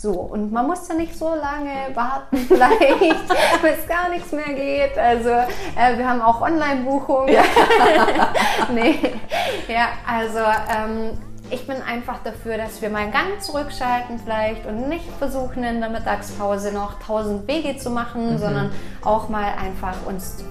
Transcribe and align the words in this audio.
So, 0.00 0.12
und 0.12 0.50
man 0.50 0.66
muss 0.66 0.88
ja 0.88 0.94
nicht 0.94 1.14
so 1.14 1.28
lange 1.28 1.94
warten, 1.94 2.38
vielleicht, 2.48 3.28
bis 3.28 3.86
gar 3.86 4.08
nichts 4.08 4.32
mehr 4.32 4.54
geht. 4.54 4.96
Also, 4.96 5.28
äh, 5.28 5.98
wir 5.98 6.08
haben 6.08 6.22
auch 6.22 6.40
Online-Buchungen. 6.40 7.28
Ja. 7.34 7.42
nee. 8.72 8.98
Ja, 9.68 9.88
also, 10.08 10.38
ähm, 10.38 11.18
ich 11.50 11.66
bin 11.66 11.76
einfach 11.82 12.22
dafür, 12.24 12.56
dass 12.56 12.80
wir 12.80 12.88
mal 12.88 13.00
einen 13.00 13.12
Gang 13.12 13.42
zurückschalten 13.42 14.18
vielleicht 14.18 14.64
und 14.64 14.88
nicht 14.88 15.04
versuchen 15.18 15.64
in 15.64 15.80
der 15.80 15.90
Mittagspause 15.90 16.72
noch 16.72 16.98
tausend 17.00 17.46
Wege 17.46 17.76
zu 17.76 17.90
machen, 17.90 18.32
mhm. 18.32 18.38
sondern 18.38 18.70
auch 19.04 19.28
mal 19.28 19.52
einfach 19.62 19.96
uns 20.06 20.42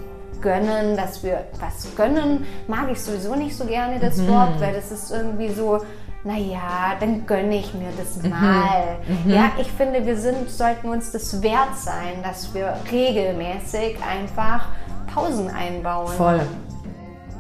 gönnen, 0.42 0.96
dass 0.96 1.24
wir 1.24 1.46
was 1.60 1.88
gönnen, 1.96 2.46
mag 2.68 2.92
ich 2.92 3.02
sowieso 3.02 3.34
nicht 3.34 3.58
so 3.58 3.66
gerne 3.66 4.00
das 4.00 4.18
mhm. 4.18 4.28
Wort, 4.28 4.62
weil 4.62 4.76
das 4.76 4.92
ist 4.92 5.12
irgendwie 5.12 5.50
so, 5.50 5.82
naja, 6.30 6.96
dann 7.00 7.26
gönne 7.26 7.58
ich 7.58 7.74
mir 7.74 7.90
das 7.98 8.22
mhm. 8.22 8.30
mal. 8.30 8.98
Mhm. 9.08 9.32
Ja, 9.32 9.52
ich 9.60 9.72
finde, 9.72 10.06
wir 10.06 10.16
sind, 10.16 10.50
sollten 10.50 10.90
uns 10.90 11.12
das 11.12 11.42
wert 11.42 11.76
sein, 11.76 12.22
dass 12.24 12.54
wir 12.54 12.76
regelmäßig 12.92 13.98
einfach 14.04 14.68
Pausen 15.12 15.50
einbauen. 15.50 16.14
Voll. 16.16 16.42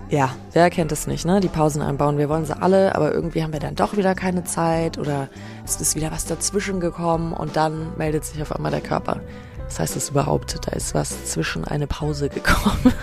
Ja, 0.10 0.32
wer 0.54 0.72
kennt 0.72 0.92
es 0.92 1.06
nicht, 1.06 1.24
ne? 1.24 1.40
Die 1.40 1.50
Pausen 1.50 1.84
einbauen. 1.84 2.18
Wir 2.18 2.30
wollen 2.30 2.46
sie 2.46 2.60
alle, 2.60 2.96
aber 2.96 3.14
irgendwie 3.14 3.44
haben 3.44 3.54
wir 3.54 3.60
dann 3.60 3.76
doch 3.76 3.96
wieder 3.96 4.16
keine 4.16 4.44
Zeit 4.44 4.98
oder 4.98 5.30
es 5.64 5.80
ist 5.80 5.96
wieder 5.96 6.12
was 6.12 6.26
dazwischen 6.26 6.80
gekommen 6.80 7.32
und 7.32 7.56
dann 7.56 7.96
meldet 7.96 8.26
sich 8.26 8.42
auf 8.42 8.56
einmal 8.56 8.72
der 8.72 8.82
Körper. 8.82 9.20
Das 9.66 9.80
heißt 9.80 9.96
es 9.96 10.10
überhaupt, 10.10 10.58
da 10.66 10.72
ist 10.72 10.96
was 10.96 11.26
zwischen 11.26 11.64
eine 11.64 11.86
Pause 11.86 12.30
gekommen. 12.30 12.80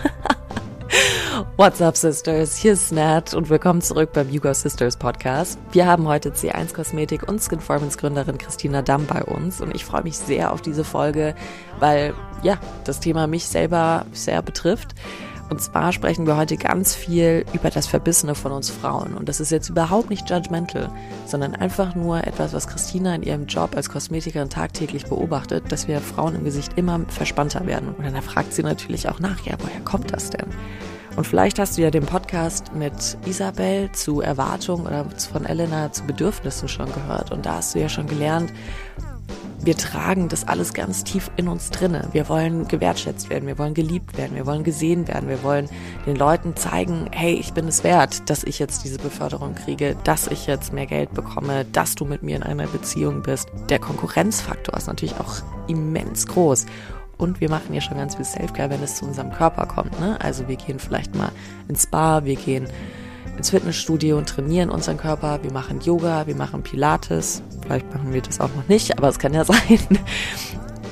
What's 1.59 1.83
up, 1.83 1.99
Sisters? 1.99 2.57
Hier 2.57 2.73
ist 2.73 2.93
Nat 2.93 3.35
und 3.35 3.51
willkommen 3.51 3.83
zurück 3.83 4.11
beim 4.15 4.31
Yugo 4.31 4.55
Sisters 4.55 4.97
Podcast. 4.97 5.59
Wir 5.71 5.87
haben 5.87 6.09
heute 6.09 6.31
C1 6.31 6.73
Kosmetik 6.73 7.29
und 7.29 7.43
Skinformance 7.43 7.99
Gründerin 7.99 8.39
Christina 8.39 8.81
Damm 8.81 9.05
bei 9.05 9.23
uns 9.23 9.61
und 9.61 9.75
ich 9.75 9.85
freue 9.85 10.03
mich 10.03 10.17
sehr 10.17 10.51
auf 10.51 10.63
diese 10.63 10.83
Folge, 10.83 11.35
weil 11.79 12.15
ja, 12.43 12.59
das 12.85 13.01
Thema 13.01 13.27
mich 13.27 13.45
selber 13.45 14.07
sehr 14.13 14.41
betrifft. 14.41 14.95
Und 15.51 15.61
zwar 15.61 15.93
sprechen 15.93 16.27
wir 16.27 16.39
heute 16.39 16.57
ganz 16.57 16.95
viel 16.95 17.45
über 17.53 17.69
das 17.69 17.87
Verbissene 17.87 18.35
von 18.35 18.53
uns 18.53 18.71
Frauen. 18.71 19.13
Und 19.13 19.29
das 19.29 19.39
ist 19.39 19.51
jetzt 19.51 19.69
überhaupt 19.69 20.09
nicht 20.09 20.31
judgmental, 20.31 20.91
sondern 21.27 21.55
einfach 21.55 21.95
nur 21.95 22.27
etwas, 22.27 22.55
was 22.55 22.67
Christina 22.67 23.15
in 23.15 23.23
ihrem 23.23 23.47
Job 23.47 23.77
als 23.77 23.91
Kosmetikerin 23.91 24.49
tagtäglich 24.49 25.05
beobachtet, 25.05 25.71
dass 25.71 25.87
wir 25.87 26.01
Frauen 26.01 26.35
im 26.35 26.45
Gesicht 26.45 26.73
immer 26.77 27.01
verspannter 27.09 27.67
werden. 27.67 27.95
Und 27.95 28.05
dann 28.05 28.23
fragt 28.23 28.55
sie 28.55 28.63
natürlich 28.63 29.09
auch 29.11 29.21
nach, 29.21 29.45
ja, 29.45 29.55
woher 29.61 29.81
kommt 29.81 30.13
das 30.15 30.31
denn? 30.31 30.47
Und 31.17 31.27
vielleicht 31.27 31.59
hast 31.59 31.79
du 31.79 31.83
ja 31.83 31.91
den 31.91 32.05
Podcast 32.05 32.75
mit 32.75 33.17
Isabel 33.25 33.91
zu 33.93 34.21
Erwartungen 34.21 34.87
oder 34.87 35.07
von 35.33 35.47
Elena 35.47 35.91
zu 35.91 36.05
Bedürfnissen 36.05 36.69
schon 36.69 36.93
gehört. 36.93 37.33
Und 37.33 37.47
da 37.47 37.55
hast 37.55 37.75
du 37.75 37.81
ja 37.81 37.89
schon 37.89 38.07
gelernt, 38.07 38.53
wir 39.67 39.77
tragen 39.77 40.29
das 40.29 40.47
alles 40.47 40.75
ganz 40.75 41.03
tief 41.03 41.31
in 41.37 41.49
uns 41.49 41.71
drinne. 41.71 42.09
Wir 42.13 42.29
wollen 42.29 42.69
gewertschätzt 42.69 43.31
werden, 43.31 43.49
wir 43.49 43.59
wollen 43.59 43.75
geliebt 43.75 44.17
werden, 44.17 44.37
wir 44.37 44.47
wollen 44.47 44.63
gesehen 44.63 45.09
werden, 45.09 45.29
wir 45.29 45.43
wollen 45.43 45.69
den 46.07 46.15
Leuten 46.15 46.55
zeigen, 46.55 47.09
hey, 47.11 47.35
ich 47.35 47.53
bin 47.53 47.67
es 47.67 47.83
wert, 47.83 48.31
dass 48.31 48.45
ich 48.45 48.59
jetzt 48.59 48.85
diese 48.85 48.99
Beförderung 48.99 49.55
kriege, 49.55 49.97
dass 50.05 50.29
ich 50.29 50.47
jetzt 50.47 50.73
mehr 50.73 50.87
Geld 50.87 51.15
bekomme, 51.15 51.65
dass 51.73 51.97
du 51.97 52.05
mit 52.05 52.23
mir 52.23 52.37
in 52.37 52.43
einer 52.43 52.69
Beziehung 52.69 53.23
bist. 53.23 53.49
Der 53.69 53.81
Konkurrenzfaktor 53.81 54.77
ist 54.77 54.87
natürlich 54.87 55.19
auch 55.19 55.37
immens 55.67 56.27
groß. 56.27 56.67
Und 57.19 57.41
wir 57.41 57.49
machen 57.49 57.73
ja 57.73 57.81
schon 57.81 57.97
ganz 57.97 58.17
viel 58.17 58.25
Selfcare, 58.25 58.71
wenn 58.71 58.83
es 58.83 58.97
zu 58.97 59.07
unserem 59.07 59.33
Körper 59.33 59.67
kommt. 59.67 59.99
Ne? 60.01 60.19
Also 60.21 60.49
wir 60.49 60.57
gehen 60.57 60.79
vielleicht 60.79 61.15
mal 61.15 61.31
ins 61.69 61.85
Spa, 61.85 62.25
wir 62.25 62.37
gehen 62.37 62.67
ins 63.37 63.51
Fitnessstudio 63.51 64.19
und 64.19 64.29
trainieren 64.29 64.71
unseren 64.71 64.97
Körper. 64.97 65.43
Wir 65.43 65.53
machen 65.53 65.81
Yoga, 65.81 66.27
wir 66.27 66.37
machen 66.37 66.63
Pilates. 66.63 67.43
Vielleicht 67.63 67.93
machen 67.93 68.13
wir 68.13 68.23
das 68.23 68.41
auch 68.41 68.55
noch 68.55 68.69
nicht, 68.69 68.99
aber 68.99 69.09
es 69.09 69.19
kann 69.19 69.35
ja 69.35 69.45
sein. 69.47 69.81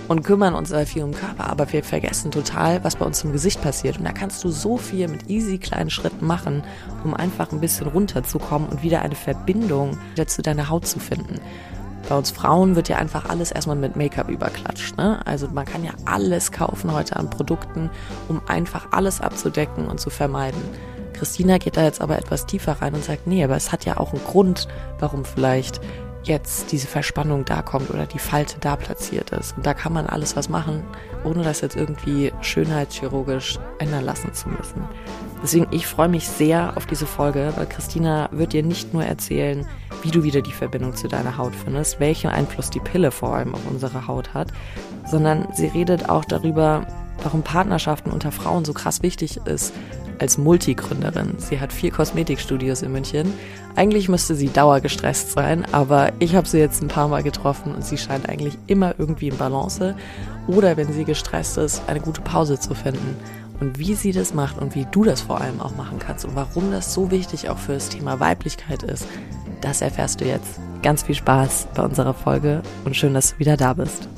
Und 0.07 0.23
kümmern 0.23 0.55
uns 0.55 0.69
sehr 0.69 0.87
viel 0.87 1.03
um 1.03 1.13
den 1.13 1.19
Körper, 1.19 1.49
aber 1.49 1.73
wir 1.73 1.83
vergessen 1.83 2.31
total, 2.31 2.85
was 2.85 2.97
bei 2.97 3.07
uns 3.07 3.25
im 3.25 3.33
Gesicht 3.33 3.63
passiert. 3.63 3.99
Und 3.99 4.05
da 4.05 4.13
kannst 4.13 4.45
du 4.45 4.51
so 4.51 4.77
viel 4.77 5.09
mit 5.09 5.31
easy 5.31 5.57
kleinen 5.57 5.89
Schritten 5.89 6.27
machen, 6.27 6.63
um 7.05 7.15
einfach 7.15 7.53
ein 7.53 7.61
bisschen 7.61 7.87
runterzukommen 7.87 8.69
und 8.69 8.83
wieder 8.83 9.01
eine 9.01 9.15
Verbindung 9.15 9.99
wieder 10.13 10.27
zu 10.27 10.43
deiner 10.43 10.69
Haut 10.69 10.87
zu 10.87 10.99
finden. 10.99 11.41
Bei 12.09 12.17
uns 12.17 12.31
Frauen 12.31 12.77
wird 12.77 12.89
ja 12.89 12.99
einfach 12.99 13.29
alles 13.31 13.51
erstmal 13.51 13.77
mit 13.77 13.97
Make-up 13.97 14.29
überklatscht. 14.29 14.97
Ne? 14.97 15.25
Also 15.27 15.49
man 15.49 15.65
kann 15.65 15.85
ja 15.85 15.93
alles 16.05 16.53
kaufen 16.53 16.93
heute 16.93 17.17
an 17.17 17.31
Produkten, 17.31 17.91
um 18.29 18.43
einfach 18.47 18.89
alles 18.91 19.21
abzudecken 19.21 19.87
und 19.87 20.01
zu 20.01 20.11
vermeiden. 20.11 20.61
Christina 21.15 21.59
geht 21.59 21.77
da 21.77 21.85
jetzt 21.85 22.01
aber 22.01 22.19
etwas 22.19 22.45
tiefer 22.45 22.83
rein 22.83 22.95
und 22.95 23.05
sagt, 23.05 23.27
nee, 23.27 23.43
aber 23.43 23.57
es 23.57 23.73
hat 23.73 23.85
ja 23.85 23.97
auch 23.97 24.13
einen 24.13 24.25
Grund, 24.25 24.69
warum 24.99 25.25
vielleicht 25.25 25.81
jetzt 26.25 26.73
diese 26.73 26.87
Verspannung 26.87 27.45
da 27.45 27.63
kommt 27.63 27.91
oder 27.91 28.07
die 28.07 28.19
Falte 28.19 28.57
da 28.61 28.77
platziert 28.77 29.31
ist. 29.31 29.57
Und 29.57 29.65
da 29.65 29.75
kann 29.75 29.93
man 29.93 30.07
alles 30.07 30.37
was 30.37 30.49
machen, 30.49 30.83
ohne 31.23 31.43
das 31.43 31.61
jetzt 31.61 31.77
irgendwie 31.77 32.33
schönheitschirurgisch 32.41 33.59
ändern 33.79 34.05
lassen 34.05 34.33
zu 34.33 34.49
müssen. 34.49 34.89
Deswegen, 35.45 35.67
ich 35.73 35.87
freue 35.87 36.09
mich 36.09 36.27
sehr 36.27 36.75
auf 36.75 36.87
diese 36.87 37.05
Folge, 37.05 37.53
weil 37.57 37.67
Christina 37.67 38.31
wird 38.33 38.55
dir 38.55 38.63
nicht 38.63 38.95
nur 38.95 39.05
erzählen, 39.05 39.67
wie 40.03 40.11
du 40.11 40.23
wieder 40.23 40.41
die 40.41 40.53
Verbindung 40.53 40.97
zu 40.97 41.07
deiner 41.07 41.37
Haut 41.37 41.55
findest, 41.55 42.01
welchen 42.01 42.31
Einfluss 42.31 42.71
die 42.71 42.81
Pille 42.81 43.11
vor 43.11 43.35
allem 43.35 43.55
auf 43.55 43.61
unsere 43.71 44.07
Haut 44.07 44.33
hat, 44.33 44.55
sondern 45.07 45.47
sie 45.53 45.67
redet 45.67 46.09
auch 46.09 46.25
darüber, 46.25 46.87
warum 47.23 47.43
Partnerschaften 47.43 48.11
unter 48.11 48.33
Frauen 48.33 48.65
so 48.65 48.73
krass 48.73 49.03
wichtig 49.03 49.37
ist, 49.45 49.75
als 50.19 50.39
Multigründerin. 50.39 51.35
Sie 51.37 51.61
hat 51.61 51.75
vier 51.75 51.91
Kosmetikstudios 51.91 52.81
in 52.81 52.93
München. 52.93 53.31
Eigentlich 53.77 54.09
müsste 54.09 54.35
sie 54.35 54.49
dauergestresst 54.49 55.33
sein, 55.33 55.67
aber 55.73 56.13
ich 56.21 56.35
habe 56.35 56.49
sie 56.49 56.59
jetzt 56.59 56.83
ein 56.83 56.89
paar 56.89 57.09
Mal 57.09 57.23
getroffen 57.23 57.75
und 57.75 57.85
sie 57.85 57.99
scheint 57.99 58.31
eigentlich 58.31 58.57
immer 58.67 58.95
irgendwie 58.97 59.29
in 59.29 59.37
Balance 59.37 59.95
oder 60.47 60.79
wenn 60.79 60.91
sie 60.91 61.05
gestresst 61.05 61.59
ist, 61.59 61.83
eine 61.87 62.01
gute 62.01 62.23
Pause 62.23 62.59
zu 62.59 62.75
finden. 62.75 63.17
Und 63.61 63.79
wie 63.79 63.95
sie 63.95 64.13
das 64.13 64.35
macht 64.35 64.59
und 64.59 64.75
wie 64.75 64.87
du 64.91 65.05
das 65.05 65.21
vor 65.21 65.41
allem 65.41 65.61
auch 65.61 65.77
machen 65.77 65.99
kannst 65.99 66.25
und 66.25 66.35
warum 66.35 66.73
das 66.73 66.93
so 66.93 67.11
wichtig 67.11 67.49
auch 67.51 67.59
für 67.59 67.75
das 67.75 67.89
Thema 67.89 68.19
Weiblichkeit 68.19 68.83
ist, 68.83 69.07
das 69.61 69.81
erfährst 69.81 70.21
du 70.21 70.25
jetzt. 70.25 70.59
Ganz 70.83 71.05
viel 71.05 71.15
Spaß 71.15 71.69
bei 71.75 71.83
unserer 71.83 72.15
Folge 72.15 72.63
und 72.85 72.97
schön, 72.97 73.15
dass 73.15 73.33
du 73.33 73.39
wieder 73.39 73.57
da 73.57 73.75
bist. 73.75 74.09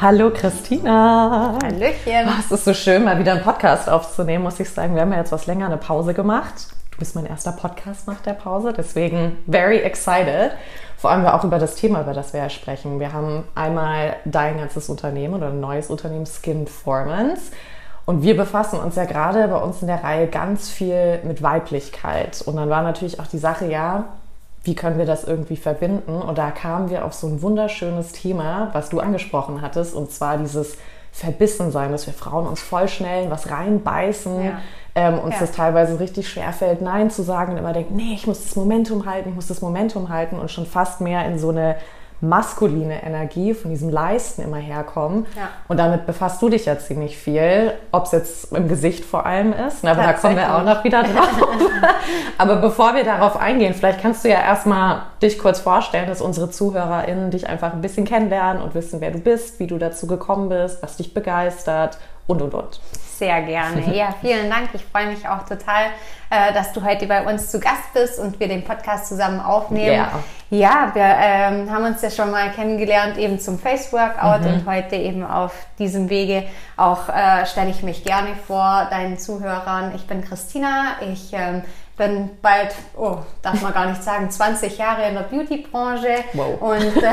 Hallo 0.00 0.30
Christina. 0.30 1.58
Hallöchen. 1.62 2.26
Oh, 2.26 2.32
es 2.40 2.50
ist 2.50 2.64
so 2.64 2.74
schön, 2.74 3.04
mal 3.04 3.18
wieder 3.18 3.32
einen 3.32 3.42
Podcast 3.42 3.88
aufzunehmen, 3.88 4.42
muss 4.42 4.58
ich 4.58 4.68
sagen. 4.68 4.94
Wir 4.94 5.02
haben 5.02 5.12
ja 5.12 5.18
jetzt 5.18 5.32
was 5.32 5.46
länger 5.46 5.66
eine 5.66 5.76
Pause 5.76 6.12
gemacht. 6.12 6.68
Du 6.90 6.98
bist 6.98 7.14
mein 7.14 7.26
erster 7.26 7.52
Podcast 7.52 8.08
nach 8.08 8.20
der 8.20 8.32
Pause, 8.32 8.72
deswegen 8.76 9.36
very 9.48 9.78
excited. 9.78 10.52
Vor 10.96 11.10
allem 11.10 11.24
auch 11.26 11.44
über 11.44 11.58
das 11.58 11.76
Thema, 11.76 12.02
über 12.02 12.12
das 12.12 12.32
wir 12.32 12.40
ja 12.40 12.50
sprechen. 12.50 12.98
Wir 12.98 13.12
haben 13.12 13.44
einmal 13.54 14.16
dein 14.24 14.58
ganzes 14.58 14.88
Unternehmen 14.88 15.34
oder 15.34 15.48
ein 15.48 15.60
neues 15.60 15.88
Unternehmen 15.88 16.26
Skinformance. 16.26 17.52
Und 18.10 18.24
wir 18.24 18.36
befassen 18.36 18.80
uns 18.80 18.96
ja 18.96 19.04
gerade 19.04 19.46
bei 19.46 19.56
uns 19.56 19.82
in 19.82 19.86
der 19.86 20.02
Reihe 20.02 20.26
ganz 20.26 20.68
viel 20.68 21.20
mit 21.22 21.44
Weiblichkeit. 21.44 22.42
Und 22.44 22.56
dann 22.56 22.68
war 22.68 22.82
natürlich 22.82 23.20
auch 23.20 23.28
die 23.28 23.38
Sache, 23.38 23.66
ja, 23.66 24.06
wie 24.64 24.74
können 24.74 24.98
wir 24.98 25.06
das 25.06 25.22
irgendwie 25.22 25.54
verbinden? 25.54 26.20
Und 26.20 26.36
da 26.36 26.50
kamen 26.50 26.90
wir 26.90 27.04
auf 27.04 27.14
so 27.14 27.28
ein 27.28 27.40
wunderschönes 27.40 28.10
Thema, 28.10 28.70
was 28.72 28.88
du 28.88 28.98
angesprochen 28.98 29.62
hattest, 29.62 29.94
und 29.94 30.10
zwar 30.10 30.38
dieses 30.38 30.76
Verbissensein, 31.12 31.92
dass 31.92 32.08
wir 32.08 32.12
Frauen 32.12 32.48
uns 32.48 32.60
voll 32.60 32.88
schnell 32.88 33.26
in 33.26 33.30
was 33.30 33.48
reinbeißen, 33.48 34.44
ja. 34.44 34.58
ähm, 34.96 35.20
uns 35.20 35.34
ja. 35.34 35.40
das 35.42 35.52
teilweise 35.52 36.00
richtig 36.00 36.28
schwer 36.28 36.52
fällt, 36.52 36.82
Nein 36.82 37.12
zu 37.12 37.22
sagen 37.22 37.52
und 37.52 37.58
immer 37.58 37.72
denken, 37.72 37.94
nee, 37.94 38.14
ich 38.14 38.26
muss 38.26 38.42
das 38.42 38.56
Momentum 38.56 39.06
halten, 39.06 39.28
ich 39.28 39.34
muss 39.36 39.46
das 39.46 39.62
Momentum 39.62 40.08
halten 40.08 40.36
und 40.36 40.50
schon 40.50 40.66
fast 40.66 41.00
mehr 41.00 41.26
in 41.26 41.38
so 41.38 41.50
eine 41.50 41.76
maskuline 42.20 43.02
Energie 43.02 43.54
von 43.54 43.70
diesem 43.70 43.90
Leisten 43.90 44.42
immer 44.42 44.58
herkommen. 44.58 45.26
Ja. 45.36 45.48
Und 45.68 45.78
damit 45.78 46.06
befasst 46.06 46.40
du 46.42 46.48
dich 46.48 46.66
ja 46.66 46.78
ziemlich 46.78 47.16
viel, 47.16 47.72
ob 47.92 48.04
es 48.04 48.12
jetzt 48.12 48.52
im 48.52 48.68
Gesicht 48.68 49.04
vor 49.04 49.26
allem 49.26 49.52
ist. 49.52 49.84
Aber 49.86 50.02
da 50.02 50.12
kommen 50.12 50.36
wir 50.36 50.54
auch 50.54 50.64
noch 50.64 50.84
wieder 50.84 51.02
drauf. 51.02 51.28
Aber 52.38 52.56
bevor 52.56 52.94
wir 52.94 53.04
darauf 53.04 53.36
eingehen, 53.36 53.74
vielleicht 53.74 54.00
kannst 54.00 54.24
du 54.24 54.28
ja 54.28 54.40
erstmal 54.40 55.02
dich 55.22 55.38
kurz 55.38 55.60
vorstellen, 55.60 56.08
dass 56.08 56.20
unsere 56.20 56.50
ZuhörerInnen 56.50 57.30
dich 57.30 57.48
einfach 57.48 57.72
ein 57.72 57.80
bisschen 57.80 58.04
kennenlernen 58.04 58.62
und 58.62 58.74
wissen, 58.74 59.00
wer 59.00 59.10
du 59.10 59.18
bist, 59.18 59.58
wie 59.58 59.66
du 59.66 59.78
dazu 59.78 60.06
gekommen 60.06 60.48
bist, 60.48 60.82
was 60.82 60.96
dich 60.96 61.14
begeistert 61.14 61.98
und 62.26 62.42
und 62.42 62.54
und. 62.54 62.80
Sehr 63.20 63.42
gerne. 63.42 63.94
Ja, 63.94 64.14
vielen 64.18 64.48
Dank. 64.48 64.70
Ich 64.72 64.82
freue 64.82 65.08
mich 65.08 65.28
auch 65.28 65.42
total, 65.46 65.88
äh, 66.30 66.54
dass 66.54 66.72
du 66.72 66.82
heute 66.82 67.06
bei 67.06 67.22
uns 67.22 67.50
zu 67.50 67.60
Gast 67.60 67.92
bist 67.92 68.18
und 68.18 68.40
wir 68.40 68.48
den 68.48 68.64
Podcast 68.64 69.08
zusammen 69.08 69.40
aufnehmen. 69.40 69.92
Ja, 69.92 70.10
ja 70.48 70.90
wir 70.94 71.02
ähm, 71.04 71.70
haben 71.70 71.84
uns 71.84 72.00
ja 72.00 72.08
schon 72.08 72.30
mal 72.30 72.50
kennengelernt 72.50 73.18
eben 73.18 73.38
zum 73.38 73.58
Face 73.58 73.92
Workout 73.92 74.40
mhm. 74.40 74.54
und 74.54 74.66
heute 74.66 74.96
eben 74.96 75.22
auf 75.22 75.52
diesem 75.78 76.08
Wege 76.08 76.44
auch 76.78 77.10
äh, 77.10 77.44
stelle 77.44 77.68
ich 77.68 77.82
mich 77.82 78.04
gerne 78.04 78.30
vor 78.46 78.86
deinen 78.90 79.18
Zuhörern. 79.18 79.92
Ich 79.94 80.06
bin 80.06 80.24
Christina. 80.24 80.92
Ich 81.12 81.30
ähm, 81.34 81.60
bin 82.00 82.30
bald, 82.40 82.74
oh, 82.96 83.18
darf 83.42 83.60
man 83.60 83.74
gar 83.74 83.84
nicht 83.84 84.02
sagen, 84.02 84.30
20 84.30 84.78
Jahre 84.78 85.06
in 85.06 85.12
der 85.12 85.24
Beauty-Branche 85.24 86.24
wow. 86.32 86.58
und 86.58 86.96
äh, 86.96 87.12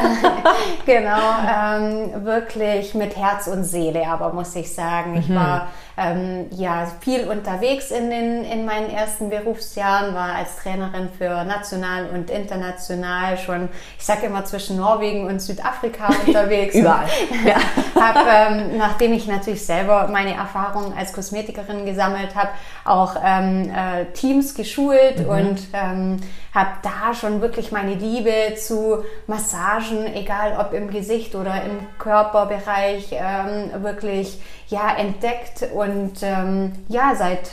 genau, 0.85 1.19
ähm, 1.45 2.23
wirklich 2.23 2.93
mit 2.93 3.17
Herz 3.17 3.47
und 3.47 3.65
Seele, 3.65 4.07
aber 4.07 4.31
muss 4.31 4.55
ich 4.55 4.73
sagen, 4.73 5.17
ich 5.17 5.27
mhm. 5.27 5.35
war 5.35 5.67
ähm, 5.97 6.45
ja 6.51 6.87
viel 7.01 7.27
unterwegs 7.27 7.89
in, 7.89 8.11
den, 8.11 8.43
in 8.43 8.65
meinen 8.65 8.89
ersten 8.89 9.29
Berufsjahren, 9.29 10.13
war 10.13 10.35
als 10.35 10.57
Trainerin 10.57 11.09
für 11.17 11.43
national 11.43 12.09
und 12.13 12.29
international 12.29 13.37
schon, 13.37 13.69
ich 13.97 14.05
sage 14.05 14.27
immer 14.27 14.45
zwischen 14.45 14.77
Norwegen 14.77 15.25
und 15.25 15.41
Südafrika 15.41 16.09
unterwegs. 16.27 16.75
Überall. 16.75 17.07
ja. 17.45 17.55
hab, 18.01 18.15
ähm, 18.27 18.77
nachdem 18.77 19.13
ich 19.13 19.27
natürlich 19.27 19.65
selber 19.65 20.07
meine 20.07 20.35
Erfahrungen 20.35 20.93
als 20.95 21.13
Kosmetikerin 21.13 21.85
gesammelt 21.85 22.35
habe, 22.35 22.49
auch 22.85 23.15
ähm, 23.23 23.71
äh, 23.71 24.05
Teams 24.13 24.53
geschult 24.53 25.19
mhm. 25.19 25.29
und 25.29 25.59
ähm, 25.73 26.17
habe 26.53 26.71
da 26.81 27.13
schon 27.13 27.41
wirklich 27.41 27.71
meine 27.71 27.93
Liebe 27.95 28.55
zu 28.55 29.03
Massagen, 29.27 30.07
egal 30.15 30.57
ob 30.59 30.73
im 30.73 30.89
Gesicht 30.89 31.35
oder 31.35 31.63
im 31.63 31.79
Körperbereich, 31.99 33.09
ähm, 33.11 33.83
wirklich 33.83 34.39
ja 34.69 34.95
entdeckt 34.97 35.67
und 35.73 35.86
ähm, 36.21 36.73
ja 36.87 37.13
seit 37.15 37.49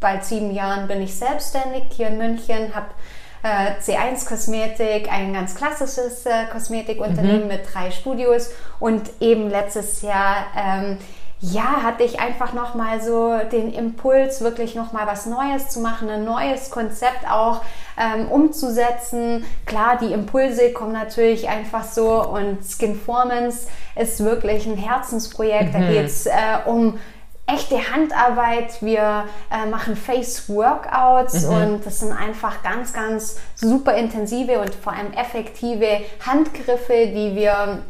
bald 0.00 0.24
sieben 0.24 0.52
Jahren 0.52 0.86
bin 0.88 1.02
ich 1.02 1.14
selbstständig 1.14 1.84
hier 1.90 2.08
in 2.08 2.18
München, 2.18 2.74
habe 2.74 2.88
äh, 3.42 3.80
C1 3.80 4.28
Kosmetik, 4.28 5.10
ein 5.12 5.32
ganz 5.32 5.54
klassisches 5.54 6.26
äh, 6.26 6.46
Kosmetikunternehmen 6.52 7.42
mhm. 7.42 7.48
mit 7.48 7.60
drei 7.72 7.90
Studios 7.90 8.50
und 8.80 9.10
eben 9.20 9.48
letztes 9.48 10.02
Jahr 10.02 10.46
ähm, 10.56 10.98
ja, 11.40 11.82
hatte 11.84 12.02
ich 12.02 12.18
einfach 12.18 12.52
nochmal 12.52 13.00
so 13.00 13.38
den 13.52 13.72
Impuls, 13.72 14.40
wirklich 14.40 14.74
nochmal 14.74 15.06
was 15.06 15.26
Neues 15.26 15.68
zu 15.68 15.78
machen, 15.78 16.10
ein 16.10 16.24
neues 16.24 16.70
Konzept 16.70 17.30
auch 17.30 17.62
ähm, 17.96 18.28
umzusetzen. 18.28 19.44
Klar, 19.64 19.98
die 20.00 20.12
Impulse 20.12 20.72
kommen 20.72 20.92
natürlich 20.92 21.48
einfach 21.48 21.84
so 21.84 22.24
und 22.24 22.64
Skinformance 22.64 23.68
ist 23.94 24.24
wirklich 24.24 24.66
ein 24.66 24.76
Herzensprojekt. 24.76 25.74
Mhm. 25.74 25.80
Da 25.80 25.86
geht 25.86 26.06
es 26.06 26.26
äh, 26.26 26.32
um 26.66 26.98
echte 27.48 27.76
Handarbeit. 27.92 28.80
Wir 28.82 29.24
äh, 29.50 29.66
machen 29.68 29.96
Face-Workouts 29.96 31.46
mhm. 31.46 31.54
und 31.54 31.86
das 31.86 32.00
sind 32.00 32.12
einfach 32.12 32.62
ganz, 32.62 32.92
ganz 32.92 33.38
super 33.56 33.94
intensive 33.94 34.60
und 34.60 34.74
vor 34.74 34.92
allem 34.92 35.12
effektive 35.12 36.02
Handgriffe, 36.24 37.06
die 37.06 37.34
wir 37.34 37.82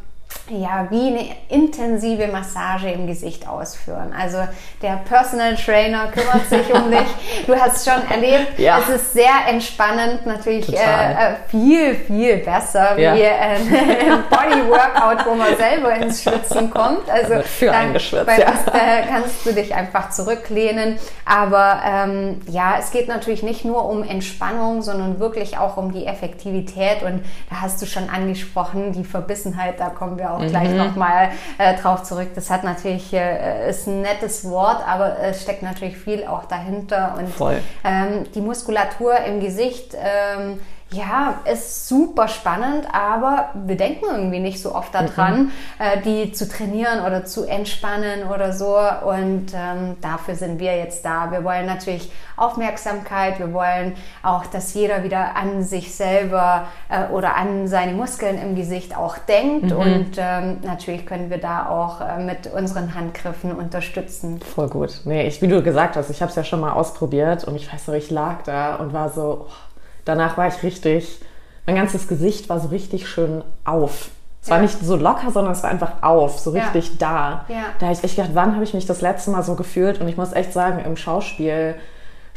ja, 0.50 0.86
wie 0.90 1.08
eine 1.08 1.26
intensive 1.48 2.26
Massage 2.28 2.90
im 2.90 3.06
Gesicht 3.06 3.46
ausführen. 3.46 4.14
Also 4.18 4.38
der 4.82 5.00
Personal 5.08 5.56
Trainer 5.56 6.08
kümmert 6.08 6.48
sich 6.48 6.72
um 6.72 6.90
dich. 6.90 6.98
Du 7.46 7.54
hast 7.54 7.88
schon 7.88 8.02
erlebt, 8.10 8.58
ja. 8.58 8.78
es 8.78 8.88
ist 8.88 9.12
sehr 9.14 9.46
entspannend, 9.48 10.26
natürlich 10.26 10.70
äh, 10.72 10.76
äh, 10.76 11.34
viel, 11.48 11.94
viel 11.94 12.38
besser 12.38 12.98
ja. 12.98 13.14
wie 13.14 13.24
ein 13.26 14.24
Body 14.28 14.68
Workout, 14.68 15.26
wo 15.26 15.34
man 15.34 15.56
selber 15.56 15.94
ins 15.94 16.22
Schwitzen 16.22 16.70
kommt. 16.70 17.08
Also 17.08 17.40
für 17.42 17.66
dann, 17.66 17.92
bei 18.26 18.38
ja. 18.38 18.48
äh, 18.48 19.06
kannst 19.08 19.46
du 19.46 19.52
dich 19.52 19.74
einfach 19.74 20.10
zurücklehnen. 20.10 20.98
Aber 21.24 21.80
ähm, 21.84 22.40
ja, 22.48 22.76
es 22.78 22.90
geht 22.90 23.08
natürlich 23.08 23.42
nicht 23.42 23.64
nur 23.64 23.88
um 23.88 24.02
Entspannung, 24.02 24.82
sondern 24.82 25.20
wirklich 25.20 25.56
auch 25.56 25.76
um 25.76 25.92
die 25.92 26.06
Effektivität. 26.06 27.02
Und 27.02 27.24
da 27.48 27.62
hast 27.62 27.80
du 27.80 27.86
schon 27.86 28.10
angesprochen, 28.10 28.92
die 28.92 29.04
Verbissenheit, 29.04 29.80
da 29.80 29.88
kommen 30.18 30.30
wir 30.30 30.32
auch 30.32 30.38
mhm. 30.38 30.48
gleich 30.48 30.70
nochmal 30.70 31.30
äh, 31.58 31.76
drauf 31.76 32.02
zurück. 32.02 32.28
Das 32.34 32.50
hat 32.50 32.64
natürlich, 32.64 33.12
äh, 33.12 33.70
ist 33.70 33.86
ein 33.86 34.02
nettes 34.02 34.48
Wort, 34.48 34.86
aber 34.86 35.18
es 35.20 35.42
steckt 35.42 35.62
natürlich 35.62 35.96
viel 35.96 36.24
auch 36.24 36.44
dahinter. 36.44 37.14
Und 37.18 37.28
Voll. 37.28 37.60
Ähm, 37.84 38.24
die 38.34 38.40
Muskulatur 38.40 39.16
im 39.26 39.40
Gesicht, 39.40 39.94
ähm, 39.94 40.58
ja, 40.90 41.40
ist 41.44 41.86
super 41.86 42.28
spannend, 42.28 42.86
aber 42.92 43.50
wir 43.66 43.76
denken 43.76 44.06
irgendwie 44.10 44.38
nicht 44.38 44.62
so 44.62 44.74
oft 44.74 44.94
daran, 44.94 45.42
mhm. 45.42 45.50
äh, 45.78 46.00
die 46.00 46.32
zu 46.32 46.48
trainieren 46.48 47.04
oder 47.04 47.26
zu 47.26 47.44
entspannen 47.44 48.24
oder 48.24 48.54
so. 48.54 48.74
Und 49.04 49.48
ähm, 49.54 49.96
dafür 50.00 50.34
sind 50.34 50.58
wir 50.58 50.76
jetzt 50.78 51.04
da. 51.04 51.30
Wir 51.30 51.44
wollen 51.44 51.66
natürlich 51.66 52.10
Aufmerksamkeit, 52.38 53.38
wir 53.38 53.52
wollen 53.52 53.96
auch, 54.22 54.46
dass 54.46 54.72
jeder 54.72 55.04
wieder 55.04 55.36
an 55.36 55.62
sich 55.62 55.94
selber 55.94 56.68
äh, 56.88 57.12
oder 57.12 57.36
an 57.36 57.68
seine 57.68 57.92
Muskeln 57.92 58.40
im 58.40 58.54
Gesicht 58.54 58.96
auch 58.96 59.18
denkt. 59.18 59.66
Mhm. 59.66 59.76
Und 59.76 60.10
ähm, 60.16 60.58
natürlich 60.62 61.04
können 61.04 61.28
wir 61.28 61.38
da 61.38 61.68
auch 61.68 62.00
äh, 62.00 62.22
mit 62.22 62.46
unseren 62.46 62.94
Handgriffen 62.94 63.52
unterstützen. 63.52 64.40
Voll 64.40 64.68
gut. 64.68 65.02
Nee, 65.04 65.26
ich, 65.26 65.42
wie 65.42 65.48
du 65.48 65.62
gesagt 65.62 65.96
hast, 65.96 66.08
ich 66.08 66.22
habe 66.22 66.30
es 66.30 66.36
ja 66.36 66.44
schon 66.44 66.60
mal 66.60 66.72
ausprobiert 66.72 67.44
und 67.44 67.56
ich 67.56 67.70
weiß 67.70 67.88
noch, 67.88 67.94
ich 67.94 68.10
lag 68.10 68.42
da 68.44 68.76
und 68.76 68.94
war 68.94 69.10
so. 69.10 69.46
Oh, 69.48 69.67
danach 70.08 70.36
war 70.36 70.48
ich 70.48 70.62
richtig, 70.62 71.20
mein 71.66 71.76
ganzes 71.76 72.08
Gesicht 72.08 72.48
war 72.48 72.60
so 72.60 72.68
richtig 72.68 73.08
schön 73.08 73.44
auf. 73.64 74.10
Es 74.40 74.48
ja. 74.48 74.54
war 74.54 74.62
nicht 74.62 74.78
so 74.80 74.96
locker, 74.96 75.30
sondern 75.30 75.52
es 75.52 75.62
war 75.62 75.70
einfach 75.70 76.02
auf, 76.02 76.38
so 76.38 76.50
richtig 76.50 76.88
ja. 76.88 76.94
da. 76.98 77.44
Ja. 77.48 77.64
Da 77.78 77.86
habe 77.86 77.92
ich 77.92 78.04
echt 78.04 78.16
gedacht, 78.16 78.30
wann 78.34 78.54
habe 78.54 78.64
ich 78.64 78.72
mich 78.72 78.86
das 78.86 79.02
letzte 79.02 79.30
Mal 79.30 79.42
so 79.42 79.54
gefühlt? 79.54 80.00
Und 80.00 80.08
ich 80.08 80.16
muss 80.16 80.32
echt 80.32 80.52
sagen, 80.52 80.82
im 80.84 80.96
Schauspiel 80.96 81.74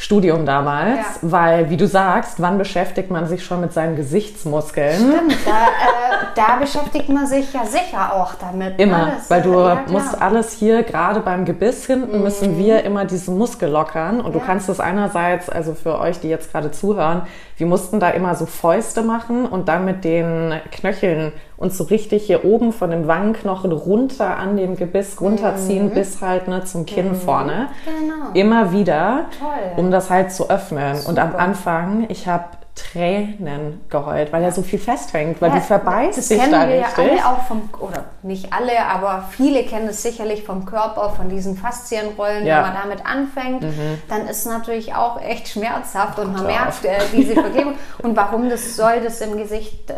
Studium 0.02 0.48
damals, 0.48 0.98
ja. 0.98 1.06
weil, 1.22 1.70
wie 1.70 1.78
du 1.78 1.86
sagst, 1.86 2.42
wann 2.42 2.58
beschäftigt 2.58 3.12
man 3.12 3.28
sich 3.28 3.46
schon 3.46 3.62
mit 3.62 3.72
seinen 3.72 3.96
Gesichtsmuskeln? 3.96 4.96
Stimmt, 4.96 5.38
da, 5.46 5.52
äh, 5.52 6.26
da 6.34 6.56
beschäftigt 6.56 7.08
man 7.10 7.28
sich 7.28 7.54
ja 7.54 7.64
sicher 7.66 8.12
auch 8.16 8.34
damit. 8.34 8.80
Ne? 8.80 8.84
Immer, 8.84 9.06
ne? 9.06 9.14
weil 9.28 9.44
du 9.44 9.54
ja, 9.54 9.84
musst 9.88 10.20
alles 10.20 10.54
hier, 10.54 10.82
gerade 10.82 11.20
beim 11.20 11.46
Gebiss 11.46 11.86
hinten, 11.86 12.18
mhm. 12.18 12.24
müssen 12.24 12.58
wir 12.58 12.84
immer 12.84 13.06
diesen 13.06 13.38
Muskel 13.38 13.70
lockern 13.70 14.22
und 14.22 14.34
ja. 14.34 14.40
du 14.40 14.44
kannst 14.44 14.68
das 14.70 14.80
einerseits, 14.80 15.52
also 15.52 15.76
für 15.76 16.00
euch, 16.00 16.20
die 16.20 16.30
jetzt 16.30 16.52
gerade 16.52 16.72
zuhören, 16.72 17.28
wir 17.58 17.68
mussten 17.68 18.00
da 18.00 18.10
immer 18.10 18.34
so 18.34 18.48
Fäuste 18.48 19.04
machen 19.04 19.46
und 19.46 19.68
dann 19.68 19.86
mit 19.86 20.04
den 20.04 20.56
Knöcheln 20.72 21.32
uns 21.62 21.78
so 21.78 21.86
richtig 21.86 22.24
hier 22.24 22.44
oben 22.44 22.74
von 22.74 22.90
dem 22.90 23.08
Wangenknochen 23.08 23.72
runter 23.72 24.38
an 24.38 24.58
dem 24.58 24.76
Gebiss 24.76 25.22
runterziehen, 25.22 25.90
mhm. 25.90 25.94
bis 25.94 26.22
halt 26.22 26.48
ne, 26.48 26.64
zum 26.64 26.86
Kinn 26.86 27.10
mhm. 27.10 27.16
vorne. 27.16 27.68
Genau. 27.86 28.32
Immer 28.34 28.72
wieder, 28.72 29.26
Toll. 29.40 29.78
um 29.78 29.92
das 29.92 30.10
halt 30.10 30.32
zu 30.32 30.50
öffnen. 30.50 30.96
Super. 30.96 31.10
Und 31.10 31.20
am 31.20 31.36
Anfang, 31.36 32.06
ich 32.10 32.28
habe 32.28 32.46
Tränen 32.82 33.82
geheult, 33.90 34.32
weil 34.34 34.44
er 34.44 34.52
so 34.52 34.62
viel 34.62 34.80
festhängt, 34.80 35.42
weil 35.42 35.50
ja, 35.50 35.58
du 35.58 35.62
verbeißt 35.62 36.18
das 36.18 36.28
dich 36.28 36.40
kennen 36.40 36.52
da 36.52 36.68
wir 36.68 36.80
richtig. 36.80 36.98
alle 36.98 37.28
auch 37.28 37.44
vom, 37.44 37.70
oder 37.80 38.06
nicht 38.24 38.52
alle, 38.54 38.86
aber 38.86 39.26
viele 39.30 39.64
kennen 39.64 39.88
es 39.90 40.02
sicherlich 40.02 40.44
vom 40.44 40.66
Körper, 40.66 41.10
von 41.12 41.30
diesen 41.30 41.58
Faszienrollen, 41.58 42.46
ja. 42.46 42.58
wenn 42.58 42.74
man 42.74 42.82
damit 42.84 43.06
anfängt, 43.06 43.62
mhm. 43.62 44.02
dann 44.10 44.28
ist 44.28 44.40
es 44.40 44.46
natürlich 44.46 44.96
auch 44.96 45.22
echt 45.22 45.48
schmerzhaft 45.48 46.20
und 46.20 46.34
man 46.34 46.46
merkt 46.46 46.86
äh, 46.86 47.00
diese 47.14 47.34
Vergebung. 47.34 47.76
und 48.04 48.16
warum 48.16 48.50
das 48.50 48.76
soll 48.76 49.02
das 49.02 49.22
im 49.22 49.38
Gesicht 49.38 49.90
äh, 49.90 49.94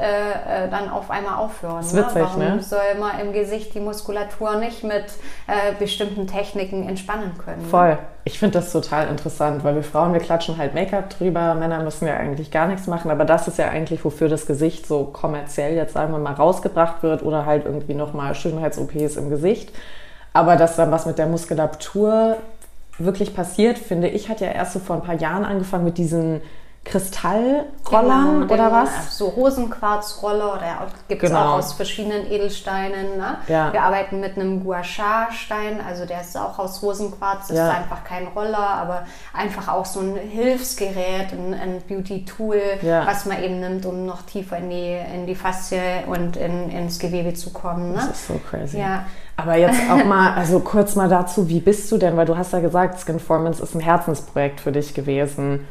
äh, 0.66 0.70
dann 0.70 0.90
auf 0.90 1.10
einmal 1.10 1.36
aufhören? 1.36 1.78
Das 1.78 1.94
ist 1.94 1.98
witzig, 1.98 2.16
ne? 2.16 2.46
Warum 2.46 2.56
ne? 2.58 2.64
soll 2.64 2.96
man 3.00 3.20
im 3.20 3.34
Gesicht 3.34 3.74
die 3.74 3.80
Muskulatur 3.80 4.56
nicht 4.58 4.84
mit 4.84 5.06
äh, 5.48 5.74
bestimmten 5.80 6.28
Techniken 6.28 6.88
entspannen 6.88 7.32
können? 7.44 7.64
Ne? 7.64 7.68
Voll. 7.70 7.98
Ich 8.26 8.40
finde 8.40 8.60
das 8.60 8.72
total 8.72 9.10
interessant, 9.10 9.66
weil 9.66 9.76
wir 9.76 9.84
Frauen, 9.84 10.14
wir 10.14 10.22
klatschen 10.22 10.58
halt 10.58 10.74
Make-up 10.74 11.10
drüber, 11.10 11.56
Männer 11.56 11.84
müssen 11.84 12.08
ja 12.08 12.16
eigentlich 12.16 12.52
gar 12.52 12.68
nichts 12.74 12.88
machen, 12.88 13.12
aber 13.12 13.26
das 13.26 13.48
ist 13.48 13.58
ja 13.58 13.70
eigentlich, 13.70 14.04
wofür 14.04 14.30
das 14.30 14.46
Gesicht 14.46 14.86
so 14.86 15.06
kommerziell 15.06 15.76
jetzt 15.76 15.94
sagen 15.94 16.12
wir 16.12 16.20
mal 16.20 16.34
rausgebracht 16.34 17.04
wird 17.04 17.24
oder 17.24 17.46
halt 17.46 17.66
irgendwie 17.66 17.94
nochmal 17.94 18.36
Schönheits-OPs 18.36 19.16
im 19.16 19.30
Gesicht. 19.30 19.72
Aber 20.34 20.56
dass 20.56 20.76
dann 20.76 20.92
was 20.92 21.06
mit 21.06 21.18
der 21.18 21.28
Muskulatur 21.28 22.38
wirklich 22.98 23.36
passiert, 23.36 23.78
finde 23.78 24.08
ich, 24.08 24.30
hat 24.30 24.42
ja 24.42 24.48
erst 24.52 24.74
so 24.74 24.80
vor 24.80 24.96
ein 24.96 25.04
paar 25.04 25.16
Jahren 25.16 25.46
angefangen 25.46 25.86
mit 25.86 25.98
diesen 25.98 26.42
Kristallrollern 26.86 28.42
genau, 28.42 28.54
oder 28.54 28.72
was? 28.72 29.18
So 29.18 29.28
Rosenquarzroller 29.28 30.54
oder 30.54 30.88
gibt 31.08 31.24
es 31.24 31.30
genau. 31.30 31.42
auch 31.42 31.54
aus 31.54 31.74
verschiedenen 31.74 32.30
Edelsteinen. 32.30 33.18
Ne? 33.18 33.38
Ja. 33.48 33.72
Wir 33.72 33.84
arbeiten 33.84 34.20
mit 34.20 34.36
einem 34.36 34.64
Gua 34.64 34.84
Sha-Stein, 34.84 35.80
also 35.88 36.06
der 36.06 36.22
ist 36.22 36.38
auch 36.38 36.60
aus 36.60 36.84
Rosenquarz, 36.84 37.48
das 37.48 37.58
ja. 37.58 37.70
ist 37.70 37.76
einfach 37.76 38.04
kein 38.04 38.28
Roller, 38.28 38.58
aber 38.58 39.04
einfach 39.34 39.70
auch 39.70 39.86
so 39.86 40.02
ein 40.02 40.16
Hilfsgerät, 40.18 41.32
ein, 41.32 41.54
ein 41.54 41.82
Beauty-Tool, 41.88 42.62
ja. 42.82 43.08
was 43.08 43.26
man 43.26 43.42
eben 43.42 43.62
nimmt, 43.62 43.86
um 43.86 44.06
noch 44.06 44.24
tiefer 44.24 44.58
in 44.58 44.70
die, 44.70 44.98
in 45.16 45.26
die 45.26 45.36
Faszie 45.36 46.04
und 46.08 46.36
in, 46.36 46.70
ins 46.70 47.00
Gewebe 47.00 47.34
zu 47.34 47.52
kommen. 47.52 47.94
Ne? 47.94 47.96
Das 47.96 48.20
ist 48.20 48.28
so 48.28 48.40
crazy. 48.50 48.80
Ja. 48.80 49.06
Aber 49.38 49.56
jetzt 49.56 49.80
auch 49.90 50.04
mal, 50.06 50.34
also 50.34 50.60
kurz 50.60 50.96
mal 50.96 51.08
dazu, 51.08 51.48
wie 51.48 51.62
bist 51.62 51.90
du 51.94 51.98
denn? 51.98 52.18
Weil 52.18 52.26
du 52.26 52.38
hast 52.38 52.52
ja 52.52 52.60
gesagt, 52.60 53.00
Skinformance 53.00 53.64
ist 53.64 53.74
ein 53.74 53.80
Herzensprojekt 53.80 54.60
für 54.60 54.74
dich 54.74 54.94
gewesen. 54.94 55.66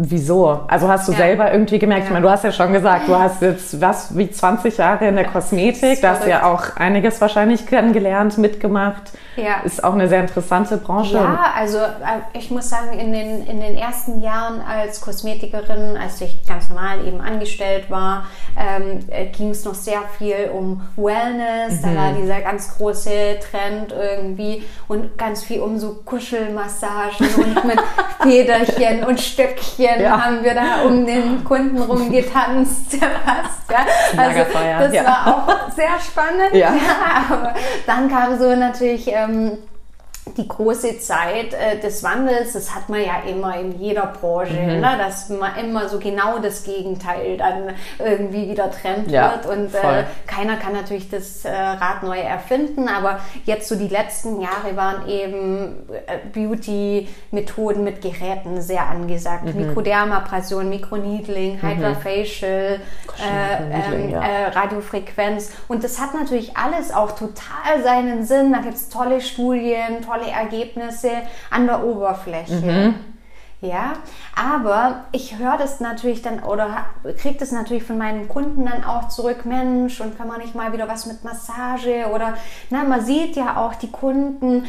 Wieso? 0.00 0.60
Also 0.68 0.86
hast 0.86 1.08
du 1.08 1.12
ja. 1.12 1.18
selber 1.18 1.52
irgendwie 1.52 1.80
gemerkt, 1.80 2.02
ja. 2.02 2.06
ich 2.06 2.12
meine, 2.12 2.24
du 2.24 2.30
hast 2.30 2.44
ja 2.44 2.52
schon 2.52 2.72
gesagt, 2.72 3.08
du 3.08 3.18
hast 3.18 3.42
jetzt 3.42 3.80
was 3.80 4.16
wie 4.16 4.30
20 4.30 4.76
Jahre 4.76 5.08
in 5.08 5.16
der 5.16 5.24
Kosmetik, 5.24 6.00
da 6.00 6.10
hast 6.10 6.24
ja 6.24 6.46
auch 6.46 6.76
einiges 6.76 7.20
wahrscheinlich 7.20 7.66
kennengelernt, 7.66 8.38
mitgemacht. 8.38 9.10
Ja. 9.34 9.60
Ist 9.64 9.82
auch 9.82 9.94
eine 9.94 10.08
sehr 10.08 10.20
interessante 10.20 10.76
Branche. 10.76 11.14
Ja, 11.14 11.52
also 11.56 11.78
äh, 11.78 12.20
ich 12.32 12.48
muss 12.50 12.70
sagen, 12.70 12.96
in 12.96 13.12
den, 13.12 13.44
in 13.44 13.60
den 13.60 13.76
ersten 13.76 14.20
Jahren 14.20 14.60
als 14.60 15.00
Kosmetikerin, 15.00 15.96
als 15.96 16.20
ich 16.20 16.46
ganz 16.46 16.68
normal 16.68 17.04
eben 17.04 17.20
angestellt 17.20 17.90
war, 17.90 18.26
ähm, 18.56 19.00
äh, 19.08 19.26
ging 19.26 19.50
es 19.50 19.64
noch 19.64 19.74
sehr 19.74 20.02
viel 20.16 20.50
um 20.52 20.82
Wellness. 20.96 21.82
Mhm. 21.82 21.82
Da 21.82 22.00
war 22.00 22.12
dieser 22.12 22.40
ganz 22.40 22.76
große 22.76 23.38
Trend 23.50 23.92
irgendwie 23.92 24.62
und 24.86 25.18
ganz 25.18 25.42
viel 25.42 25.60
um 25.60 25.76
so 25.76 26.02
Kuschelmassagen 26.04 27.26
und 27.36 27.64
mit 27.64 27.80
Federchen 28.22 29.04
und 29.04 29.20
Stöckchen 29.20 29.87
Stündchen 29.88 30.02
ja. 30.02 30.24
haben 30.24 30.44
wir 30.44 30.54
da 30.54 30.82
um 30.82 31.06
den 31.06 31.44
Kunden 31.44 31.80
rum 31.80 32.10
getanzt. 32.10 32.94
ja. 33.00 33.78
Also 34.16 34.52
das 34.78 34.94
ja. 34.94 35.04
war 35.04 35.26
auch 35.26 35.70
sehr 35.72 35.98
spannend. 36.00 36.54
Ja. 36.54 36.74
aber 37.30 37.54
dann 37.86 38.08
kam 38.08 38.38
so 38.38 38.54
natürlich 38.54 39.08
ähm, 39.08 39.58
die 40.36 40.48
große 40.48 40.98
Zeit 40.98 41.54
äh, 41.54 41.78
des 41.78 42.02
Wandels, 42.02 42.52
das 42.52 42.74
hat 42.74 42.88
man 42.88 43.00
ja 43.00 43.20
immer 43.28 43.58
in 43.58 43.78
jeder 43.80 44.06
Branche, 44.06 44.52
mhm. 44.52 44.80
ne? 44.80 44.96
dass 44.98 45.28
man 45.28 45.56
immer 45.56 45.88
so 45.88 45.98
genau 45.98 46.38
das 46.38 46.64
Gegenteil 46.64 47.36
dann 47.36 47.74
irgendwie 47.98 48.48
wieder 48.48 48.70
Trend 48.70 49.10
ja, 49.10 49.32
wird 49.32 49.46
und 49.46 49.74
äh, 49.74 50.04
keiner 50.26 50.56
kann 50.56 50.72
natürlich 50.72 51.10
das 51.10 51.44
äh, 51.44 51.50
Rad 51.50 52.02
neu 52.02 52.18
erfinden, 52.18 52.88
aber 52.88 53.20
jetzt 53.44 53.68
so 53.68 53.76
die 53.76 53.88
letzten 53.88 54.40
Jahre 54.40 54.76
waren 54.76 55.08
eben 55.08 55.88
äh, 56.06 56.18
Beauty-Methoden 56.32 57.84
mit 57.84 58.00
Geräten 58.00 58.60
sehr 58.60 58.86
angesagt. 58.88 59.44
Mhm. 59.44 59.68
Mikrodermabrasion, 59.68 60.68
Mikroneedling, 60.68 61.56
mhm. 61.56 61.62
Hydrofacial, 61.62 62.80
äh, 63.18 63.94
ähm, 63.94 64.10
ja. 64.10 64.20
Äh, 64.20 64.48
Radiofrequenz 64.48 65.50
und 65.68 65.84
das 65.84 66.00
hat 66.00 66.14
natürlich 66.14 66.56
alles 66.56 66.92
auch 66.92 67.12
total 67.12 67.82
seinen 67.82 68.24
Sinn. 68.24 68.52
Da 68.52 68.58
gibt 68.58 68.74
es 68.74 68.88
tolle 68.88 69.20
Studien, 69.20 70.02
tolle 70.04 70.17
tolle 70.18 70.30
Ergebnisse 70.30 71.10
an 71.50 71.66
der 71.66 71.84
Oberfläche. 71.84 72.54
Mhm. 72.54 72.94
Ja, 73.60 73.94
aber 74.36 75.06
ich 75.10 75.36
höre 75.36 75.58
das 75.58 75.80
natürlich 75.80 76.22
dann 76.22 76.44
oder 76.44 76.84
kriege 77.20 77.38
das 77.40 77.50
natürlich 77.50 77.82
von 77.82 77.98
meinen 77.98 78.28
Kunden 78.28 78.66
dann 78.66 78.84
auch 78.84 79.08
zurück, 79.08 79.44
Mensch, 79.46 80.00
und 80.00 80.16
kann 80.16 80.28
man 80.28 80.40
nicht 80.40 80.54
mal 80.54 80.72
wieder 80.72 80.86
was 80.86 81.06
mit 81.06 81.24
Massage 81.24 82.06
oder 82.14 82.34
na, 82.70 82.84
man 82.84 83.04
sieht 83.04 83.34
ja 83.34 83.56
auch, 83.56 83.74
die 83.74 83.90
Kunden 83.90 84.64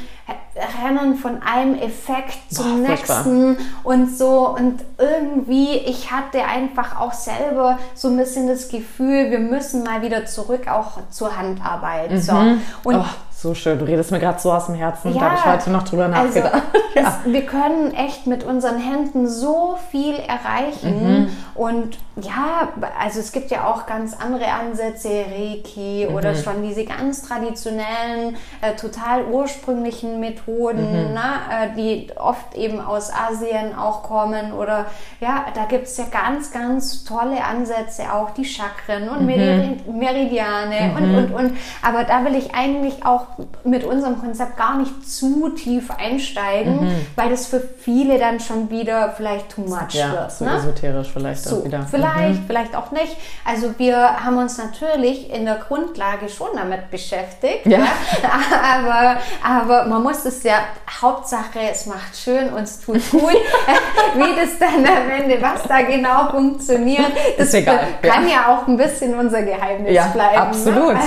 rennen 0.84 1.18
von 1.18 1.44
einem 1.44 1.76
Effekt 1.76 2.52
zum 2.52 2.82
Boah, 2.82 2.90
nächsten 2.90 3.58
und 3.84 4.18
so 4.18 4.56
und 4.58 4.84
irgendwie, 4.98 5.78
ich 5.78 6.12
hatte 6.12 6.44
einfach 6.46 7.00
auch 7.00 7.14
selber 7.14 7.78
so 7.94 8.08
ein 8.08 8.18
bisschen 8.18 8.48
das 8.48 8.70
Gefühl, 8.70 9.30
wir 9.30 9.40
müssen 9.40 9.84
mal 9.84 10.02
wieder 10.02 10.26
zurück 10.26 10.68
auch 10.68 10.98
zur 11.12 11.38
Handarbeit. 11.38 12.10
Mhm. 12.10 12.22
So. 12.22 12.34
Und 12.34 12.96
oh 12.96 13.06
so 13.42 13.54
schön. 13.54 13.80
Du 13.80 13.86
redest 13.86 14.12
mir 14.12 14.20
gerade 14.20 14.40
so 14.40 14.52
aus 14.52 14.66
dem 14.66 14.76
Herzen. 14.76 15.14
Ja, 15.14 15.20
da 15.20 15.26
habe 15.30 15.36
ich 15.38 15.46
heute 15.46 15.70
noch 15.70 15.84
drüber 15.84 16.06
also 16.06 16.40
nachgedacht. 16.40 16.54
Also, 16.54 16.86
ja. 16.96 17.20
es, 17.26 17.32
wir 17.32 17.46
können 17.46 17.94
echt 17.94 18.28
mit 18.28 18.44
unseren 18.44 18.78
Händen 18.78 19.30
so 19.30 19.78
viel 19.92 20.16
erreichen. 20.16 21.22
Mhm. 21.22 21.30
Und 21.56 21.98
ja, 22.18 22.70
also 23.00 23.22
es 23.22 23.32
gibt 23.32 23.50
ja 23.50 23.66
auch 23.66 23.86
ganz 23.86 24.14
andere 24.14 24.46
Ansätze, 24.52 25.10
Reiki 25.10 26.06
mhm. 26.10 26.16
oder 26.16 26.36
schon 26.36 26.64
diese 26.64 26.84
ganz 26.84 27.22
traditionellen, 27.22 28.36
äh, 28.62 28.76
total 28.76 29.26
ursprünglichen 29.26 30.20
Methoden, 30.20 31.08
mhm. 31.08 31.14
ne, 31.14 31.22
äh, 31.50 31.76
die 31.78 32.08
oft 32.18 32.56
eben 32.56 32.82
aus 32.82 33.10
Asien 33.10 33.74
auch 33.78 34.04
kommen. 34.04 34.52
Oder 34.52 34.88
ja, 35.22 35.46
da 35.54 35.64
gibt 35.64 35.86
es 35.86 35.96
ja 35.96 36.06
ganz, 36.12 36.52
ganz 36.52 37.06
tolle 37.06 37.42
Ansätze, 37.42 38.14
auch 38.14 38.32
die 38.32 38.44
Chakren 38.44 39.08
und 39.08 39.22
mhm. 39.22 39.98
Meridiane 39.98 40.94
und, 40.98 41.10
mhm. 41.10 41.18
und, 41.18 41.32
und. 41.34 41.58
Aber 41.82 42.04
da 42.04 42.26
will 42.26 42.36
ich 42.36 42.54
eigentlich 42.54 43.06
auch 43.06 43.29
mit 43.64 43.84
unserem 43.84 44.20
Konzept 44.20 44.58
gar 44.58 44.78
nicht 44.78 45.10
zu 45.10 45.50
tief 45.50 45.90
einsteigen, 45.92 46.86
mhm. 46.86 47.06
weil 47.16 47.30
das 47.30 47.48
für 47.48 47.60
viele 47.60 48.18
dann 48.18 48.40
schon 48.40 48.70
wieder 48.70 49.14
vielleicht 49.16 49.50
too 49.50 49.62
much 49.62 49.94
ja, 49.94 50.12
wird. 50.12 50.32
So 50.32 50.46
ne? 50.46 50.56
esoterisch 50.58 51.10
vielleicht 51.12 51.44
so, 51.44 51.60
auch 51.60 51.66
wieder. 51.66 51.86
Vielleicht, 51.90 52.42
mhm. 52.42 52.46
vielleicht 52.48 52.76
auch 52.76 52.92
nicht. 52.92 53.16
Also 53.46 53.74
wir 53.78 54.24
haben 54.24 54.38
uns 54.38 54.58
natürlich 54.58 55.34
in 55.34 55.46
der 55.46 55.56
Grundlage 55.56 56.30
schon 56.30 56.50
damit 56.56 56.92
beschäftigt, 56.92 57.66
ja. 57.66 57.80
ja. 57.80 57.88
aber, 58.78 59.18
aber 59.44 59.86
man 59.86 60.04
muss 60.04 60.26
es 60.26 60.44
ja, 60.44 60.60
Hauptsache 61.02 61.60
es 61.72 61.86
macht 61.86 62.16
schön 62.16 62.50
und 62.54 62.64
es 62.64 62.80
tut 62.80 63.10
gut. 63.12 63.22
Wie 64.16 64.36
das 64.36 64.58
dann 64.60 64.86
am 64.86 65.10
Ende, 65.10 65.42
was 65.42 65.64
da 65.64 65.82
genau 65.82 66.30
funktioniert, 66.32 67.12
das 67.38 67.48
ist 67.48 67.54
egal. 67.56 67.80
kann 68.02 68.28
ja. 68.28 68.48
auch 68.48 68.68
ein 68.68 68.78
bisschen 68.78 69.18
unser 69.18 69.42
Geheimnis 69.44 70.12
bleiben. 70.14 70.36
Ne? 70.36 70.42
Absolut. 70.42 70.94
Ne? 70.94 71.00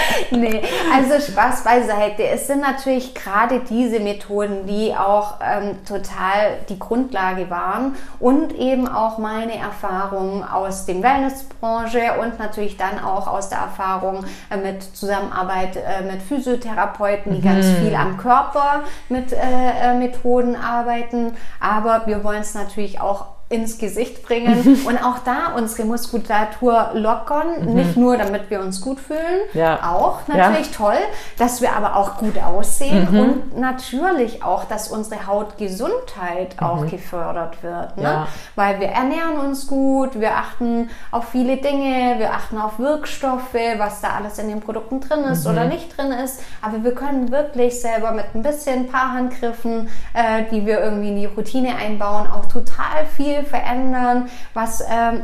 nee, 0.30 0.62
also 0.92 1.32
Spaß 1.32 1.64
beiseite. 1.64 2.24
Es 2.24 2.46
sind 2.46 2.60
natürlich 2.60 3.14
gerade 3.14 3.60
diese 3.68 4.00
Methoden, 4.00 4.66
die 4.66 4.94
auch 4.94 5.34
ähm, 5.40 5.84
total 5.84 6.58
die 6.68 6.78
Grundlage 6.78 7.50
waren 7.50 7.96
und 8.18 8.52
eben 8.54 8.88
auch 8.88 9.18
meine 9.18 9.56
Erfahrungen 9.56 10.44
aus 10.44 10.86
dem 10.86 11.02
Wellnessbranche 11.02 12.20
und 12.20 12.38
natürlich 12.38 12.76
dann 12.76 13.02
auch 13.02 13.26
aus 13.26 13.48
der 13.48 13.58
Erfahrung 13.58 14.24
äh, 14.50 14.56
mit 14.56 14.82
Zusammenarbeit 14.82 15.76
äh, 15.76 16.02
mit 16.02 16.22
Physiotherapeuten, 16.22 17.32
die 17.32 17.40
mhm. 17.40 17.44
ganz 17.44 17.66
viel 17.66 17.94
am 17.94 18.16
Körper 18.16 18.82
mit 19.08 19.32
äh, 19.32 19.36
äh 19.38 19.94
Methoden 19.94 20.56
arbeiten. 20.56 21.36
Aber 21.60 22.06
wir 22.06 22.24
wollen 22.24 22.40
es 22.40 22.54
natürlich 22.54 23.00
auch 23.00 23.39
ins 23.50 23.78
Gesicht 23.78 24.22
bringen 24.22 24.80
und 24.86 25.04
auch 25.04 25.18
da 25.24 25.54
unsere 25.56 25.84
Muskulatur 25.84 26.92
lockern. 26.94 27.64
Mhm. 27.66 27.74
Nicht 27.74 27.96
nur, 27.96 28.16
damit 28.16 28.48
wir 28.48 28.60
uns 28.60 28.80
gut 28.80 29.00
fühlen, 29.00 29.40
ja. 29.54 29.92
auch 29.92 30.20
natürlich 30.28 30.70
ja. 30.70 30.76
toll, 30.76 30.98
dass 31.36 31.60
wir 31.60 31.74
aber 31.74 31.96
auch 31.96 32.16
gut 32.16 32.38
aussehen 32.38 33.08
mhm. 33.10 33.20
und 33.20 33.58
natürlich 33.58 34.44
auch, 34.44 34.64
dass 34.64 34.88
unsere 34.88 35.26
Hautgesundheit 35.26 36.60
mhm. 36.60 36.66
auch 36.66 36.86
gefördert 36.86 37.60
wird. 37.64 37.96
Ne? 37.96 38.02
Ja. 38.04 38.28
Weil 38.54 38.78
wir 38.78 38.86
ernähren 38.86 39.38
uns 39.38 39.66
gut, 39.66 40.20
wir 40.20 40.36
achten 40.36 40.88
auf 41.10 41.30
viele 41.30 41.56
Dinge, 41.56 42.20
wir 42.20 42.32
achten 42.32 42.56
auf 42.56 42.78
Wirkstoffe, 42.78 43.54
was 43.78 44.00
da 44.00 44.10
alles 44.10 44.38
in 44.38 44.48
den 44.48 44.60
Produkten 44.60 45.00
drin 45.00 45.24
ist 45.24 45.44
oder 45.48 45.64
mhm. 45.64 45.70
nicht 45.70 45.98
drin 45.98 46.12
ist. 46.12 46.40
Aber 46.62 46.84
wir 46.84 46.94
können 46.94 47.32
wirklich 47.32 47.80
selber 47.80 48.12
mit 48.12 48.26
ein 48.32 48.42
bisschen 48.42 48.84
ein 48.84 48.86
paar 48.86 49.12
Handgriffen, 49.12 49.88
äh, 50.14 50.44
die 50.52 50.64
wir 50.64 50.78
irgendwie 50.78 51.08
in 51.08 51.16
die 51.16 51.26
Routine 51.26 51.74
einbauen, 51.74 52.28
auch 52.30 52.46
total 52.46 53.06
viel 53.16 53.39
verändern, 53.44 54.28
was 54.54 54.82
ähm, 54.88 55.22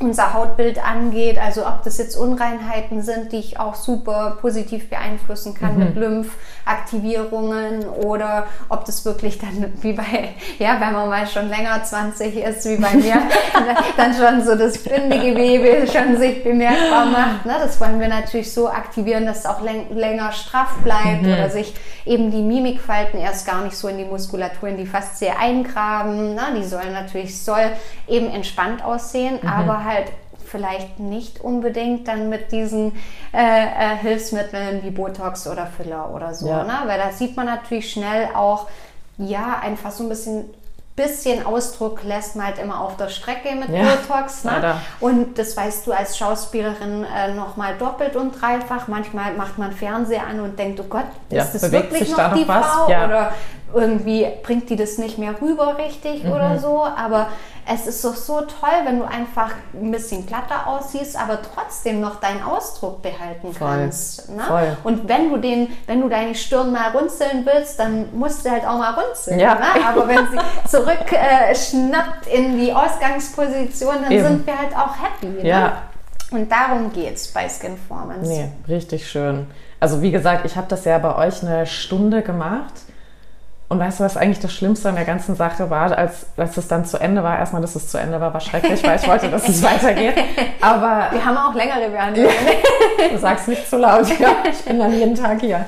unser 0.00 0.34
Hautbild 0.34 0.84
angeht, 0.84 1.38
also 1.38 1.66
ob 1.66 1.82
das 1.84 1.98
jetzt 1.98 2.16
Unreinheiten 2.16 3.02
sind, 3.02 3.32
die 3.32 3.36
ich 3.36 3.58
auch 3.58 3.74
super 3.74 4.38
positiv 4.40 4.90
beeinflussen 4.90 5.54
kann 5.54 5.74
mhm. 5.74 5.84
mit 5.84 5.96
Lymphaktivierungen 6.62 7.86
oder 7.88 8.46
ob 8.68 8.84
das 8.84 9.04
wirklich 9.04 9.38
dann 9.38 9.72
wie 9.80 9.92
bei, 9.92 10.34
ja, 10.58 10.80
wenn 10.80 10.92
man 10.92 11.08
mal 11.08 11.26
schon 11.26 11.48
länger 11.48 11.82
20 11.82 12.36
ist, 12.36 12.64
wie 12.68 12.76
bei 12.76 12.94
mir, 12.94 13.22
dann 13.96 14.14
schon 14.14 14.44
so 14.44 14.54
das 14.54 14.78
Bindegewebe 14.78 15.86
schon 15.86 16.16
sich 16.16 16.42
bemerkbar 16.42 17.06
macht. 17.06 17.46
Ne? 17.46 17.54
Das 17.58 17.80
wollen 17.80 18.00
wir 18.00 18.08
natürlich 18.08 18.52
so 18.52 18.68
aktivieren, 18.68 19.26
dass 19.26 19.40
es 19.40 19.46
auch 19.46 19.60
länger 19.60 20.32
straff 20.32 20.76
bleibt 20.82 21.22
mhm. 21.22 21.32
oder 21.32 21.50
sich 21.50 21.74
eben 22.04 22.30
die 22.30 22.42
Mimikfalten 22.42 23.20
erst 23.20 23.46
gar 23.46 23.62
nicht 23.62 23.76
so 23.76 23.88
in 23.88 23.98
die 23.98 24.04
Muskulatur, 24.04 24.68
in 24.68 24.76
die 24.76 24.86
Faszie 24.86 25.30
eingraben. 25.30 26.34
Ne? 26.34 26.42
Die 26.56 26.64
sollen 26.64 26.92
natürlich, 26.92 27.42
soll 27.42 27.72
eben 28.08 28.28
entspannt 28.30 28.84
aussehen, 28.84 29.38
mhm. 29.40 29.48
aber 29.48 29.84
halt 29.84 30.06
vielleicht 30.52 31.00
nicht 31.00 31.40
unbedingt 31.40 32.06
dann 32.06 32.28
mit 32.28 32.52
diesen 32.52 32.92
äh, 33.32 33.38
äh, 33.38 33.96
Hilfsmitteln 33.96 34.84
wie 34.84 34.90
Botox 34.90 35.48
oder 35.48 35.66
Filler 35.66 36.14
oder 36.14 36.34
so, 36.34 36.48
ja. 36.48 36.62
ne? 36.62 36.74
weil 36.86 36.98
da 36.98 37.10
sieht 37.10 37.36
man 37.36 37.46
natürlich 37.46 37.90
schnell 37.90 38.28
auch, 38.34 38.68
ja, 39.18 39.58
einfach 39.60 39.90
so 39.90 40.04
ein 40.04 40.08
bisschen 40.08 40.44
bisschen 40.94 41.46
Ausdruck 41.46 42.02
lässt 42.04 42.36
man 42.36 42.46
halt 42.46 42.58
immer 42.58 42.80
auf 42.80 42.96
der 42.96 43.08
Strecke 43.08 43.54
mit 43.54 43.70
ja, 43.70 43.82
Botox. 43.82 44.44
Ne? 44.44 44.76
Und 45.00 45.38
das 45.38 45.56
weißt 45.56 45.86
du 45.86 45.92
als 45.92 46.18
Schauspielerin 46.18 47.04
äh, 47.04 47.32
nochmal 47.32 47.76
doppelt 47.78 48.14
und 48.14 48.40
dreifach. 48.40 48.88
Manchmal 48.88 49.32
macht 49.34 49.56
man 49.56 49.72
Fernseher 49.72 50.26
an 50.26 50.40
und 50.40 50.58
denkt, 50.58 50.80
oh 50.80 50.86
Gott, 50.88 51.06
ja, 51.30 51.44
ist 51.44 51.54
das 51.54 51.72
wirklich 51.72 52.10
noch 52.10 52.18
da 52.18 52.34
die 52.34 52.44
noch 52.44 52.62
Frau? 52.62 52.90
Ja. 52.90 53.06
Oder 53.06 53.32
irgendwie 53.74 54.26
bringt 54.42 54.68
die 54.68 54.76
das 54.76 54.98
nicht 54.98 55.16
mehr 55.16 55.34
rüber 55.40 55.78
richtig 55.78 56.24
mhm. 56.24 56.32
oder 56.32 56.58
so. 56.58 56.84
Aber 56.84 57.28
es 57.66 57.86
ist 57.86 58.04
doch 58.04 58.16
so 58.16 58.40
toll, 58.40 58.84
wenn 58.84 58.98
du 58.98 59.04
einfach 59.04 59.52
ein 59.72 59.90
bisschen 59.92 60.26
glatter 60.26 60.66
aussiehst, 60.66 61.16
aber 61.16 61.38
trotzdem 61.42 62.00
noch 62.00 62.20
deinen 62.20 62.42
Ausdruck 62.42 63.02
behalten 63.02 63.52
Voll. 63.52 63.68
kannst. 63.68 64.28
Ne? 64.30 64.42
Voll. 64.42 64.76
Und 64.82 65.08
wenn 65.08 65.30
du 65.30 65.36
den, 65.36 65.68
wenn 65.86 66.00
du 66.00 66.08
deine 66.08 66.34
Stirn 66.34 66.72
mal 66.72 66.90
runzeln 66.90 67.46
willst, 67.46 67.78
dann 67.78 68.08
musst 68.16 68.44
du 68.44 68.50
halt 68.50 68.64
auch 68.64 68.78
mal 68.78 68.94
runzeln. 68.94 69.38
Ja. 69.38 69.54
Ne? 69.54 69.86
Aber 69.86 70.08
wenn 70.08 70.26
sie 70.30 70.38
zurück 70.68 71.12
äh, 71.12 71.54
schnappt 71.54 72.26
in 72.26 72.58
die 72.58 72.72
Ausgangsposition, 72.72 73.94
dann 74.02 74.12
Eben. 74.12 74.26
sind 74.26 74.46
wir 74.46 74.58
halt 74.58 74.76
auch 74.76 74.94
happy. 75.00 75.42
Ne? 75.42 75.48
Ja. 75.48 75.60
Ne? 75.60 75.72
Und 76.32 76.50
darum 76.50 76.92
geht 76.92 77.14
es 77.14 77.28
bei 77.28 77.48
Skinformance. 77.48 78.28
Nee, 78.28 78.50
richtig 78.66 79.08
schön. 79.08 79.46
Also 79.78 80.00
wie 80.00 80.10
gesagt, 80.10 80.46
ich 80.46 80.56
habe 80.56 80.66
das 80.68 80.84
ja 80.84 80.98
bei 80.98 81.14
euch 81.14 81.42
eine 81.42 81.66
Stunde 81.66 82.22
gemacht 82.22 82.72
und 83.72 83.78
weißt 83.78 84.00
du, 84.00 84.04
was 84.04 84.18
eigentlich 84.18 84.38
das 84.38 84.52
Schlimmste 84.52 84.90
an 84.90 84.96
der 84.96 85.06
ganzen 85.06 85.34
Sache 85.34 85.70
war, 85.70 85.96
als, 85.96 86.26
als 86.36 86.58
es 86.58 86.68
dann 86.68 86.84
zu 86.84 86.98
Ende 86.98 87.22
war? 87.22 87.38
Erstmal, 87.38 87.62
dass 87.62 87.74
es 87.74 87.88
zu 87.88 87.96
Ende 87.96 88.20
war, 88.20 88.34
war 88.34 88.40
schrecklich, 88.40 88.86
weil 88.86 88.96
ich 88.96 89.08
wollte, 89.08 89.30
dass 89.30 89.48
es 89.48 89.62
weitergeht. 89.64 90.14
Aber 90.60 91.06
wir 91.10 91.24
haben 91.24 91.38
auch 91.38 91.54
längere 91.54 91.88
Behandlungen. 91.88 92.30
du 93.10 93.18
sagst 93.18 93.48
nicht 93.48 93.66
zu 93.66 93.78
laut, 93.78 94.06
ja. 94.18 94.28
Ich 94.50 94.62
bin 94.66 94.78
dann 94.78 94.92
jeden 94.92 95.14
Tag 95.14 95.40
hier. 95.40 95.64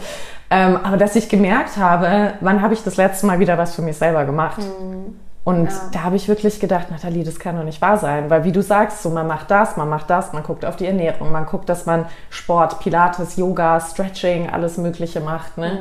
Ähm, 0.50 0.78
aber 0.84 0.98
dass 0.98 1.16
ich 1.16 1.30
gemerkt 1.30 1.78
habe, 1.78 2.34
wann 2.40 2.60
habe 2.60 2.74
ich 2.74 2.84
das 2.84 2.98
letzte 2.98 3.24
Mal 3.24 3.38
wieder 3.38 3.56
was 3.56 3.74
für 3.74 3.80
mich 3.80 3.96
selber 3.96 4.26
gemacht? 4.26 4.58
Mhm. 4.58 5.18
Und 5.44 5.66
ja. 5.66 5.80
da 5.92 6.02
habe 6.04 6.16
ich 6.16 6.26
wirklich 6.26 6.58
gedacht, 6.58 6.90
Nathalie, 6.90 7.22
das 7.22 7.38
kann 7.38 7.56
doch 7.56 7.64
nicht 7.64 7.82
wahr 7.82 7.98
sein. 7.98 8.30
Weil 8.30 8.44
wie 8.44 8.52
du 8.52 8.62
sagst, 8.62 9.02
so 9.02 9.10
man 9.10 9.26
macht 9.26 9.50
das, 9.50 9.76
man 9.76 9.90
macht 9.90 10.08
das, 10.08 10.32
man 10.32 10.42
guckt 10.42 10.64
auf 10.64 10.76
die 10.76 10.86
Ernährung, 10.86 11.30
man 11.30 11.44
guckt, 11.44 11.68
dass 11.68 11.84
man 11.84 12.06
Sport, 12.30 12.80
Pilates, 12.80 13.36
Yoga, 13.36 13.78
Stretching, 13.78 14.48
alles 14.48 14.78
Mögliche 14.78 15.20
macht. 15.20 15.58
Ne? 15.58 15.72
Mhm. 15.72 15.78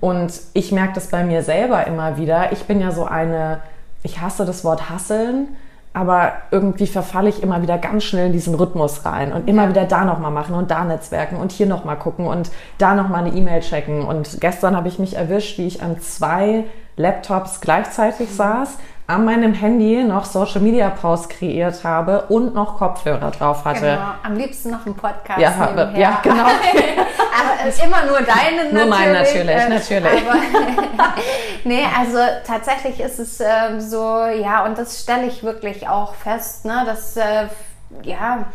Und 0.00 0.32
ich 0.52 0.72
merke 0.72 0.94
das 0.94 1.06
bei 1.08 1.22
mir 1.22 1.42
selber 1.44 1.86
immer 1.86 2.16
wieder. 2.16 2.50
Ich 2.52 2.64
bin 2.64 2.80
ja 2.80 2.90
so 2.90 3.04
eine, 3.04 3.60
ich 4.02 4.20
hasse 4.20 4.44
das 4.44 4.64
Wort 4.64 4.90
hasseln, 4.90 5.46
aber 5.92 6.32
irgendwie 6.50 6.88
verfalle 6.88 7.28
ich 7.28 7.40
immer 7.40 7.62
wieder 7.62 7.78
ganz 7.78 8.02
schnell 8.02 8.26
in 8.26 8.32
diesen 8.32 8.56
Rhythmus 8.56 9.04
rein 9.04 9.32
und 9.32 9.48
immer 9.48 9.62
Ja. 9.62 9.68
wieder 9.68 9.84
da 9.84 10.04
nochmal 10.04 10.32
machen 10.32 10.56
und 10.56 10.72
da 10.72 10.82
netzwerken 10.82 11.36
und 11.36 11.52
hier 11.52 11.66
nochmal 11.68 11.96
gucken 11.96 12.26
und 12.26 12.50
da 12.78 12.96
nochmal 12.96 13.24
eine 13.24 13.32
E-Mail 13.36 13.60
checken. 13.60 14.04
Und 14.04 14.40
gestern 14.40 14.76
habe 14.76 14.88
ich 14.88 14.98
mich 14.98 15.14
erwischt, 15.16 15.56
wie 15.58 15.68
ich 15.68 15.84
an 15.84 16.00
zwei 16.00 16.64
Laptops 16.96 17.60
gleichzeitig 17.60 18.28
Mhm. 18.30 18.34
saß, 18.34 18.78
an 19.06 19.24
meinem 19.26 19.52
Handy 19.52 20.02
noch 20.02 20.24
Social 20.24 20.62
Media 20.62 20.88
Posts 20.88 21.28
kreiert 21.28 21.84
habe 21.84 22.22
und 22.28 22.54
noch 22.54 22.78
Kopfhörer 22.78 23.30
drauf 23.30 23.64
hatte. 23.64 23.80
Genau, 23.80 24.14
am 24.22 24.36
liebsten 24.36 24.70
noch 24.70 24.86
einen 24.86 24.94
Podcast 24.94 25.38
Ja, 25.38 25.50
nebenher. 25.70 26.00
ja, 26.00 26.20
genau. 26.22 26.44
aber 26.44 27.68
es 27.68 27.76
ist 27.76 27.84
immer 27.84 28.06
nur 28.06 28.18
deine 28.20 28.72
Nur 28.72 28.86
mein 28.86 29.12
natürlich. 29.12 29.44
natürlich, 29.46 29.90
äh, 29.90 30.00
natürlich. 30.00 30.22
Aber, 30.26 30.38
nee, 31.64 31.84
also 31.98 32.18
tatsächlich 32.46 32.98
ist 33.00 33.18
es 33.18 33.40
ähm, 33.40 33.78
so, 33.78 34.24
ja, 34.24 34.64
und 34.64 34.78
das 34.78 35.02
stelle 35.02 35.26
ich 35.26 35.42
wirklich 35.42 35.86
auch 35.86 36.14
fest, 36.14 36.64
ne, 36.64 36.84
dass, 36.86 37.16
äh, 37.18 37.48
ja, 38.04 38.46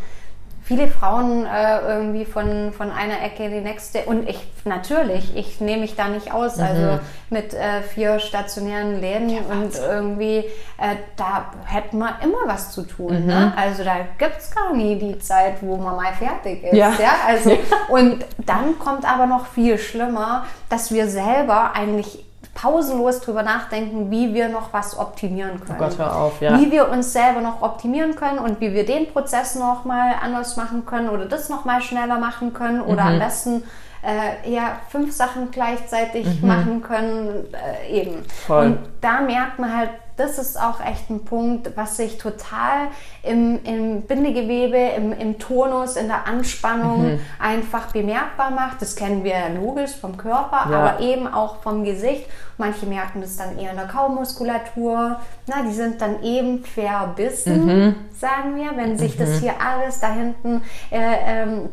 viele 0.70 0.88
Frauen 0.88 1.48
äh, 1.48 1.80
irgendwie 1.80 2.26
von, 2.26 2.72
von 2.74 2.92
einer 2.92 3.24
Ecke 3.24 3.46
in 3.46 3.52
die 3.52 3.62
nächste 3.62 4.04
und 4.04 4.30
ich 4.30 4.40
natürlich, 4.66 5.36
ich 5.36 5.60
nehme 5.60 5.82
mich 5.82 5.96
da 5.96 6.08
nicht 6.08 6.32
aus, 6.32 6.60
also 6.60 7.00
mit 7.32 7.56
äh, 7.56 7.82
vier 7.82 8.20
stationären 8.20 9.02
Läden 9.02 9.30
und 9.50 9.76
irgendwie 9.76 10.38
äh, 10.78 10.96
da 11.16 11.52
hätten 11.66 11.98
wir 11.98 12.20
immer 12.24 12.38
was 12.46 12.72
zu 12.72 12.84
tun. 12.84 13.26
Ne? 13.26 13.52
Also 13.58 13.84
da 13.84 13.96
gibt 14.20 14.38
es 14.38 14.54
gar 14.54 14.76
nie 14.76 14.96
die 15.00 15.18
Zeit, 15.18 15.56
wo 15.62 15.76
man 15.76 15.96
mal 15.96 16.14
fertig 16.14 16.64
ist. 16.64 16.76
Ja. 16.76 16.92
Ja. 17.00 17.14
Also, 17.28 17.58
und 17.90 18.24
dann 18.38 18.78
kommt 18.78 19.12
aber 19.12 19.26
noch 19.26 19.48
viel 19.48 19.80
schlimmer, 19.80 20.46
dass 20.70 20.92
wir 20.92 21.08
selber 21.08 21.72
eigentlich 21.74 22.29
pausenlos 22.62 23.22
drüber 23.22 23.44
nachdenken, 23.44 24.12
wie 24.12 24.34
wir 24.34 24.50
noch 24.50 24.74
was 24.74 24.98
optimieren 24.98 25.60
können. 25.60 25.78
Oh 25.80 25.84
Gott, 25.84 25.98
hör 25.98 26.16
auf, 26.16 26.42
ja. 26.42 26.60
Wie 26.60 26.72
wir 26.72 26.90
uns 26.90 27.14
selber 27.14 27.42
noch 27.42 27.62
optimieren 27.62 28.16
können 28.16 28.40
und 28.40 28.60
wie 28.60 28.74
wir 28.74 28.86
den 28.86 29.12
Prozess 29.12 29.56
noch 29.56 29.86
mal 29.86 30.14
anders 30.22 30.58
machen 30.58 30.86
können 30.86 31.10
oder 31.10 31.26
das 31.26 31.50
noch 31.50 31.64
mal 31.66 31.82
schneller 31.82 32.20
machen 32.20 32.54
können 32.54 32.82
oder 32.82 33.04
Mhm. 33.04 33.10
am 33.14 33.20
besten 33.20 33.64
äh, 34.02 34.50
ja, 34.50 34.78
fünf 34.90 35.14
Sachen 35.14 35.52
gleichzeitig 35.52 36.42
machen 36.42 36.82
können, 36.82 37.46
äh, 37.54 37.92
eben. 38.02 38.16
Mhm. 38.18 38.26
Voll. 38.48 38.66
Und 38.68 38.80
da 39.02 39.20
merkt 39.22 39.60
man 39.60 39.76
halt, 39.76 39.90
das 40.20 40.38
ist 40.38 40.60
auch 40.62 40.80
echt 40.86 41.10
ein 41.10 41.24
Punkt, 41.26 41.76
was 41.76 41.98
sich 41.98 42.18
total 42.18 42.88
im, 43.24 43.60
im 43.64 44.02
Bindegewebe, 44.04 44.78
im, 44.98 45.14
im 45.14 45.40
Tonus, 45.40 45.96
in 45.96 46.08
der 46.08 46.28
Anspannung 46.28 47.14
Mhm. 47.14 47.20
einfach 47.40 47.92
bemerkbar 47.92 48.52
macht. 48.52 48.82
Das 48.82 48.96
kennen 48.96 49.24
wir 49.24 49.36
logisch 49.60 49.96
vom 49.96 50.18
Körper, 50.18 50.70
Ja. 50.70 50.80
aber 50.80 51.00
eben 51.00 51.28
auch 51.28 51.62
vom 51.62 51.84
Gesicht. 51.84 52.26
Manche 52.58 52.86
merken 52.86 53.22
das 53.22 53.38
dann 53.38 53.58
eher 53.58 53.72
in 53.72 53.78
der 53.78 53.88
Kaumuskulatur. 53.88 55.20
Na, 55.48 55.64
die 55.64 55.74
sind 55.74 56.02
dann 56.02 56.22
eben 56.24 56.64
verbissen, 56.64 57.66
Mhm. 57.66 57.96
sagen 58.20 58.56
wir, 58.56 58.76
wenn 58.76 58.98
sich 58.98 59.18
das 59.18 59.40
hier 59.40 59.54
alles 59.66 60.00
da 60.00 60.12
hinten 60.12 60.62
äh, 60.92 61.00
ähm, 61.26 61.70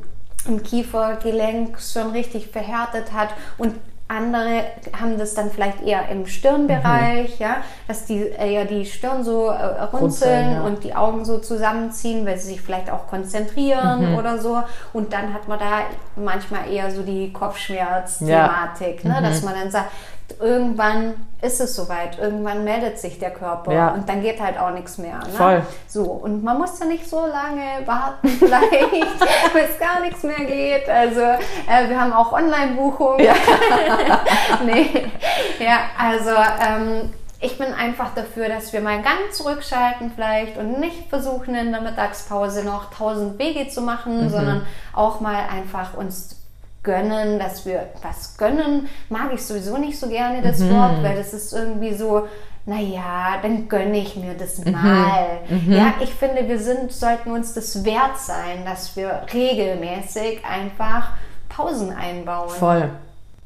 im 0.46 0.62
Kiefergelenk 0.62 1.78
schon 1.80 2.10
richtig 2.12 2.48
verhärtet 2.48 3.12
hat 3.12 3.30
und 3.58 3.74
andere 4.08 4.62
haben 4.98 5.18
das 5.18 5.34
dann 5.34 5.50
vielleicht 5.50 5.82
eher 5.82 6.08
im 6.08 6.26
Stirnbereich, 6.26 7.40
ja, 7.40 7.56
dass 7.88 8.04
die 8.04 8.28
eher 8.28 8.64
die 8.64 8.86
Stirn 8.86 9.24
so 9.24 9.48
äh, 9.48 9.82
runzeln 9.92 10.52
ja. 10.52 10.60
und 10.62 10.84
die 10.84 10.94
Augen 10.94 11.24
so 11.24 11.38
zusammenziehen, 11.38 12.24
weil 12.24 12.38
sie 12.38 12.52
sich 12.52 12.60
vielleicht 12.60 12.88
auch 12.88 13.08
konzentrieren 13.08 14.16
oder 14.16 14.38
so. 14.38 14.62
Und 14.92 15.12
dann 15.12 15.34
hat 15.34 15.48
man 15.48 15.58
da 15.58 15.80
manchmal 16.14 16.70
eher 16.70 16.90
so 16.92 17.02
die 17.02 17.32
Kopfschmerz-Thematik, 17.32 19.04
ne? 19.04 19.18
dass 19.22 19.42
man 19.42 19.54
dann 19.54 19.70
sagt, 19.72 19.90
irgendwann 20.40 21.14
ist 21.40 21.60
es 21.60 21.76
soweit, 21.76 22.18
irgendwann 22.18 22.64
meldet 22.64 22.98
sich 22.98 23.18
der 23.18 23.30
Körper 23.30 23.72
Ja. 23.72 23.88
und 23.88 24.08
dann 24.08 24.22
geht 24.22 24.40
halt 24.40 24.58
auch 24.58 24.70
nichts 24.70 24.98
mehr. 24.98 25.18
Ne? 25.18 25.30
Voll. 25.36 25.62
So, 25.86 26.02
und 26.04 26.42
man 26.42 26.58
muss 26.58 26.78
ja 26.80 26.86
nicht 26.86 27.08
so 27.08 27.20
lange 27.26 27.86
warten, 27.86 28.28
vielleicht, 28.38 28.90
bis 29.52 29.78
gar 29.78 30.00
nichts 30.00 30.22
mehr 30.22 30.44
geht. 30.44 30.88
Also, 30.88 31.20
äh, 31.20 31.88
wir 31.88 32.00
haben 32.00 32.12
auch 32.12 32.32
Online-Buchungen. 32.32 33.20
Ja. 33.24 33.34
nee. 34.64 35.06
Ja, 35.58 35.78
also, 35.98 36.30
ähm, 36.66 37.12
ich 37.40 37.58
bin 37.58 37.72
einfach 37.74 38.14
dafür, 38.14 38.48
dass 38.48 38.72
wir 38.72 38.80
mal 38.80 39.02
ganz 39.02 39.36
zurückschalten 39.36 40.10
vielleicht 40.14 40.56
und 40.56 40.80
nicht 40.80 41.08
versuchen 41.10 41.54
in 41.54 41.70
der 41.70 41.82
Mittagspause 41.82 42.64
noch 42.64 42.90
tausend 42.92 43.38
Wege 43.38 43.68
zu 43.68 43.82
machen, 43.82 44.24
Mhm. 44.24 44.30
sondern 44.30 44.66
auch 44.94 45.20
mal 45.20 45.40
einfach 45.54 45.94
uns 45.94 46.35
gönnen, 46.86 47.38
dass 47.38 47.66
wir 47.66 47.88
was 48.02 48.38
gönnen, 48.38 48.88
mag 49.10 49.30
ich 49.34 49.44
sowieso 49.44 49.76
nicht 49.76 49.98
so 49.98 50.08
gerne 50.08 50.40
das 50.40 50.60
Mhm. 50.60 50.70
Wort, 50.70 51.02
weil 51.02 51.16
das 51.16 51.34
ist 51.34 51.52
irgendwie 51.52 51.92
so, 51.92 52.26
naja, 52.64 53.34
dann 53.42 53.68
gönne 53.68 53.98
ich 53.98 54.16
mir 54.16 54.34
das 54.34 54.64
Mhm. 54.64 54.72
mal. 54.72 55.40
Ja, 55.68 55.94
ich 56.00 56.14
finde, 56.14 56.48
wir 56.48 56.58
sind, 56.58 56.90
sollten 56.92 57.30
uns 57.32 57.52
das 57.52 57.84
wert 57.84 58.16
sein, 58.18 58.64
dass 58.64 58.96
wir 58.96 59.22
regelmäßig 59.34 60.40
einfach 60.44 61.10
Pausen 61.48 61.92
einbauen. 61.92 62.48
Voll, 62.48 62.90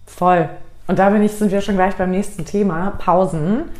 voll. 0.06 0.48
Und 0.86 0.98
da 0.98 1.10
bin 1.10 1.22
ich, 1.22 1.32
sind 1.32 1.50
wir 1.50 1.60
schon 1.60 1.76
gleich 1.76 1.94
beim 1.96 2.10
nächsten 2.10 2.44
Thema, 2.44 2.92
Pausen. 2.98 3.70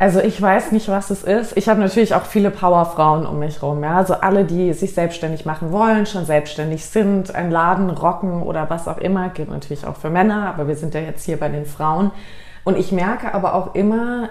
Also 0.00 0.20
ich 0.20 0.40
weiß 0.40 0.70
nicht, 0.70 0.88
was 0.88 1.10
es 1.10 1.24
ist. 1.24 1.56
Ich 1.56 1.68
habe 1.68 1.80
natürlich 1.80 2.14
auch 2.14 2.24
viele 2.24 2.52
Powerfrauen 2.52 3.26
um 3.26 3.40
mich 3.40 3.60
rum. 3.62 3.82
Ja? 3.82 3.96
Also 3.96 4.14
alle, 4.14 4.44
die 4.44 4.72
sich 4.72 4.94
selbstständig 4.94 5.44
machen 5.44 5.72
wollen, 5.72 6.06
schon 6.06 6.24
selbstständig 6.24 6.86
sind, 6.86 7.34
einen 7.34 7.50
Laden 7.50 7.90
rocken 7.90 8.44
oder 8.44 8.70
was 8.70 8.86
auch 8.86 8.98
immer. 8.98 9.28
Gilt 9.30 9.50
natürlich 9.50 9.84
auch 9.84 9.96
für 9.96 10.10
Männer, 10.10 10.46
aber 10.46 10.68
wir 10.68 10.76
sind 10.76 10.94
ja 10.94 11.00
jetzt 11.00 11.24
hier 11.24 11.36
bei 11.36 11.48
den 11.48 11.66
Frauen. 11.66 12.12
Und 12.62 12.78
ich 12.78 12.92
merke 12.92 13.34
aber 13.34 13.54
auch 13.54 13.74
immer, 13.74 14.28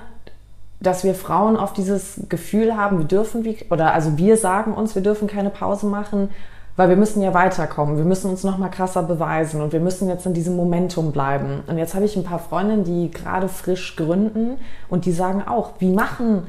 dass 0.79 1.03
wir 1.03 1.15
Frauen 1.15 1.57
oft 1.57 1.75
dieses 1.75 2.21
Gefühl 2.29 2.77
haben, 2.77 2.99
wir 2.99 3.05
dürfen, 3.05 3.45
oder 3.69 3.93
also 3.93 4.17
wir 4.17 4.37
sagen 4.37 4.73
uns, 4.73 4.95
wir 4.95 5.01
dürfen 5.01 5.27
keine 5.27 5.49
Pause 5.49 5.87
machen, 5.87 6.29
weil 6.77 6.89
wir 6.89 6.95
müssen 6.95 7.21
ja 7.21 7.33
weiterkommen. 7.33 7.97
Wir 7.97 8.05
müssen 8.05 8.29
uns 8.29 8.43
noch 8.43 8.57
mal 8.57 8.69
krasser 8.69 9.03
beweisen 9.03 9.61
und 9.61 9.73
wir 9.73 9.79
müssen 9.79 10.07
jetzt 10.07 10.25
in 10.25 10.33
diesem 10.33 10.55
Momentum 10.55 11.11
bleiben. 11.11 11.63
Und 11.67 11.77
jetzt 11.77 11.95
habe 11.95 12.05
ich 12.05 12.15
ein 12.15 12.23
paar 12.23 12.39
Freundinnen, 12.39 12.83
die 12.83 13.11
gerade 13.11 13.49
frisch 13.49 13.95
gründen 13.95 14.59
und 14.87 15.05
die 15.05 15.11
sagen 15.11 15.43
auch, 15.45 15.71
wie 15.79 15.91
machen 15.91 16.47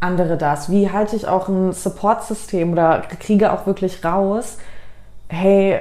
andere 0.00 0.36
das? 0.36 0.70
Wie 0.70 0.90
halte 0.90 1.16
ich 1.16 1.28
auch 1.28 1.48
ein 1.48 1.72
Support-System 1.72 2.72
oder 2.72 3.02
kriege 3.20 3.52
auch 3.52 3.66
wirklich 3.66 4.04
raus, 4.04 4.58
hey, 5.28 5.80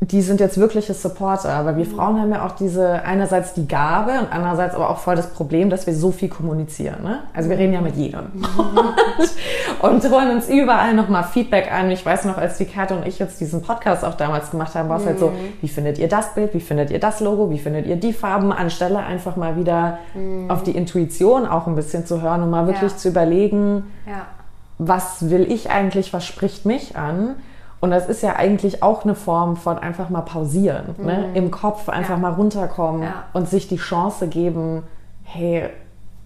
die 0.00 0.22
sind 0.22 0.38
jetzt 0.38 0.58
wirkliche 0.58 0.94
Supporter, 0.94 1.50
aber 1.50 1.76
wir 1.76 1.84
Frauen 1.84 2.20
haben 2.20 2.30
ja 2.30 2.46
auch 2.46 2.52
diese, 2.52 3.02
einerseits 3.02 3.54
die 3.54 3.66
Gabe 3.66 4.12
und 4.12 4.28
andererseits 4.30 4.76
aber 4.76 4.90
auch 4.90 4.98
voll 4.98 5.16
das 5.16 5.30
Problem, 5.30 5.70
dass 5.70 5.88
wir 5.88 5.94
so 5.94 6.12
viel 6.12 6.28
kommunizieren. 6.28 7.02
Ne? 7.02 7.18
Also 7.34 7.50
wir 7.50 7.58
reden 7.58 7.72
ja 7.72 7.80
mit 7.80 7.96
jedem 7.96 8.20
und, 9.80 9.90
und 10.04 10.10
holen 10.12 10.30
uns 10.30 10.48
überall 10.48 10.94
nochmal 10.94 11.24
Feedback 11.24 11.72
ein. 11.72 11.90
Ich 11.90 12.06
weiß 12.06 12.26
noch, 12.26 12.38
als 12.38 12.58
die 12.58 12.66
Karte 12.66 12.94
und 12.94 13.08
ich 13.08 13.18
jetzt 13.18 13.40
diesen 13.40 13.60
Podcast 13.60 14.04
auch 14.04 14.14
damals 14.14 14.52
gemacht 14.52 14.76
haben, 14.76 14.88
war 14.88 14.98
es 14.98 15.04
halt 15.06 15.18
so, 15.18 15.32
wie 15.60 15.68
findet 15.68 15.98
ihr 15.98 16.08
das 16.08 16.32
Bild, 16.32 16.54
wie 16.54 16.60
findet 16.60 16.90
ihr 16.92 17.00
das 17.00 17.18
Logo, 17.18 17.50
wie 17.50 17.58
findet 17.58 17.86
ihr 17.86 17.96
die 17.96 18.12
Farben, 18.12 18.52
anstelle 18.52 19.00
einfach 19.00 19.34
mal 19.34 19.56
wieder 19.56 19.98
auf 20.46 20.62
die 20.62 20.76
Intuition 20.76 21.44
auch 21.44 21.66
ein 21.66 21.74
bisschen 21.74 22.06
zu 22.06 22.22
hören 22.22 22.44
und 22.44 22.50
mal 22.50 22.66
wirklich 22.68 22.92
Ja. 22.92 22.96
zu 22.98 23.08
überlegen, 23.08 23.82
Ja. 24.06 24.26
was 24.78 25.28
will 25.28 25.50
ich 25.50 25.70
eigentlich, 25.70 26.12
was 26.12 26.24
spricht 26.24 26.66
mich 26.66 26.96
an? 26.96 27.34
Und 27.80 27.90
das 27.90 28.08
ist 28.08 28.22
ja 28.22 28.34
eigentlich 28.36 28.82
auch 28.82 29.04
eine 29.04 29.14
Form 29.14 29.56
von 29.56 29.78
einfach 29.78 30.08
mal 30.10 30.22
pausieren, 30.22 30.96
ne? 30.98 31.26
im 31.34 31.50
Kopf 31.52 31.88
einfach 31.88 32.16
Ja. 32.16 32.20
mal 32.20 32.32
runterkommen 32.32 33.02
Ja. 33.04 33.24
und 33.32 33.48
sich 33.48 33.68
die 33.68 33.76
Chance 33.76 34.26
geben, 34.28 34.82
hey, 35.22 35.70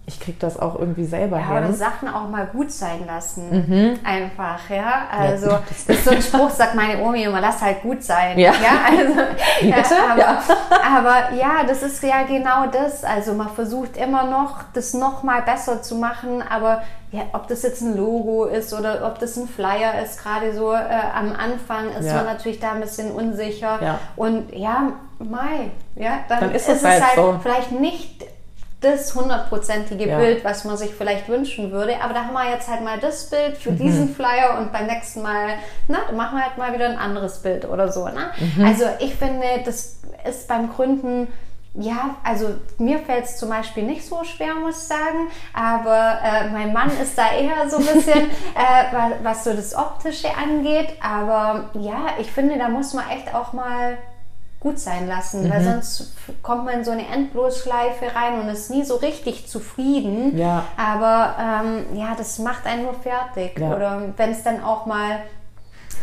ich 0.05 0.19
krieg 0.19 0.37
das 0.39 0.59
auch 0.59 0.77
irgendwie 0.77 1.05
selber 1.05 1.39
Ja, 1.39 1.51
oder 1.51 1.63
hin. 1.67 1.75
Sachen 1.75 2.09
auch 2.09 2.27
mal 2.27 2.45
gut 2.47 2.69
sein 2.71 3.05
lassen. 3.07 3.97
Einfach, 4.03 4.69
ja. 4.69 5.03
Also, 5.09 5.47
Ja, 5.47 5.61
das 5.69 5.95
ist 5.97 6.03
so 6.03 6.11
ein 6.11 6.21
Spruch, 6.21 6.49
sagt 6.49 6.75
meine 6.75 7.01
Omi 7.01 7.23
immer, 7.23 7.39
lass 7.39 7.61
halt 7.61 7.81
gut 7.83 8.03
sein. 8.03 8.37
Ja. 8.37 8.51
also, 8.85 9.13
Wie 9.61 9.71
bitte? 9.71 9.95
aber, 10.11 10.19
Ja. 10.19 10.43
aber 10.97 11.33
ja, 11.35 11.63
das 11.65 11.83
ist 11.83 12.03
ja 12.03 12.23
genau 12.23 12.65
das. 12.69 13.05
Also, 13.05 13.33
man 13.33 13.49
versucht 13.49 13.95
immer 13.95 14.25
noch, 14.25 14.57
das 14.73 14.93
noch 14.93 15.23
mal 15.23 15.41
besser 15.41 15.81
zu 15.81 15.95
machen, 15.95 16.43
aber 16.49 16.83
ja, 17.11 17.21
ob 17.31 17.47
das 17.47 17.63
jetzt 17.63 17.81
ein 17.81 17.95
Logo 17.95 18.45
ist 18.45 18.73
oder 18.73 19.05
ob 19.07 19.19
das 19.19 19.37
ein 19.37 19.47
Flyer 19.47 20.03
ist, 20.03 20.21
gerade 20.21 20.53
so 20.53 20.73
äh, 20.73 20.79
am 21.15 21.31
Anfang 21.31 21.89
ist 21.97 22.07
Ja. 22.07 22.15
man 22.15 22.25
natürlich 22.25 22.59
da 22.59 22.71
ein 22.73 22.81
bisschen 22.81 23.09
unsicher. 23.11 23.79
Ja. 23.81 23.99
Und 24.17 24.51
ja, 24.53 24.89
Mai, 25.19 25.71
ja, 25.95 26.19
dann, 26.27 26.39
Dann 26.41 26.51
ist 26.51 26.67
ist, 26.67 26.77
es 26.77 26.83
es 26.83 26.89
halt 26.89 27.03
halt 27.03 27.15
so. 27.15 27.39
vielleicht 27.41 27.71
nicht 27.71 28.25
das 28.83 29.15
hundertprozentige 29.15 30.07
Ja. 30.07 30.17
Bild, 30.17 30.43
was 30.43 30.63
man 30.65 30.77
sich 30.77 30.93
vielleicht 30.93 31.27
wünschen 31.29 31.71
würde. 31.71 31.95
Aber 32.01 32.13
da 32.13 32.25
haben 32.25 32.33
wir 32.33 32.49
jetzt 32.49 32.67
halt 32.69 32.83
mal 32.83 32.99
das 32.99 33.29
Bild 33.29 33.53
Mhm. 33.53 33.59
für 33.61 33.71
diesen 33.71 34.15
Flyer 34.15 34.57
und 34.59 34.71
beim 34.71 34.87
nächsten 34.87 35.21
Mal, 35.21 35.53
na, 35.87 35.99
dann 36.07 36.15
machen 36.17 36.37
wir 36.37 36.43
halt 36.45 36.57
mal 36.57 36.73
wieder 36.73 36.87
ein 36.89 36.97
anderes 36.97 37.39
Bild 37.41 37.65
oder 37.65 37.91
so. 37.91 38.05
Ne? 38.07 38.31
Mhm. 38.57 38.65
Also 38.65 38.85
ich 38.99 39.15
finde, 39.15 39.45
das 39.65 39.97
ist 40.29 40.47
beim 40.47 40.71
Gründen, 40.73 41.27
ja, 41.75 42.17
also 42.23 42.49
mir 42.77 42.99
fällt 42.99 43.25
es 43.25 43.37
zum 43.37 43.49
Beispiel 43.49 43.81
nicht 43.83 44.05
so 44.07 44.23
schwer, 44.23 44.53
muss 44.53 44.77
ich 44.83 44.87
sagen. 44.87 45.29
Aber 45.53 46.19
äh, 46.23 46.49
mein 46.51 46.71
Mann 46.71 46.91
ist 47.01 47.17
da 47.17 47.31
eher 47.33 47.67
so 47.67 47.77
ein 47.77 47.85
bisschen, 47.85 48.29
äh, 48.55 48.91
was, 48.91 49.11
was 49.23 49.43
so 49.43 49.53
das 49.53 49.75
Optische 49.75 50.27
angeht. 50.37 50.89
Aber 51.01 51.71
ja, 51.73 52.09
ich 52.19 52.31
finde, 52.31 52.59
da 52.59 52.69
muss 52.69 52.93
man 52.93 53.09
echt 53.09 53.33
auch 53.33 53.53
mal 53.53 53.97
gut 54.63 54.79
sein 54.79 55.07
lassen, 55.07 55.51
weil 55.51 55.61
sonst 55.61 56.13
kommt 56.41 56.65
man 56.65 56.75
in 56.75 56.85
so 56.85 56.91
eine 56.91 57.05
Endlosschleife 57.07 58.15
rein 58.15 58.39
und 58.39 58.47
ist 58.47 58.71
nie 58.71 58.83
so 58.83 58.95
richtig 58.95 59.47
zufrieden. 59.47 60.37
Ja. 60.37 60.63
Aber 60.77 61.35
ähm, 61.37 61.97
ja, 61.97 62.15
das 62.17 62.39
macht 62.39 62.65
einen 62.65 62.83
nur 62.83 62.93
fertig. 62.93 63.59
Ja. 63.59 63.75
Oder 63.75 64.01
wenn 64.15 64.31
es 64.31 64.41
dann 64.41 64.63
auch 64.63 64.85
mal 64.85 65.19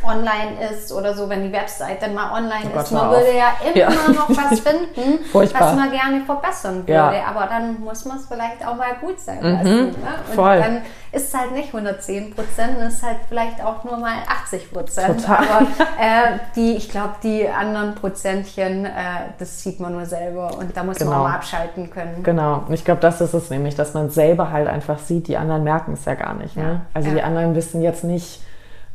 online 0.05 0.71
ist 0.71 0.93
oder 0.93 1.15
so, 1.15 1.29
wenn 1.29 1.43
die 1.45 1.53
Website 1.53 2.03
dann 2.03 2.15
mal 2.15 2.33
online 2.33 2.65
Oh 2.67 2.75
Gott, 2.75 2.83
ist, 2.85 2.93
man 2.93 3.07
auf. 3.09 3.13
würde 3.17 3.37
ja 3.37 3.53
immer 3.65 3.77
Ja. 3.77 3.89
noch 4.13 4.29
was 4.31 4.61
finden, 4.61 5.19
was 5.33 5.53
man 5.53 5.91
gerne 5.91 6.23
verbessern 6.25 6.79
würde. 6.79 6.93
Ja. 6.93 7.11
Mhm. 7.11 7.17
Aber 7.37 7.47
dann 7.47 7.81
muss 7.81 8.05
man 8.05 8.17
es 8.19 8.27
vielleicht 8.27 8.67
auch 8.67 8.77
mal 8.77 8.95
gut 9.01 9.19
sein 9.21 9.41
lassen. 9.43 9.65
Ne? 9.65 9.85
Und 10.29 10.35
voll. 10.35 10.59
dann 10.59 10.83
ist 11.13 11.29
es 11.29 11.35
halt 11.39 11.53
nicht 11.53 11.67
110 11.75 12.35
Prozent, 12.35 12.79
es 12.81 12.95
ist 12.95 13.03
halt 13.03 13.17
vielleicht 13.29 13.63
auch 13.65 13.83
nur 13.85 13.97
mal 13.97 14.13
80 14.45 14.73
Prozent. 14.73 15.29
Aber 15.29 15.67
äh, 16.01 16.39
die, 16.55 16.77
ich 16.77 16.89
glaube, 16.89 17.15
die 17.23 17.49
anderen 17.49 17.95
Prozentchen, 17.97 18.85
äh, 18.87 18.91
das 19.39 19.63
sieht 19.63 19.81
man 19.81 19.93
nur 19.93 20.07
selber 20.07 20.57
und 20.59 20.77
da 20.77 20.85
muss 20.85 20.99
man 21.01 21.09
Genau. 21.09 21.21
auch 21.23 21.29
mal 21.29 21.35
abschalten 21.35 21.91
können. 21.91 22.23
Genau. 22.23 22.63
Und 22.69 22.73
ich 22.75 22.85
glaube, 22.85 23.01
das 23.01 23.21
ist 23.21 23.35
es 23.35 23.51
nämlich, 23.51 23.75
dass 23.75 23.93
man 23.95 24.11
selber 24.11 24.51
halt 24.53 24.69
einfach 24.69 24.99
sieht, 24.99 25.27
die 25.29 25.37
anderen 25.37 25.65
merken 25.65 25.95
es 25.95 26.05
ja 26.05 26.15
gar 26.15 26.35
nicht. 26.35 26.57
Ne? 26.57 26.63
Ja. 26.63 26.81
Also 26.95 27.11
die 27.11 27.23
anderen 27.23 27.55
wissen 27.55 27.83
jetzt 27.83 28.05
nicht, 28.05 28.41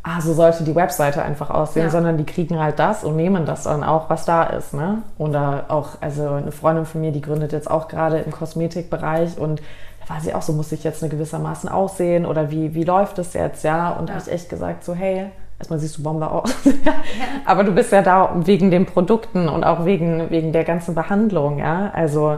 ah, 0.07 0.21
so 0.21 0.33
sollte 0.33 0.63
die 0.63 0.75
Webseite 0.75 1.23
einfach 1.23 1.49
aussehen, 1.49 1.85
Ja. 1.85 1.89
sondern 1.89 2.17
die 2.17 2.25
kriegen 2.25 2.59
halt 2.59 2.77
das 2.77 3.03
und 3.03 3.15
nehmen 3.15 3.45
das 3.47 3.63
dann 3.63 3.83
auch, 3.83 4.07
was 4.09 4.23
da 4.25 4.43
ist. 4.43 4.73
Ne? 4.75 4.99
Oder 5.17 5.65
auch, 5.69 5.89
also 5.99 6.29
eine 6.29 6.51
Freundin 6.51 6.85
von 6.85 7.01
mir, 7.01 7.11
die 7.11 7.21
gründet 7.21 7.51
jetzt 7.53 7.69
auch 7.71 7.87
gerade 7.87 8.19
im 8.19 8.31
Kosmetikbereich 8.31 9.37
und 9.39 9.61
da 10.07 10.13
war 10.13 10.21
sie 10.21 10.35
auch 10.35 10.43
so, 10.43 10.53
muss 10.53 10.71
ich 10.71 10.83
jetzt 10.83 11.01
eine 11.01 11.09
gewissermaßen 11.09 11.67
aussehen 11.69 12.27
oder 12.27 12.51
wie, 12.51 12.75
wie 12.75 12.83
läuft 12.83 13.17
es 13.17 13.33
jetzt, 13.33 13.63
ja? 13.63 13.89
Und 13.91 14.09
da 14.09 14.13
Ja. 14.13 14.19
habe 14.19 14.29
ich 14.29 14.35
echt 14.35 14.49
gesagt, 14.49 14.83
so, 14.83 14.93
hey, 14.93 15.25
erstmal 15.57 15.79
siehst 15.79 15.97
du 15.97 16.03
Bombe 16.03 16.29
aus. 16.29 16.53
Aber 17.45 17.63
du 17.63 17.71
bist 17.71 17.91
ja 17.91 18.03
da 18.03 18.29
wegen 18.35 18.69
den 18.69 18.85
Produkten 18.85 19.49
und 19.49 19.63
auch 19.63 19.85
wegen, 19.85 20.29
wegen 20.29 20.51
der 20.53 20.63
ganzen 20.65 20.93
Behandlung, 20.93 21.57
ja. 21.57 21.89
Also, 21.93 22.37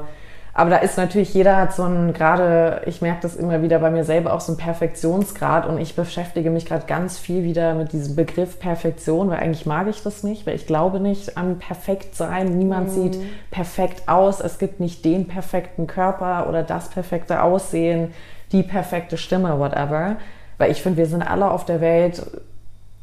aber 0.57 0.71
da 0.71 0.77
ist 0.77 0.97
natürlich, 0.97 1.35
jeder 1.35 1.55
hat 1.55 1.75
so 1.75 1.83
einen, 1.83 2.13
gerade, 2.13 2.81
ich 2.87 2.99
merke 2.99 3.21
das 3.21 3.35
immer 3.35 3.61
wieder 3.61 3.77
bei 3.77 3.91
mir 3.91 4.03
selber, 4.03 4.33
auch 4.33 4.41
so 4.41 4.53
einen 4.53 4.57
Perfektionsgrad 4.57 5.67
und 5.67 5.77
ich 5.77 5.95
beschäftige 5.95 6.49
mich 6.49 6.65
gerade 6.65 6.87
ganz 6.87 7.19
viel 7.19 7.43
wieder 7.43 7.75
mit 7.75 7.93
diesem 7.93 8.15
Begriff 8.15 8.59
Perfektion, 8.59 9.29
weil 9.29 9.37
eigentlich 9.37 9.67
mag 9.67 9.87
ich 9.87 10.01
das 10.01 10.23
nicht, 10.23 10.47
weil 10.47 10.55
ich 10.55 10.65
glaube 10.65 10.99
nicht 10.99 11.37
an 11.37 11.59
perfekt 11.59 12.15
sein. 12.15 12.57
Niemand 12.57 12.89
sieht 12.89 13.19
perfekt 13.51 14.09
aus. 14.09 14.39
Es 14.39 14.57
gibt 14.57 14.79
nicht 14.79 15.05
den 15.05 15.27
perfekten 15.27 15.85
Körper 15.85 16.49
oder 16.49 16.63
das 16.63 16.89
perfekte 16.89 17.43
Aussehen, 17.43 18.11
die 18.51 18.63
perfekte 18.63 19.17
Stimme, 19.17 19.59
whatever. 19.59 20.15
Weil 20.57 20.71
ich 20.71 20.81
finde, 20.81 20.97
wir 20.97 21.05
sind 21.05 21.21
alle 21.21 21.51
auf 21.51 21.65
der 21.65 21.81
Welt 21.81 22.23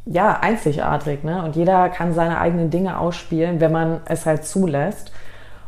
ja, 0.07 0.41
einzigartig, 0.41 1.23
ne? 1.23 1.45
Und 1.45 1.55
jeder 1.55 1.89
kann 1.89 2.15
seine 2.15 2.39
eigenen 2.41 2.71
Dinge 2.71 2.99
ausspielen, 2.99 3.61
wenn 3.61 3.71
man 3.71 4.01
es 4.07 4.27
halt 4.27 4.45
zulässt. 4.45 5.13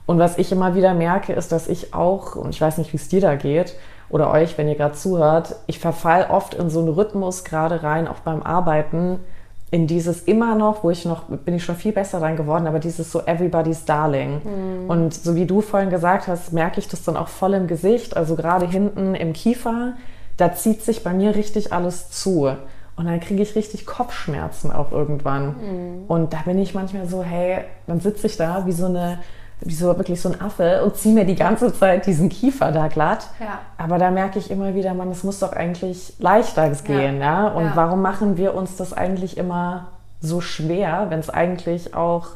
Und 0.07 0.19
was 0.19 0.39
ich 0.39 0.53
immer 0.53 0.75
wieder 0.75 0.95
merke, 0.95 1.33
ist, 1.33 1.53
dass 1.53 1.69
ich 1.69 1.93
auch, 1.93 2.37
und 2.37 2.51
ich 2.51 2.61
weiß 2.61 2.79
nicht, 2.79 2.93
wie 2.93 2.97
es 2.97 3.09
dir 3.09 3.21
da 3.21 3.35
geht, 3.35 3.75
oder 4.09 4.31
euch, 4.31 4.57
wenn 4.57 4.69
ihr 4.69 4.77
gerade 4.77 4.95
zuhört, 4.95 5.57
ich 5.67 5.81
verfall 5.81 6.29
oft 6.31 6.55
in 6.55 6.71
so 6.71 6.79
einen 6.79 6.91
Rhythmus 6.91 7.45
gerade 7.45 7.83
rein, 7.83 8.07
auch 8.07 8.21
beim 8.21 8.43
Arbeiten, 8.43 9.19
in 9.73 9.89
dieses 9.89 10.23
immer 10.23 10.55
noch, 10.55 10.85
wo 10.85 10.91
ich 10.91 11.05
noch, 11.05 11.25
bin 11.25 11.55
ich 11.55 11.65
schon 11.65 11.75
viel 11.75 11.91
besser 11.91 12.23
rein 12.23 12.37
geworden, 12.37 12.69
aber 12.69 12.79
dieses 12.79 13.11
so 13.11 13.23
everybody's 13.23 13.85
darling. 13.85 14.41
Und 14.87 15.13
so 15.13 15.35
wie 15.35 15.45
du 15.45 15.61
vorhin 15.61 15.91
gesagt 15.91 16.29
hast, 16.29 16.53
merke 16.53 16.79
ich 16.79 16.87
das 16.87 17.03
dann 17.03 17.17
auch 17.17 17.27
voll 17.27 17.55
im 17.55 17.67
Gesicht, 17.67 18.17
also 18.17 18.37
gerade 18.37 18.65
hinten 18.67 19.17
im 19.17 19.33
Kiefer, 19.33 19.95
da 20.37 20.53
zieht 20.53 20.83
sich 20.83 21.03
bei 21.03 21.13
mir 21.13 21.35
richtig 21.35 21.73
alles 21.73 22.11
zu. 22.11 22.49
Und 22.95 23.07
dann 23.07 23.19
kriege 23.19 23.43
ich 23.43 23.57
richtig 23.57 23.87
Kopfschmerzen 23.87 24.71
auch 24.71 24.93
irgendwann. 24.93 25.57
Und 26.07 26.33
da 26.33 26.39
bin 26.45 26.59
ich 26.61 26.73
manchmal 26.73 27.07
so, 27.09 27.25
hey, 27.25 27.65
dann 27.89 27.99
sitze 28.01 28.29
ich 28.29 28.37
da 28.37 28.67
wie 28.67 28.73
so 28.73 28.87
eine, 28.87 29.19
wie 29.61 29.75
so 29.75 29.87
wirklich 29.97 30.21
so 30.21 30.29
ein 30.29 30.41
Affe 30.41 30.83
und 30.85 30.97
ziehe 30.97 31.15
mir 31.15 31.25
die 31.25 31.35
ganze 31.35 31.73
Zeit 31.73 32.07
diesen 32.07 32.29
Kiefer 32.29 32.73
da 32.73 32.89
glatt. 32.89 33.29
Ja. 33.41 33.59
Aber 33.79 33.99
da 33.99 34.11
merke 34.11 34.39
ich 34.39 34.51
immer 34.51 34.75
wieder, 34.75 34.93
man, 34.95 35.11
es 35.11 35.25
muss 35.25 35.39
doch 35.41 35.53
eigentlich 35.53 36.13
leichter 36.19 36.69
gehen, 36.85 37.21
ja. 37.21 37.49
Und 37.49 37.65
Ja. 37.65 37.73
warum 37.75 38.03
machen 38.03 38.37
wir 38.37 38.55
uns 38.55 38.77
das 38.77 38.93
eigentlich 38.93 39.39
immer 39.39 39.87
so 40.21 40.41
schwer, 40.41 41.07
wenn 41.09 41.21
es 41.21 41.31
eigentlich 41.31 41.95
auch 41.95 42.29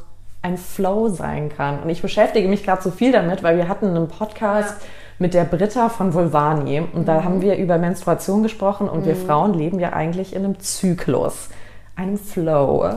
ein 0.42 0.56
Flow 0.56 1.09
sein 1.09 1.50
kann? 1.54 1.80
Und 1.83 1.90
ich 1.90 2.00
beschäftige 2.02 2.48
mich 2.48 2.64
gerade 2.64 2.83
so 2.83 2.90
viel 2.90 3.12
damit, 3.12 3.42
weil 3.42 3.59
wir 3.59 3.68
hatten 3.68 3.87
einen 3.88 4.09
Podcast 4.09 4.70
Ja. 4.70 4.74
Mhm. 4.87 4.90
mit 5.18 5.35
der 5.35 5.44
Britta 5.44 5.90
von 5.90 6.14
Vulvani 6.14 6.80
und 6.94 7.06
da 7.06 7.22
haben 7.22 7.42
wir 7.42 7.56
über 7.59 7.76
Menstruation 7.76 8.42
gesprochen 8.42 8.88
und 8.88 9.04
wir 9.04 9.14
Frauen 9.14 9.52
leben 9.52 9.78
ja 9.78 9.92
eigentlich 9.92 10.35
in 10.35 10.44
einem 10.46 10.59
Zyklus, 10.59 11.50
einem 11.96 12.16
Flow. 12.16 12.88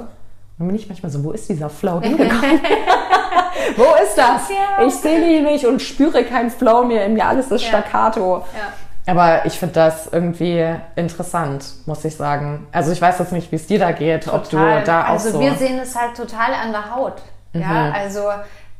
Und 0.58 0.68
bin 0.68 0.76
ich 0.78 0.88
manchmal 0.88 1.12
so, 1.12 1.22
wo 1.26 1.32
ist 1.32 1.50
dieser 1.50 1.70
Flow 1.70 2.00
hingekommen? 2.02 2.62
wo 3.78 3.84
ist 4.04 4.16
das? 4.18 4.50
Ja. 4.50 4.86
Ich 4.86 4.94
sehe 4.96 5.38
ihn 5.40 5.46
nicht 5.46 5.66
und 5.66 5.82
spüre 5.82 6.24
keinen 6.24 6.50
Flow 6.52 6.84
mehr 6.84 7.06
in 7.06 7.14
mir, 7.14 7.26
alles 7.28 7.52
ist 7.52 7.62
Ja. 7.64 7.70
Staccato. 7.70 8.46
Ja. 8.56 8.74
Aber 9.12 9.46
ich 9.46 9.60
finde 9.60 9.74
das 9.76 10.08
irgendwie 10.12 10.66
interessant, 10.96 11.66
muss 11.86 12.06
ich 12.06 12.16
sagen. 12.16 12.68
Also 12.72 12.92
ich 12.94 13.02
weiß 13.02 13.20
jetzt 13.20 13.34
nicht, 13.34 13.52
wie 13.52 13.58
es 13.58 13.68
dir 13.68 13.78
da 13.80 13.92
geht, 13.92 14.28
ob 14.30 14.44
du 14.50 14.52
Total. 14.58 14.84
da 14.84 15.04
auch 15.06 15.10
also 15.10 15.32
so... 15.32 15.40
wir 15.42 15.56
sehen 15.56 15.78
es 15.80 15.94
halt 15.96 16.16
total 16.16 16.54
an 16.54 16.72
der 16.72 16.96
Haut. 16.96 17.22
Ja, 17.52 17.60
Mhm. 17.68 17.94
also 17.94 18.30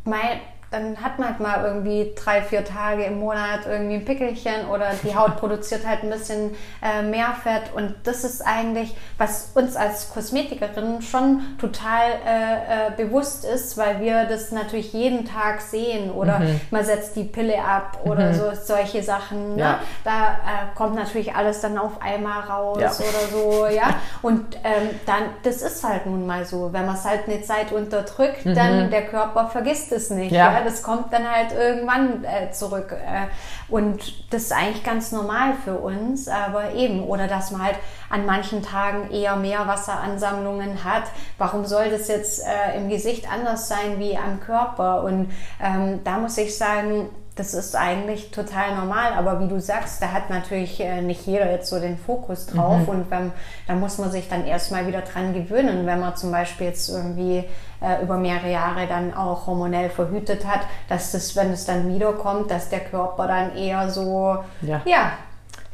mein, 0.06 0.40
dann 0.74 0.98
hat 1.02 1.20
man 1.20 1.30
halt 1.30 1.40
mal 1.40 1.64
irgendwie 1.66 2.14
drei, 2.22 2.42
vier 2.42 2.66
Tage 2.66 3.04
im 3.06 3.20
Monat 3.20 3.62
irgendwie 3.68 3.96
ein 3.96 4.06
Pickelchen 4.06 4.68
oder 4.72 4.88
die 5.04 5.16
Haut 5.16 5.38
produziert 5.38 5.86
halt 5.88 6.04
ein 6.04 6.10
bisschen 6.10 6.56
äh, 6.82 7.02
mehr 7.04 7.34
Fett 7.42 7.64
und 7.76 7.96
das 8.04 8.24
ist 8.24 8.42
eigentlich, 8.42 8.96
was 9.18 9.52
uns 9.56 9.76
als 9.76 10.10
Kosmetikerin 10.14 11.02
schon 11.02 11.42
total 11.60 12.02
äh, 12.26 12.88
äh, 12.88 12.92
bewusst 12.98 13.46
ist, 13.46 13.78
weil 13.78 14.00
wir 14.02 14.26
das 14.26 14.52
natürlich 14.52 14.94
jeden 14.94 15.26
Tag 15.26 15.62
sehen 15.62 16.12
oder 16.12 16.40
Mhm. 16.40 16.60
man 16.72 16.84
setzt 16.84 17.16
die 17.16 17.24
Pille 17.26 17.64
ab 17.64 18.00
oder 18.06 18.34
so 18.34 18.52
solche 18.62 19.04
Sachen. 19.04 19.56
Ne? 19.56 19.62
Ja. 19.62 19.80
Da 20.04 20.12
äh, 20.12 20.76
kommt 20.76 20.96
natürlich 20.96 21.36
alles 21.36 21.62
dann 21.62 21.78
auf 21.78 22.02
einmal 22.02 22.42
raus 22.42 22.80
Ja. 22.82 22.90
oder 22.90 23.28
so, 23.32 23.68
ja. 23.68 23.96
Und 24.22 24.56
ähm, 24.64 24.90
dann, 25.06 25.24
das 25.44 25.62
ist 25.62 25.84
halt 25.88 26.06
nun 26.08 26.26
mal 26.26 26.44
so. 26.46 26.74
Wenn 26.74 26.86
man 26.86 26.96
es 26.96 27.06
halt 27.06 27.28
eine 27.28 27.42
Zeit 27.44 27.72
unterdrückt, 27.72 28.46
dann 28.46 28.90
der 28.90 29.04
Körper 29.06 29.48
vergisst 29.50 29.92
es 29.92 30.10
nicht. 30.10 30.32
Mhm. 30.32 30.38
Ja. 30.38 30.63
Das 30.64 30.84
kommt 30.84 31.12
dann 31.14 31.30
halt 31.30 31.52
irgendwann 31.52 32.24
äh, 32.24 32.52
zurück. 32.52 32.92
Äh, 32.92 33.28
und 33.70 34.32
das 34.34 34.44
ist 34.44 34.52
eigentlich 34.52 34.84
ganz 34.84 35.12
normal 35.12 35.54
für 35.64 35.78
uns, 35.78 36.28
aber 36.28 36.74
eben, 36.74 37.04
oder 37.04 37.28
dass 37.28 37.52
man 37.52 37.64
halt 37.64 37.76
an 38.10 38.26
manchen 38.26 38.62
Tagen 38.62 39.12
eher 39.12 39.36
mehr 39.36 39.68
Wasseransammlungen 39.68 40.84
hat. 40.84 41.04
Warum 41.38 41.66
soll 41.66 41.90
das 41.90 42.08
jetzt 42.08 42.44
äh, 42.46 42.78
im 42.78 42.90
Gesicht 42.90 43.32
anders 43.32 43.68
sein 43.68 44.00
wie 44.00 44.18
am 44.18 44.40
Körper? 44.40 45.04
Und 45.04 45.32
ähm, 45.62 46.04
da 46.04 46.18
muss 46.18 46.38
ich 46.38 46.58
sagen, 46.58 47.10
das 47.36 47.56
ist 47.56 47.76
eigentlich 47.76 48.30
total 48.30 48.76
normal, 48.76 49.14
aber 49.14 49.40
wie 49.40 49.48
du 49.48 49.60
sagst, 49.60 50.02
da 50.02 50.12
hat 50.12 50.30
natürlich 50.30 50.80
äh, 50.80 51.02
nicht 51.02 51.26
jeder 51.26 51.50
jetzt 51.52 51.70
so 51.70 51.80
den 51.80 51.98
Fokus 51.98 52.46
drauf 52.46 52.88
und 52.88 53.10
wenn, 53.10 53.32
da 53.68 53.74
muss 53.74 53.98
man 53.98 54.12
sich 54.12 54.30
dann 54.30 54.46
erstmal 54.46 54.86
wieder 54.86 55.02
dran 55.02 55.34
gewöhnen, 55.34 55.86
wenn 55.88 56.00
man 56.00 56.16
zum 56.16 56.32
Beispiel 56.32 56.68
jetzt 56.68 56.90
irgendwie 56.90 57.44
äh, 57.82 58.04
über 58.04 58.18
mehrere 58.18 58.52
Jahre 58.52 58.86
dann 58.88 59.16
auch 59.16 59.48
hormonell 59.48 59.90
verhütet 59.90 60.46
hat, 60.46 60.62
dass 60.90 61.12
das, 61.12 61.36
wenn 61.36 61.52
es 61.52 61.66
dann 61.66 61.92
wiederkommt, 61.94 62.52
dass 62.52 62.70
der 62.70 62.82
Körper 62.82 63.28
dann 63.28 63.56
eher 63.56 63.90
so, 63.90 64.38
Ja. 64.62 64.82
ja, 64.86 65.14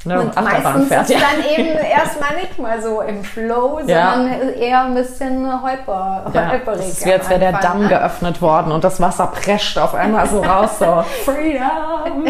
Ne, 0.05 0.17
und 0.21 0.29
Achterbahn 0.38 0.63
meistens 0.63 0.88
fährt, 0.88 1.09
ist 1.09 1.13
ja. 1.13 1.19
dann 1.19 1.45
eben 1.57 1.77
erstmal 1.77 2.35
nicht 2.38 2.57
mal 2.57 2.81
so 2.81 3.01
im 3.01 3.21
Flow, 3.21 3.81
Ja. 3.85 4.13
sondern 4.15 4.53
eher 4.53 4.83
ein 4.85 4.93
bisschen 4.95 5.45
holper, 5.62 6.31
Ja, 6.33 6.49
holperig. 6.51 6.77
das 6.79 6.88
ist 6.93 7.05
wie, 7.05 7.12
als 7.13 7.29
wäre 7.29 7.39
der 7.41 7.51
Damm 7.59 7.81
ne? 7.83 7.89
geöffnet 7.89 8.41
worden 8.41 8.71
und 8.71 8.83
das 8.85 9.01
Wasser 9.01 9.27
prescht 9.27 9.77
auf 9.77 9.93
einmal 9.93 10.25
so 10.27 10.41
raus, 10.41 10.79
so 10.79 11.03
Freedom. 11.25 12.25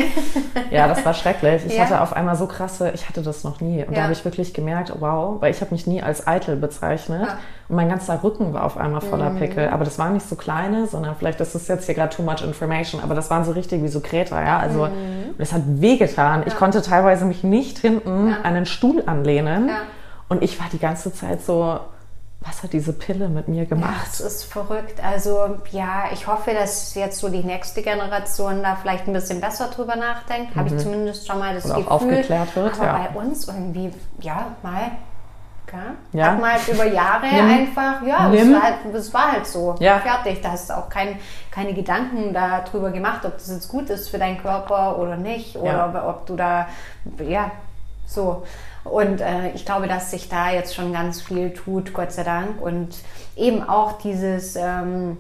Ja, 0.72 0.88
das 0.88 1.06
war 1.06 1.14
schrecklich. 1.14 1.64
Ich 1.68 1.76
Ja. 1.78 1.84
hatte 1.84 2.02
auf 2.02 2.14
einmal 2.16 2.36
so 2.36 2.48
krasse, 2.48 2.90
ich 2.96 3.08
hatte 3.08 3.22
das 3.22 3.44
noch 3.44 3.62
nie. 3.62 3.84
Und 3.86 3.96
da 3.96 4.04
habe 4.04 4.14
ich 4.14 4.26
wirklich 4.26 4.54
gemerkt, 4.56 4.92
wow, 5.00 5.36
weil 5.40 5.52
ich 5.52 5.62
habe 5.62 5.72
mich 5.72 5.86
nie 5.86 6.02
als 6.02 6.26
eitel 6.28 6.56
bezeichnet. 6.56 7.22
Ja. 7.22 7.38
Und 7.68 7.76
mein 7.76 7.88
ganzer 7.88 8.24
Rücken 8.24 8.52
war 8.52 8.64
auf 8.64 8.78
einmal 8.78 9.02
voller 9.02 9.30
Pickel. 9.30 9.70
Aber 9.70 9.86
das 9.86 10.00
waren 10.00 10.14
nicht 10.14 10.28
so 10.28 10.36
kleine, 10.36 10.88
sondern 10.88 11.16
vielleicht, 11.16 11.40
das 11.40 11.54
ist 11.54 11.70
jetzt 11.70 11.86
hier 11.86 11.94
gerade 11.94 12.16
too 12.16 12.24
much 12.24 12.44
information, 12.44 13.00
aber 13.04 13.14
das 13.14 13.30
waren 13.30 13.46
so 13.46 13.52
richtig 13.52 13.84
wie 13.84 13.90
so 13.90 14.00
Kräter, 14.00 14.44
ja. 14.44 14.58
Also 14.58 14.90
das 15.38 15.54
hat 15.54 15.62
wehgetan. 15.66 16.42
Ich 16.48 16.56
konnte 16.56 16.82
teilweise 16.82 17.26
mich 17.26 17.44
nicht 17.44 17.59
hinten 17.68 18.30
Ja. 18.30 18.38
an 18.38 18.46
einen 18.56 18.66
Stuhl 18.66 19.04
anlehnen. 19.06 19.70
Und 20.30 20.42
ich 20.44 20.60
war 20.60 20.68
die 20.72 20.80
ganze 20.80 21.14
Zeit 21.14 21.42
so, 21.44 21.80
was 22.42 22.64
hat 22.64 22.72
diese 22.72 22.94
Pille 22.94 23.28
mit 23.28 23.48
mir 23.50 23.66
gemacht? 23.66 24.08
es 24.14 24.20
ist 24.22 24.44
verrückt. 24.46 25.04
Also 25.04 25.58
ja, 25.72 26.04
ich 26.14 26.26
hoffe, 26.28 26.54
dass 26.54 26.96
jetzt 26.96 27.20
so 27.20 27.28
die 27.28 27.44
nächste 27.44 27.82
Generation 27.82 28.64
da 28.64 28.78
vielleicht 28.82 29.08
ein 29.08 29.14
bisschen 29.14 29.42
besser 29.42 29.68
drüber 29.68 29.96
nachdenkt. 29.98 30.56
Habe 30.56 30.70
ich 30.70 30.78
zumindest 30.78 31.28
schon 31.28 31.38
mal 31.40 31.54
das 31.54 31.66
Mhm. 31.66 31.72
Oder 31.72 31.92
auch 31.92 32.00
Gefühl. 32.00 32.10
aufgeklärt 32.14 32.56
wird, 32.56 32.74
Aber 32.80 32.86
ja. 32.86 33.08
bei 33.14 33.20
uns 33.20 33.48
irgendwie, 33.48 33.92
ja, 34.22 34.56
mal. 34.64 34.92
Ja. 36.14 36.32
Hat 36.32 36.40
man 36.42 36.52
halt 36.54 36.68
über 36.68 36.86
Jahre 36.86 37.26
Nimm. 37.28 37.50
einfach, 37.50 38.02
ja, 38.06 38.32
es 38.34 38.52
war, 38.52 38.62
halt, 38.64 38.76
es 38.94 39.14
war 39.14 39.32
halt 39.34 39.46
so. 39.48 39.76
Ja. 39.80 40.00
Fertig. 40.00 40.42
Da 40.42 40.52
hast 40.52 40.70
du 40.70 40.74
auch 40.78 40.90
kein, 40.90 41.18
keine 41.52 41.74
Gedanken 41.74 42.34
darüber 42.34 42.92
gemacht, 42.92 43.26
ob 43.26 43.34
das 43.38 43.50
jetzt 43.50 43.68
gut 43.68 43.90
ist 43.90 44.10
für 44.10 44.18
deinen 44.18 44.42
Körper 44.42 44.98
oder 44.98 45.16
nicht. 45.18 45.56
Oder 45.56 45.72
Ja. 45.72 45.86
ob, 45.88 46.08
ob 46.16 46.26
du 46.26 46.36
da, 46.36 46.68
ja, 47.28 47.52
so. 48.06 48.44
Und 48.84 49.22
äh, 49.22 49.50
ich 49.54 49.66
glaube, 49.66 49.88
dass 49.88 50.12
sich 50.12 50.30
da 50.30 50.52
jetzt 50.52 50.74
schon 50.74 50.94
ganz 50.94 51.22
viel 51.22 51.54
tut, 51.54 51.94
Gott 51.94 52.12
sei 52.12 52.24
Dank. 52.24 52.62
Und 52.62 52.90
eben 53.36 53.68
auch 53.68 54.00
dieses, 54.00 54.56
ähm, 54.56 55.18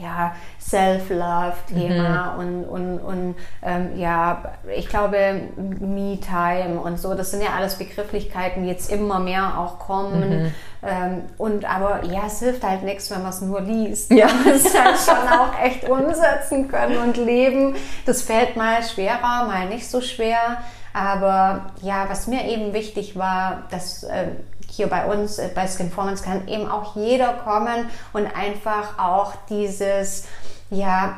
ja, 0.00 0.34
Self-Love-Thema 0.60 2.34
mhm. 2.34 2.38
und, 2.38 2.64
und, 2.64 2.98
und 2.98 3.34
ähm, 3.62 3.96
ja, 3.96 4.42
ich 4.76 4.88
glaube, 4.88 5.40
Me-Time 5.56 6.80
und 6.80 6.98
so, 6.98 7.14
das 7.14 7.30
sind 7.30 7.42
ja 7.42 7.50
alles 7.56 7.76
Begrifflichkeiten, 7.76 8.62
die 8.62 8.68
jetzt 8.68 8.90
immer 8.90 9.18
mehr 9.18 9.58
auch 9.58 9.78
kommen. 9.78 10.44
Mhm. 10.44 10.54
Ähm, 10.82 11.22
und 11.36 11.64
aber 11.64 12.04
ja, 12.04 12.22
es 12.26 12.38
hilft 12.38 12.64
halt 12.64 12.82
nichts, 12.82 13.10
wenn 13.10 13.22
man 13.22 13.30
es 13.30 13.40
nur 13.40 13.60
liest. 13.60 14.10
Ja. 14.10 14.26
Man 14.26 14.54
muss 14.54 14.74
halt 14.74 14.98
schon 14.98 15.28
auch 15.28 15.60
echt 15.62 15.88
umsetzen 15.88 16.68
können 16.68 16.98
und 16.98 17.16
leben. 17.16 17.76
Das 18.06 18.22
fällt 18.22 18.56
mal 18.56 18.82
schwerer, 18.82 19.46
mal 19.46 19.68
nicht 19.68 19.90
so 19.90 20.00
schwer. 20.00 20.58
Aber 20.92 21.66
ja, 21.82 22.06
was 22.08 22.26
mir 22.26 22.46
eben 22.46 22.72
wichtig 22.72 23.16
war, 23.16 23.64
dass 23.70 24.02
äh, 24.04 24.28
hier 24.70 24.86
bei 24.86 25.06
uns 25.06 25.38
äh, 25.38 25.50
bei 25.54 25.66
Skinformance 25.66 26.24
kann 26.24 26.48
eben 26.48 26.70
auch 26.70 26.96
jeder 26.96 27.34
kommen 27.34 27.88
und 28.12 28.26
einfach 28.26 28.98
auch 28.98 29.34
dieses 29.48 30.24
ja 30.70 31.16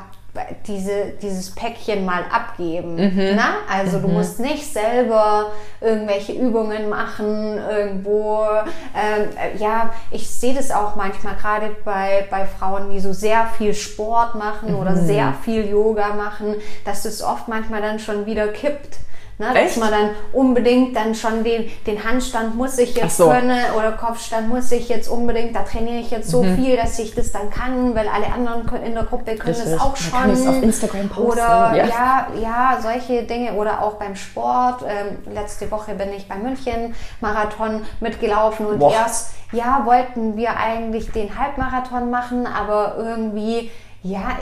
diese, 0.67 1.13
dieses 1.21 1.53
Päckchen 1.53 2.05
mal 2.05 2.23
abgeben. 2.31 2.95
Mhm. 2.95 3.35
Na? 3.35 3.57
Also 3.71 3.97
mhm. 3.97 4.01
du 4.01 4.07
musst 4.09 4.39
nicht 4.39 4.65
selber 4.65 5.51
irgendwelche 5.79 6.33
Übungen 6.33 6.89
machen, 6.89 7.57
irgendwo. 7.57 8.47
Ähm, 8.95 9.29
ja, 9.59 9.93
ich 10.09 10.27
sehe 10.29 10.55
das 10.55 10.71
auch 10.71 10.95
manchmal 10.95 11.35
gerade 11.35 11.75
bei, 11.85 12.25
bei 12.31 12.45
Frauen, 12.45 12.89
die 12.89 12.99
so 12.99 13.13
sehr 13.13 13.47
viel 13.57 13.75
Sport 13.75 14.33
machen 14.35 14.71
mhm. 14.71 14.79
oder 14.79 14.95
sehr 14.95 15.33
viel 15.43 15.69
Yoga 15.69 16.15
machen, 16.15 16.55
dass 16.83 17.03
das 17.03 17.21
oft 17.21 17.47
manchmal 17.47 17.81
dann 17.81 17.99
schon 17.99 18.25
wieder 18.25 18.47
kippt. 18.47 18.97
Ne, 19.39 19.47
dass 19.51 19.77
man 19.77 19.89
dann 19.89 20.09
unbedingt 20.31 20.95
dann 20.95 21.15
schon 21.15 21.43
den, 21.43 21.67
den 21.87 22.03
Handstand 22.03 22.55
muss 22.55 22.77
ich 22.77 22.95
jetzt 22.95 23.17
so. 23.17 23.29
können 23.29 23.59
oder 23.75 23.93
Kopfstand 23.93 24.47
muss 24.47 24.71
ich 24.71 24.89
jetzt 24.89 25.07
unbedingt, 25.07 25.55
da 25.55 25.63
trainiere 25.63 25.97
ich 25.97 26.11
jetzt 26.11 26.29
so 26.29 26.43
mhm. 26.43 26.55
viel, 26.55 26.77
dass 26.77 26.99
ich 26.99 27.15
das 27.15 27.31
dann 27.31 27.49
kann, 27.49 27.95
weil 27.95 28.07
alle 28.07 28.27
anderen 28.27 28.63
in 28.83 28.93
der 28.93 29.05
Gruppe 29.05 29.35
können 29.35 29.55
Richtig. 29.55 29.73
das 29.73 29.81
auch 29.81 29.97
schon. 29.97 30.11
Kann 30.11 30.47
auf 30.47 30.61
Instagram 30.61 31.09
posten. 31.09 31.31
Oder 31.31 31.73
ja. 31.75 31.85
ja. 31.87 32.27
ja, 32.39 32.77
solche 32.79 33.23
Dinge 33.23 33.53
oder 33.53 33.81
auch 33.81 33.95
beim 33.95 34.15
Sport. 34.15 34.83
Ähm, 34.87 35.33
letzte 35.33 35.71
Woche 35.71 35.95
bin 35.95 36.13
ich 36.13 36.27
beim 36.27 36.43
München 36.43 36.93
Marathon 37.19 37.81
mitgelaufen 38.01 38.67
und 38.67 38.79
Boah. 38.79 38.93
erst 38.93 39.33
ja 39.51 39.81
wollten 39.85 40.37
wir 40.37 40.57
eigentlich 40.57 41.11
den 41.11 41.39
Halbmarathon 41.39 42.11
machen, 42.11 42.45
aber 42.45 42.97
irgendwie 42.97 43.71
ja, 44.03 44.37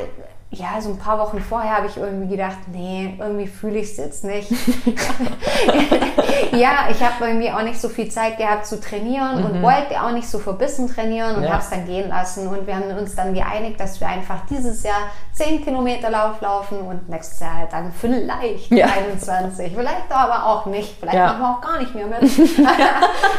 ja, 0.53 0.81
so 0.81 0.89
ein 0.89 0.97
paar 0.97 1.17
Wochen 1.17 1.39
vorher 1.39 1.77
habe 1.77 1.87
ich 1.87 1.95
irgendwie 1.95 2.27
gedacht, 2.27 2.57
nee, 2.73 3.15
irgendwie 3.17 3.47
fühle 3.47 3.79
ich 3.79 3.91
es 3.91 3.97
jetzt 3.97 4.25
nicht. 4.25 4.51
ja, 6.51 6.89
ich 6.89 7.01
habe 7.01 7.25
irgendwie 7.25 7.49
auch 7.51 7.61
nicht 7.61 7.79
so 7.79 7.87
viel 7.87 8.09
Zeit 8.09 8.37
gehabt 8.37 8.65
zu 8.65 8.81
trainieren 8.81 9.39
mhm. 9.39 9.45
und 9.45 9.61
wollte 9.61 10.01
auch 10.01 10.11
nicht 10.11 10.27
so 10.27 10.39
verbissen 10.39 10.93
trainieren 10.93 11.37
und 11.37 11.43
ja. 11.43 11.51
habe 11.51 11.61
es 11.61 11.69
dann 11.69 11.85
gehen 11.85 12.09
lassen. 12.09 12.49
Und 12.49 12.67
wir 12.67 12.75
haben 12.75 12.91
uns 12.97 13.15
dann 13.15 13.33
geeinigt, 13.33 13.79
dass 13.79 14.01
wir 14.01 14.09
einfach 14.09 14.41
dieses 14.49 14.83
Jahr 14.83 15.11
10 15.33 15.63
Kilometer 15.63 16.09
Lauf 16.09 16.41
laufen 16.41 16.81
und 16.81 17.07
nächstes 17.07 17.39
Jahr 17.39 17.59
halt 17.59 17.71
dann 17.71 17.93
vielleicht 17.93 18.69
ja. 18.71 18.87
21. 18.87 19.71
Vielleicht 19.73 20.11
aber 20.11 20.47
auch 20.47 20.65
nicht. 20.65 20.97
Vielleicht 20.99 21.17
ja. 21.17 21.27
machen 21.27 21.39
wir 21.39 21.49
auch 21.49 21.61
gar 21.61 21.79
nicht 21.79 21.95
mehr 21.95 22.07
mit. 22.07 22.21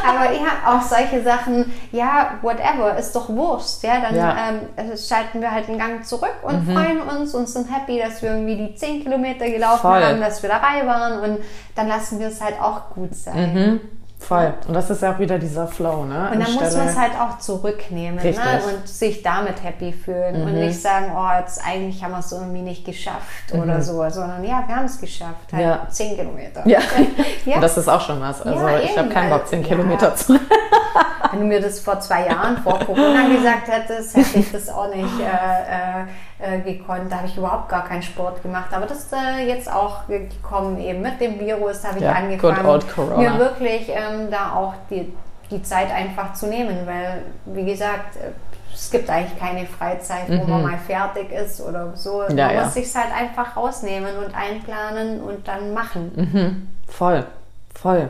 aber 0.07 0.31
ja, 0.31 0.47
auch 0.65 0.81
solche 0.81 1.21
Sachen, 1.21 1.71
ja, 1.91 2.39
whatever, 2.41 2.97
ist 2.97 3.15
doch 3.15 3.29
Wurst. 3.29 3.83
Ja, 3.83 3.99
dann 3.99 4.61
ähm, 4.77 4.97
schalten 4.97 5.41
wir 5.41 5.51
halt 5.51 5.69
einen 5.69 5.77
Gang 5.77 6.03
zurück 6.03 6.37
und 6.41 6.67
mhm. 6.67 6.73
freuen 6.73 7.02
uns 7.03 7.33
und 7.33 7.47
sind 7.47 7.67
happy, 7.73 7.99
dass 7.99 8.21
wir 8.21 8.31
irgendwie 8.31 8.55
die 8.55 8.75
10 8.75 9.03
Kilometer 9.03 9.49
gelaufen 9.49 9.81
Voll. 9.81 10.03
haben, 10.03 10.19
dass 10.19 10.41
wir 10.41 10.49
dabei 10.49 10.85
waren 10.85 11.19
und 11.19 11.39
dann 11.75 11.87
lassen 11.87 12.19
wir 12.19 12.27
es 12.27 12.41
halt 12.41 12.59
auch 12.61 12.89
gut 12.93 13.15
sein. 13.15 13.53
Mhm. 13.53 13.79
Voll. 14.23 14.53
Und 14.67 14.73
das 14.73 14.89
ist 14.89 15.01
ja 15.01 15.13
auch 15.13 15.19
wieder 15.19 15.37
dieser 15.37 15.67
Flow, 15.67 16.05
ne? 16.05 16.29
Und 16.31 16.39
dann 16.39 16.53
muss 16.53 16.75
man 16.75 16.87
es 16.87 16.97
halt 16.97 17.11
auch 17.19 17.39
zurücknehmen 17.39 18.23
ne? 18.23 18.61
und 18.65 18.87
sich 18.87 19.21
damit 19.21 19.61
happy 19.61 19.91
fühlen 19.91 20.39
mhm. 20.39 20.47
und 20.47 20.53
nicht 20.53 20.81
sagen, 20.81 21.11
oh, 21.15 21.39
jetzt 21.39 21.61
eigentlich 21.65 22.01
haben 22.01 22.11
wir 22.11 22.19
es 22.19 22.31
irgendwie 22.31 22.61
nicht 22.61 22.85
geschafft 22.85 23.53
mhm. 23.53 23.61
oder 23.61 23.81
so, 23.81 23.97
sondern 24.09 24.43
ja, 24.43 24.63
wir 24.65 24.75
haben 24.75 24.85
es 24.85 24.99
geschafft. 24.99 25.51
Halt 25.51 25.63
ja. 25.63 25.87
10 25.89 26.15
Kilometer. 26.15 26.65
Ja. 26.65 26.79
ja. 27.45 27.55
Und 27.55 27.61
das 27.61 27.77
ist 27.77 27.89
auch 27.89 28.01
schon 28.01 28.21
was. 28.21 28.41
Also 28.41 28.65
ja, 28.65 28.79
ich 28.79 28.97
habe 28.97 29.09
keinen 29.09 29.29
Bock, 29.29 29.45
10 29.47 29.61
Kilometer 29.61 30.15
zu. 30.15 30.39
Wenn 31.31 31.39
du 31.41 31.45
mir 31.45 31.59
das 31.59 31.79
vor 31.79 31.99
zwei 31.99 32.27
Jahren 32.27 32.57
vor 32.57 32.79
Corona 32.79 33.27
gesagt 33.27 33.67
hättest, 33.67 34.15
hätte 34.15 34.39
ich 34.39 34.51
das 34.51 34.69
auch 34.69 34.93
nicht 34.93 35.19
äh, 35.19 36.03
äh, 36.03 36.05
äh, 36.43 36.59
gekonnt. 36.59 37.11
Da 37.11 37.17
habe 37.17 37.27
ich 37.27 37.37
überhaupt 37.37 37.69
gar 37.69 37.85
keinen 37.85 38.01
Sport 38.01 38.43
gemacht. 38.43 38.71
Aber 38.71 38.85
das 38.85 38.99
ist 38.99 39.13
äh, 39.13 39.47
jetzt 39.47 39.71
auch 39.71 40.07
gekommen 40.07 40.79
eben 40.79 41.01
mit 41.01 41.19
dem 41.21 41.39
Virus, 41.39 41.83
habe 41.85 41.97
ich 41.97 42.03
ja, 42.03 42.11
angefangen, 42.11 42.81
mir 43.17 43.39
wirklich 43.39 43.89
ähm, 43.89 44.29
da 44.29 44.53
auch 44.53 44.73
die, 44.89 45.13
die 45.49 45.63
Zeit 45.63 45.91
einfach 45.91 46.33
zu 46.33 46.47
nehmen, 46.47 46.85
weil, 46.85 47.23
wie 47.45 47.65
gesagt, 47.65 48.17
äh, 48.17 48.31
es 48.73 48.91
gibt 48.91 49.09
eigentlich 49.09 49.39
keine 49.39 49.65
Freizeit, 49.65 50.27
wo 50.27 50.43
mhm. 50.43 50.49
man 50.49 50.61
mal 50.63 50.77
fertig 50.77 51.31
ist 51.31 51.61
oder 51.61 51.95
so. 51.95 52.23
Man 52.27 52.37
ja, 52.37 52.63
muss 52.63 52.73
sich 52.73 52.93
halt 52.95 53.13
einfach 53.15 53.55
rausnehmen 53.55 54.17
und 54.17 54.35
einplanen 54.35 55.21
und 55.21 55.47
dann 55.47 55.73
machen. 55.73 56.11
Mhm. 56.15 56.67
Voll, 56.87 57.25
voll. 57.73 58.09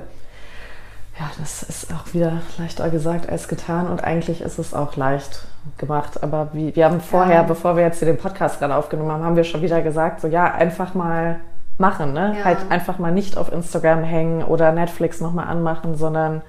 Ja, 1.19 1.30
das 1.38 1.62
ist 1.62 1.93
auch 1.93 2.13
wieder 2.13 2.41
leichter 2.58 2.89
gesagt 2.89 3.30
als 3.30 3.48
getan 3.48 3.88
und 3.88 4.04
eigentlich 4.04 4.41
ist 4.41 4.58
es 4.58 4.74
auch 4.74 4.96
leicht 4.96 5.46
gemacht. 5.78 6.21
Aber 6.23 6.49
wie, 6.54 6.76
wir 6.76 6.86
haben 6.86 7.02
vorher, 7.02 7.41
ja. 7.41 7.43
bevor 7.43 7.76
wir 7.76 7.84
jetzt 7.84 7.99
hier 7.99 8.08
den 8.08 8.17
Podcast 8.17 8.60
gerade 8.60 8.76
aufgenommen 8.76 9.12
haben, 9.12 9.23
haben 9.23 9.36
wir 9.36 9.43
schon 9.43 9.62
wieder 9.62 9.82
gesagt, 9.82 10.21
so 10.21 10.28
ja, 10.28 10.45
einfach 10.45 10.93
mal 10.93 11.39
machen, 11.78 12.13
ne? 12.13 12.36
Ja. 12.38 12.45
Halt 12.45 12.60
einfach 12.69 12.99
mal 12.99 13.12
nicht 13.12 13.38
auf 13.38 13.52
Instagram 13.52 14.04
hängen 14.04 14.43
oder 14.43 14.71
Netflix 14.71 15.21
nochmal 15.21 15.47
anmachen, 15.47 15.95
sondern 15.95 16.41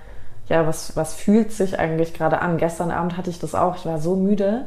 ja, 0.48 0.66
was, 0.66 0.96
was 0.96 1.14
fühlt 1.14 1.52
sich 1.52 1.78
eigentlich 1.78 2.12
gerade 2.14 2.40
an? 2.40 2.58
Gestern 2.58 2.90
Abend 2.90 3.16
hatte 3.16 3.30
ich 3.30 3.38
das 3.38 3.54
auch, 3.54 3.76
ich 3.76 3.86
war 3.86 3.98
so 3.98 4.16
müde. 4.16 4.66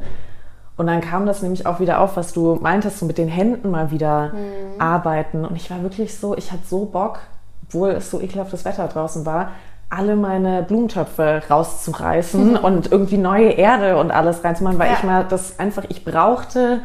Und 0.76 0.88
dann 0.88 1.02
kam 1.02 1.26
das 1.26 1.42
nämlich 1.42 1.66
auch 1.66 1.80
wieder 1.80 2.00
auf, 2.00 2.18
was 2.18 2.34
du 2.34 2.56
meintest, 2.56 3.00
so 3.00 3.06
mit 3.06 3.18
den 3.18 3.28
Händen 3.28 3.72
mal 3.72 3.92
wieder 3.92 4.34
mhm. 4.34 4.80
arbeiten. 4.80 5.46
Und 5.46 5.56
ich 5.56 5.70
war 5.72 5.82
wirklich 5.82 6.18
so, 6.18 6.38
ich 6.38 6.52
hatte 6.52 6.66
so 6.68 6.86
Bock, 6.86 7.20
obwohl 7.68 7.90
es 7.90 8.12
so 8.12 8.22
ekelhaftes 8.22 8.64
Wetter 8.64 8.88
draußen 8.88 9.26
war, 9.26 9.52
alle 9.90 10.16
meine 10.16 10.64
Blumentöpfe 10.64 11.42
rauszureißen 11.50 12.56
und 12.58 12.92
irgendwie 12.92 13.18
neue 13.18 13.52
Erde 13.52 13.98
und 13.98 14.12
alles 14.12 14.44
reinzumachen, 14.44 14.80
weil 14.80 14.90
ja. 14.90 14.98
ich 14.98 15.04
mal 15.04 15.26
das 15.28 15.60
einfach, 15.60 15.86
ich 15.90 16.04
brauchte 16.04 16.82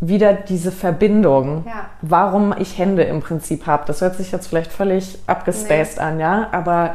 wieder 0.00 0.34
diese 0.34 0.72
Verbindung, 0.72 1.64
ja. 1.66 1.86
warum 2.02 2.54
ich 2.58 2.78
Hände 2.78 3.02
im 3.04 3.20
Prinzip 3.20 3.66
habe. 3.66 3.84
Das 3.86 4.02
hört 4.02 4.16
sich 4.16 4.30
jetzt 4.30 4.46
vielleicht 4.48 4.70
völlig 4.70 5.18
abgespaced 5.26 5.96
nee. 5.96 6.02
an, 6.02 6.20
ja, 6.20 6.48
aber 6.52 6.94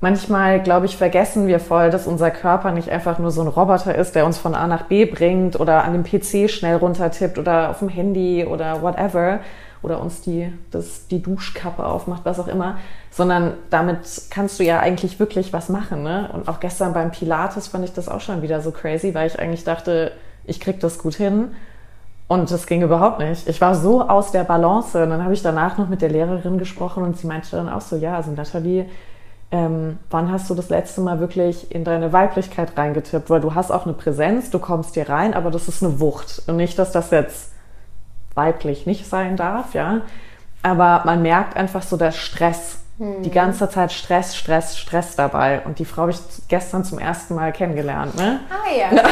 manchmal, 0.00 0.60
glaube 0.60 0.86
ich, 0.86 0.96
vergessen 0.96 1.46
wir 1.46 1.60
voll, 1.60 1.90
dass 1.90 2.06
unser 2.06 2.30
Körper 2.30 2.72
nicht 2.72 2.88
einfach 2.88 3.18
nur 3.18 3.30
so 3.30 3.42
ein 3.42 3.48
Roboter 3.48 3.94
ist, 3.94 4.16
der 4.16 4.26
uns 4.26 4.38
von 4.38 4.54
A 4.54 4.66
nach 4.66 4.84
B 4.84 5.04
bringt 5.04 5.60
oder 5.60 5.84
an 5.84 5.92
dem 5.92 6.02
PC 6.02 6.50
schnell 6.50 6.76
runtertippt 6.76 7.38
oder 7.38 7.70
auf 7.70 7.78
dem 7.78 7.88
Handy 7.88 8.44
oder 8.44 8.82
whatever, 8.82 9.40
oder 9.82 10.00
uns 10.00 10.20
die, 10.20 10.52
das, 10.70 11.06
die 11.08 11.22
Duschkappe 11.22 11.84
aufmacht, 11.84 12.24
was 12.24 12.38
auch 12.38 12.48
immer, 12.48 12.76
sondern 13.10 13.54
damit 13.70 13.98
kannst 14.30 14.58
du 14.60 14.64
ja 14.64 14.80
eigentlich 14.80 15.18
wirklich 15.18 15.52
was 15.52 15.68
machen. 15.68 16.02
Ne? 16.02 16.30
Und 16.32 16.48
auch 16.48 16.60
gestern 16.60 16.92
beim 16.92 17.10
Pilates 17.10 17.68
fand 17.68 17.84
ich 17.84 17.92
das 17.92 18.08
auch 18.08 18.20
schon 18.20 18.42
wieder 18.42 18.60
so 18.60 18.70
crazy, 18.70 19.14
weil 19.14 19.26
ich 19.26 19.38
eigentlich 19.38 19.64
dachte, 19.64 20.12
ich 20.44 20.60
krieg 20.60 20.80
das 20.80 20.98
gut 20.98 21.14
hin. 21.14 21.48
Und 22.28 22.50
das 22.50 22.66
ging 22.66 22.82
überhaupt 22.82 23.18
nicht. 23.18 23.48
Ich 23.48 23.60
war 23.60 23.74
so 23.74 24.02
aus 24.02 24.30
der 24.30 24.44
Balance. 24.44 25.02
Und 25.02 25.10
dann 25.10 25.24
habe 25.24 25.34
ich 25.34 25.42
danach 25.42 25.78
noch 25.78 25.88
mit 25.88 26.00
der 26.00 26.10
Lehrerin 26.10 26.58
gesprochen 26.58 27.02
und 27.02 27.18
sie 27.18 27.26
meinte 27.26 27.50
dann 27.50 27.68
auch 27.68 27.80
so, 27.80 27.96
ja, 27.96 28.14
also 28.14 28.30
Nathalie, 28.30 28.86
ähm, 29.50 29.98
wann 30.10 30.30
hast 30.30 30.48
du 30.48 30.54
das 30.54 30.68
letzte 30.68 31.00
Mal 31.00 31.18
wirklich 31.18 31.74
in 31.74 31.82
deine 31.82 32.12
Weiblichkeit 32.12 32.76
reingetippt? 32.76 33.30
Weil 33.30 33.40
du 33.40 33.54
hast 33.56 33.72
auch 33.72 33.84
eine 33.84 33.94
Präsenz, 33.94 34.50
du 34.50 34.60
kommst 34.60 34.94
hier 34.94 35.08
rein, 35.08 35.34
aber 35.34 35.50
das 35.50 35.66
ist 35.66 35.82
eine 35.82 35.98
Wucht. 35.98 36.42
Und 36.46 36.56
nicht, 36.56 36.78
dass 36.78 36.92
das 36.92 37.10
jetzt 37.10 37.49
weiblich 38.40 38.86
nicht 38.86 39.06
sein 39.06 39.36
darf, 39.36 39.74
ja. 39.74 40.00
Aber 40.62 41.02
man 41.04 41.22
merkt 41.22 41.56
einfach 41.56 41.82
so 41.82 41.96
der 41.96 42.12
Stress. 42.12 42.78
Hm. 42.98 43.22
Die 43.22 43.30
ganze 43.30 43.68
Zeit 43.70 43.92
Stress, 43.92 44.36
Stress, 44.36 44.78
Stress 44.78 45.16
dabei. 45.16 45.60
Und 45.64 45.78
die 45.78 45.84
Frau 45.86 46.02
habe 46.02 46.10
ich 46.10 46.18
gestern 46.48 46.84
zum 46.84 46.98
ersten 46.98 47.34
Mal 47.34 47.52
kennengelernt. 47.52 48.14
Ne? 48.16 48.40
Ah 48.50 48.70
ja. 48.78 48.90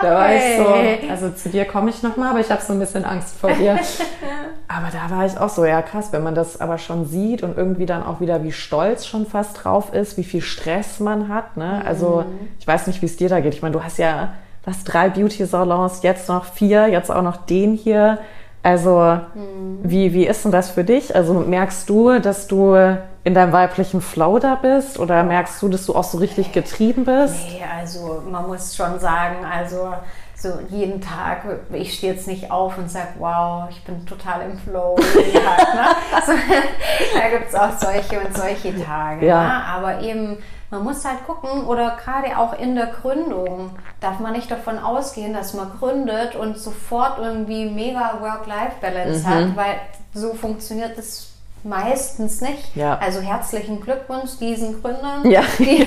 okay. 0.00 0.10
war 0.10 0.34
ich 0.34 1.02
so, 1.02 1.10
also 1.10 1.30
zu 1.30 1.48
dir 1.48 1.64
komme 1.64 1.90
ich 1.90 2.02
nochmal, 2.02 2.30
aber 2.30 2.40
ich 2.40 2.50
habe 2.50 2.60
so 2.60 2.74
ein 2.74 2.78
bisschen 2.78 3.04
Angst 3.04 3.36
vor 3.38 3.52
dir. 3.52 3.78
aber 4.68 4.88
da 4.92 5.14
war 5.14 5.24
ich 5.24 5.38
auch 5.38 5.48
so, 5.48 5.64
ja 5.64 5.80
krass, 5.80 6.08
wenn 6.12 6.22
man 6.22 6.34
das 6.34 6.60
aber 6.60 6.76
schon 6.76 7.06
sieht 7.06 7.42
und 7.42 7.56
irgendwie 7.56 7.86
dann 7.86 8.02
auch 8.02 8.20
wieder 8.20 8.42
wie 8.42 8.52
stolz 8.52 9.06
schon 9.06 9.26
fast 9.26 9.64
drauf 9.64 9.94
ist, 9.94 10.18
wie 10.18 10.24
viel 10.24 10.42
Stress 10.42 11.00
man 11.00 11.28
hat. 11.28 11.56
Ne? 11.56 11.82
Also 11.86 12.22
hm. 12.22 12.48
ich 12.58 12.66
weiß 12.66 12.86
nicht, 12.86 13.00
wie 13.00 13.06
es 13.06 13.16
dir 13.16 13.30
da 13.30 13.40
geht. 13.40 13.54
Ich 13.54 13.62
meine, 13.62 13.72
du 13.72 13.82
hast 13.82 13.98
ja 13.98 14.32
was 14.64 14.84
drei 14.84 15.08
Beauty-Salons, 15.08 16.02
jetzt 16.02 16.28
noch 16.28 16.44
vier, 16.44 16.88
jetzt 16.88 17.10
auch 17.10 17.22
noch 17.22 17.36
den 17.36 17.74
hier. 17.74 18.18
Also 18.62 19.18
mhm. 19.34 19.80
wie, 19.82 20.12
wie 20.12 20.26
ist 20.26 20.44
denn 20.44 20.52
das 20.52 20.70
für 20.70 20.84
dich? 20.84 21.14
Also 21.16 21.34
merkst 21.34 21.88
du, 21.88 22.20
dass 22.20 22.46
du 22.46 22.76
in 23.24 23.34
deinem 23.34 23.52
weiblichen 23.52 24.00
Flow 24.00 24.38
da 24.38 24.56
bist 24.56 24.98
oder 24.98 25.22
merkst 25.22 25.60
du, 25.62 25.68
dass 25.68 25.86
du 25.86 25.94
auch 25.94 26.04
so 26.04 26.18
richtig 26.18 26.52
getrieben 26.52 27.04
bist? 27.04 27.36
Nee, 27.48 27.62
also 27.78 28.22
man 28.30 28.46
muss 28.46 28.74
schon 28.74 28.98
sagen, 28.98 29.44
also 29.44 29.92
so 30.36 30.58
jeden 30.70 31.00
Tag, 31.00 31.44
ich 31.72 31.94
stehe 31.94 32.12
jetzt 32.12 32.26
nicht 32.26 32.50
auf 32.50 32.76
und 32.76 32.90
sage, 32.90 33.10
wow, 33.18 33.68
ich 33.70 33.82
bin 33.84 34.04
total 34.06 34.42
im 34.50 34.58
Flow. 34.58 34.96
Tag, 34.96 35.74
ne? 35.74 35.86
so, 36.26 36.32
da 37.18 37.28
gibt 37.28 37.48
es 37.48 37.54
auch 37.54 37.78
solche 37.78 38.20
und 38.20 38.36
solche 38.36 38.84
Tage. 38.84 39.26
Ja. 39.26 39.42
Ne? 39.42 39.64
Aber 39.66 40.00
eben 40.00 40.38
man 40.72 40.82
muss 40.82 41.04
halt 41.04 41.24
gucken, 41.26 41.66
oder 41.66 41.96
gerade 42.02 42.36
auch 42.38 42.54
in 42.58 42.74
der 42.74 42.86
Gründung, 42.86 43.70
darf 44.00 44.18
man 44.18 44.32
nicht 44.32 44.50
davon 44.50 44.78
ausgehen, 44.78 45.32
dass 45.34 45.54
man 45.54 45.70
gründet 45.78 46.34
und 46.34 46.58
sofort 46.58 47.18
irgendwie 47.18 47.66
mega 47.70 48.18
Work-Life-Balance 48.20 49.20
Mhm. 49.28 49.30
hat, 49.34 49.56
weil 49.56 49.74
so 50.14 50.34
funktioniert 50.34 50.98
es 50.98 51.28
meistens 51.62 52.40
nicht. 52.40 52.74
Ja. 52.74 52.98
Also 52.98 53.20
herzlichen 53.20 53.80
Glückwunsch 53.80 54.36
diesen 54.40 54.82
Gründern, 54.82 55.30
Ja. 55.30 55.42
die, 55.58 55.84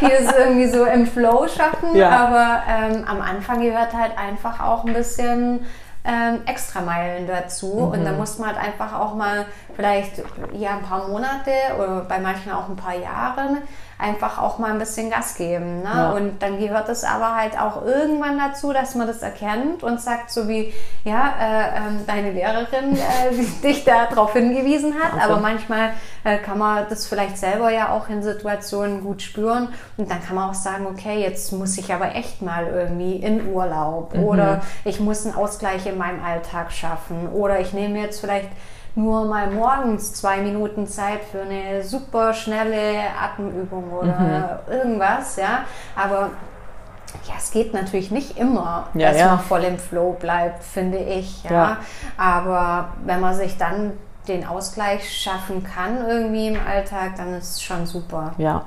die 0.00 0.10
es 0.12 0.32
irgendwie 0.32 0.66
so 0.68 0.84
im 0.84 1.06
Flow 1.06 1.46
schaffen. 1.46 1.94
Ja. 1.94 2.10
Aber 2.10 2.62
ähm, 2.68 3.04
am 3.06 3.20
Anfang 3.20 3.60
gehört 3.62 3.92
halt 3.92 4.18
einfach 4.18 4.60
auch 4.60 4.84
ein 4.84 4.92
bisschen 4.94 5.64
ähm, 6.04 6.40
Extrameilen 6.46 7.28
dazu. 7.28 7.70
Und 7.72 8.00
Mhm. 8.00 8.04
da 8.04 8.12
muss 8.12 8.38
man 8.38 8.48
halt 8.48 8.58
einfach 8.58 8.98
auch 8.98 9.14
mal 9.14 9.46
vielleicht 9.76 10.20
ja 10.54 10.70
ein 10.70 10.82
paar 10.82 11.06
Monate 11.06 11.52
oder 11.78 12.00
bei 12.08 12.18
manchen 12.18 12.50
auch 12.50 12.68
ein 12.68 12.74
paar 12.74 12.96
Jahre 12.96 13.58
einfach 14.02 14.38
auch 14.38 14.58
mal 14.58 14.72
ein 14.72 14.78
bisschen 14.78 15.10
Gas 15.10 15.36
geben. 15.36 15.82
Ne? 15.82 15.90
Ja. 15.94 16.10
Und 16.12 16.42
dann 16.42 16.58
gehört 16.58 16.88
es 16.88 17.04
aber 17.04 17.36
halt 17.36 17.58
auch 17.58 17.84
irgendwann 17.84 18.36
dazu, 18.36 18.72
dass 18.72 18.94
man 18.94 19.06
das 19.06 19.22
erkennt 19.22 19.82
und 19.82 20.00
sagt, 20.00 20.30
so 20.30 20.48
wie, 20.48 20.72
ja, 21.04 21.32
äh, 21.40 21.78
ähm, 21.78 22.00
deine 22.06 22.32
Lehrerin 22.32 22.96
äh, 22.96 23.30
die 23.32 23.62
dich 23.62 23.84
da 23.84 24.06
darauf 24.06 24.32
hingewiesen 24.32 24.94
hat, 24.94 25.12
Wahnsinn. 25.12 25.30
aber 25.30 25.40
manchmal 25.40 25.90
äh, 26.24 26.38
kann 26.38 26.58
man 26.58 26.86
das 26.88 27.06
vielleicht 27.06 27.38
selber 27.38 27.70
ja 27.70 27.90
auch 27.90 28.08
in 28.08 28.22
Situationen 28.22 29.02
gut 29.02 29.22
spüren 29.22 29.68
und 29.96 30.10
dann 30.10 30.22
kann 30.22 30.34
man 30.34 30.50
auch 30.50 30.54
sagen, 30.54 30.86
okay, 30.86 31.20
jetzt 31.20 31.52
muss 31.52 31.78
ich 31.78 31.92
aber 31.92 32.14
echt 32.14 32.42
mal 32.42 32.66
irgendwie 32.66 33.16
in 33.16 33.52
Urlaub 33.52 34.14
oder 34.14 34.62
ich 34.84 35.00
muss 35.00 35.24
einen 35.24 35.34
Ausgleich 35.34 35.86
in 35.86 35.96
meinem 35.96 36.22
Alltag 36.24 36.72
schaffen 36.72 37.28
oder 37.32 37.60
ich 37.60 37.72
nehme 37.72 38.00
jetzt 38.00 38.20
vielleicht 38.20 38.48
nur 38.94 39.24
mal 39.24 39.50
morgens 39.50 40.12
zwei 40.14 40.38
Minuten 40.42 40.86
Zeit 40.86 41.20
für 41.30 41.42
eine 41.42 41.82
super 41.82 42.34
schnelle 42.34 43.04
Atemübung 43.20 43.90
oder 43.92 44.60
irgendwas, 44.68 45.36
ja, 45.36 45.64
aber 45.96 46.30
ja, 47.28 47.34
es 47.38 47.50
geht 47.50 47.74
natürlich 47.74 48.10
nicht 48.10 48.38
immer, 48.38 48.88
Ja, 48.94 49.10
dass 49.10 49.18
ja. 49.18 49.26
man 49.28 49.40
voll 49.40 49.64
im 49.64 49.78
Flow 49.78 50.16
bleibt, 50.18 50.64
finde 50.64 50.98
ich. 50.98 51.44
Ja. 51.44 51.50
Ja. 51.52 51.76
Aber 52.16 52.88
wenn 53.04 53.20
man 53.20 53.34
sich 53.34 53.58
dann 53.58 53.92
den 54.28 54.46
Ausgleich 54.46 55.10
schaffen 55.20 55.62
kann 55.64 56.06
irgendwie 56.06 56.48
im 56.48 56.58
Alltag, 56.66 57.16
dann 57.16 57.34
ist 57.34 57.50
es 57.52 57.62
schon 57.62 57.84
super. 57.86 58.32
Ja, 58.38 58.64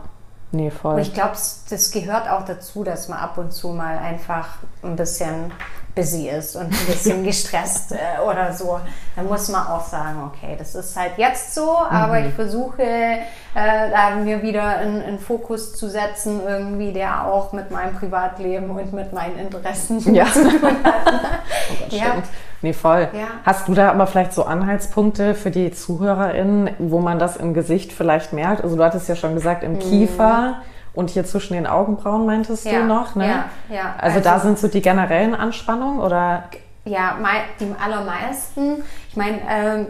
nee, 0.52 0.66
Und 0.68 0.74
voll. 0.74 1.00
ich 1.00 1.14
glaube, 1.14 1.32
das 1.70 1.92
gehört 1.92 2.30
auch 2.30 2.46
dazu, 2.46 2.84
dass 2.84 3.08
man 3.10 3.20
ab 3.20 3.38
und 3.38 3.52
zu 3.52 3.70
mal 3.70 3.98
einfach 3.98 4.50
ein 4.84 4.96
bisschen 4.96 5.52
busy 5.96 6.28
ist 6.30 6.56
und 6.56 6.66
ein 6.66 6.86
bisschen 6.88 7.24
gestresst 7.24 7.94
äh, 7.94 8.22
oder 8.30 8.52
so. 8.54 8.80
Dann 9.16 9.28
muss 9.28 9.48
man 9.50 9.66
auch 9.68 9.86
sagen, 9.86 10.20
okay, 10.28 10.56
das 10.58 10.76
ist 10.76 10.96
halt 10.98 11.14
jetzt 11.18 11.56
so, 11.56 11.78
aber 11.90 12.20
Mhm. 12.20 12.28
ich 12.28 12.34
versuche 12.34 12.82
äh, 12.84 13.18
da 13.54 14.16
mir 14.16 14.42
wieder 14.42 14.64
einen, 14.78 15.18
Fokus 15.20 15.74
zu 15.74 15.88
setzen, 15.90 16.42
irgendwie, 16.46 16.92
der 16.92 17.26
auch 17.26 17.54
mit 17.54 17.72
meinem 17.72 17.96
Privatleben 17.96 18.70
und 18.70 18.92
mit 18.94 19.14
meinen 19.14 19.38
Interessen 19.40 20.14
Ja. 20.14 20.26
zu 20.34 20.44
tun 20.50 20.76
hat. 20.84 21.90
ja. 21.92 22.04
Stimmt. 22.06 22.26
Nee, 22.62 22.74
voll. 22.74 23.08
Ja. 23.14 23.28
Hast 23.46 23.68
du 23.68 23.74
da 23.74 23.92
aber 23.92 24.08
vielleicht 24.08 24.34
so 24.34 24.44
Anhaltspunkte 24.44 25.36
für 25.36 25.52
die 25.52 25.72
ZuhörerInnen, 25.72 26.72
wo 26.80 27.00
man 27.00 27.20
das 27.20 27.38
im 27.38 27.54
Gesicht 27.54 27.94
vielleicht 27.94 28.34
merkt? 28.34 28.64
Also 28.64 28.76
du 28.76 28.84
hattest 28.84 29.08
ja 29.08 29.16
schon 29.16 29.36
gesagt, 29.36 29.64
im 29.64 29.80
Kiefer 29.80 30.62
und 30.96 31.10
hier 31.10 31.26
zwischen 31.26 31.54
den 31.54 31.68
Augenbrauen 31.68 32.26
meintest 32.26 32.66
Mhm. 32.66 32.72
Ja, 32.72 32.80
du 32.80 32.86
noch, 32.86 33.16
ne? 33.16 33.28
ja, 33.28 33.46
ja. 33.76 33.96
Also, 34.00 34.20
da 34.20 34.40
sind 34.40 34.58
so 34.58 34.68
die 34.68 34.82
generellen 34.82 35.36
Anspannungen 35.36 36.00
oder? 36.00 36.44
Ja, 36.86 37.16
die 37.60 37.74
allermeisten. 37.84 38.84
Ich 39.10 39.18
meine, 39.18 39.40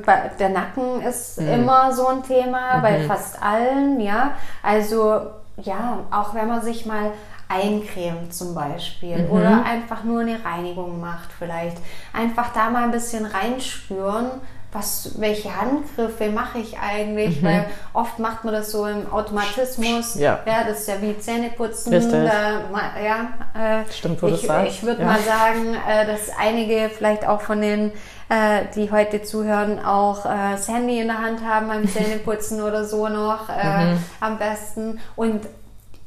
bei- 0.06 0.32
der 0.40 0.50
Nacken 0.50 1.02
ist 1.02 1.42
Mhm. 1.42 1.48
immer 1.50 1.92
so 1.92 2.08
ein 2.08 2.24
Thema, 2.24 2.80
bei 2.82 3.00
fast 3.02 3.42
allen, 3.44 4.00
ja. 4.00 4.32
Also, 4.64 5.22
ja, 5.58 6.00
auch 6.12 6.34
wenn 6.34 6.48
man 6.48 6.62
sich 6.62 6.86
mal 6.86 7.12
eincremt 7.48 8.34
zum 8.34 8.56
Beispiel 8.56 9.24
Mhm. 9.24 9.30
oder 9.32 9.64
einfach 9.66 10.04
nur 10.04 10.22
eine 10.22 10.44
Reinigung 10.44 11.00
macht 11.00 11.30
vielleicht. 11.38 11.78
Einfach 12.14 12.52
da 12.54 12.70
mal 12.70 12.84
ein 12.84 12.92
bisschen 12.92 13.26
reinspüren, 13.26 14.32
was, 14.76 15.12
welche 15.20 15.56
Handgriffe 15.56 16.30
mache 16.30 16.60
ich 16.60 16.78
eigentlich, 16.78 17.42
weil 17.44 17.66
oft 17.94 18.20
macht 18.20 18.44
man 18.44 18.54
das 18.54 18.72
so 18.72 18.86
im 18.86 19.12
Automatismus. 19.12 20.16
Mhm. 20.16 20.22
Ja. 20.22 20.40
das 20.46 20.82
ist 20.82 20.88
ja 20.88 20.96
wie 21.02 21.18
Zähneputzen. 21.18 21.94
Richtig. 21.94 22.12
Da, 22.12 22.62
ja, 23.04 23.80
äh, 23.82 23.92
Stimmt, 23.92 24.22
wo 24.22 24.28
du 24.28 24.34
ich, 24.36 24.42
das 24.42 24.48
sagst. 24.48 24.72
ich 24.72 24.84
würde 24.84 25.02
Ja. 25.02 25.08
mal 25.08 25.20
sagen, 25.20 25.76
äh, 25.88 26.06
dass 26.06 26.30
einige 26.40 26.90
vielleicht 26.90 27.28
auch 27.28 27.42
von 27.42 27.62
den, 27.62 27.92
äh, 28.30 28.62
die 28.76 28.92
heute 28.92 29.24
zuhören, 29.24 29.84
auch 29.84 30.26
äh, 30.26 30.52
das 30.52 30.68
Handy 30.68 31.00
in 31.00 31.08
der 31.08 31.20
Hand 31.22 31.44
haben 31.46 31.68
beim 31.68 31.88
Zähneputzen 31.92 32.62
oder 32.62 32.84
so 32.86 33.08
noch 33.08 33.50
äh, 33.50 33.94
Mhm. 33.94 33.98
am 34.20 34.38
besten. 34.38 35.00
Und 35.16 35.42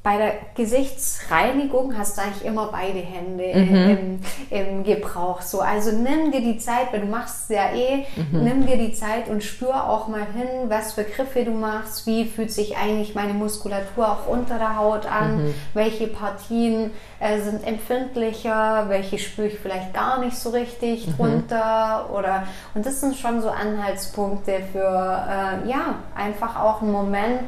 bei 0.09 0.17
der 0.17 0.33
Gesichtsreinigung 0.55 1.97
hast 1.99 2.17
du 2.17 2.23
eigentlich 2.23 2.45
immer 2.47 2.69
beide 2.73 2.99
Hände 2.99 3.45
Mhm. 3.55 4.21
im, 4.51 4.59
im 4.59 4.85
Gebrauch. 4.85 5.43
So, 5.43 5.61
also 5.61 5.91
nimm 5.93 6.33
dir 6.33 6.41
die 6.41 6.57
Zeit, 6.57 6.93
weil 6.93 7.01
du 7.01 7.07
machst 7.07 7.43
es 7.51 7.57
ja 7.57 7.73
eh, 7.75 8.07
Mhm. 8.17 8.45
nimm 8.45 8.67
dir 8.67 8.79
die 8.79 8.93
Zeit 8.95 9.29
und 9.29 9.45
spür 9.45 9.85
auch 9.91 10.09
mal 10.09 10.21
hin, 10.35 10.49
was 10.69 10.95
für 10.95 11.05
Griffe 11.05 11.45
du 11.45 11.51
machst, 11.51 12.07
wie 12.07 12.25
fühlt 12.25 12.51
sich 12.51 12.77
eigentlich 12.79 13.15
meine 13.15 13.35
Muskulatur 13.35 14.09
auch 14.11 14.27
unter 14.29 14.57
der 14.59 14.79
Haut 14.79 15.05
an, 15.05 15.37
Mhm. 15.37 15.55
welche 15.75 16.07
Partien 16.07 16.91
äh, 17.21 17.41
sind 17.41 17.67
empfindlicher, 17.67 18.87
welche 18.89 19.19
spüre 19.19 19.49
ich 19.49 19.59
vielleicht 19.59 19.93
gar 19.93 20.21
nicht 20.21 20.39
so 20.39 20.49
richtig 20.51 21.07
Mhm. 21.09 21.17
drunter 21.17 22.09
oder 22.15 22.45
und 22.75 22.87
das 22.87 23.01
sind 23.01 23.15
schon 23.17 23.43
so 23.43 23.51
Anhaltspunkte 23.51 24.61
für 24.73 24.79
äh, 24.79 25.69
ja 25.69 25.97
einfach 26.15 26.59
auch 26.59 26.81
einen 26.81 26.93
Moment 26.93 27.41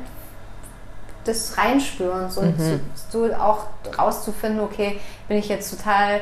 des 1.30 1.56
Reinspürens 1.56 2.36
und 2.36 2.58
Mhm. 2.58 2.80
zu, 3.10 3.28
zu 3.28 3.40
auch 3.40 3.66
rauszufinden, 3.98 4.60
okay, 4.60 4.98
bin 5.28 5.38
ich 5.38 5.48
jetzt 5.48 5.70
total 5.76 6.20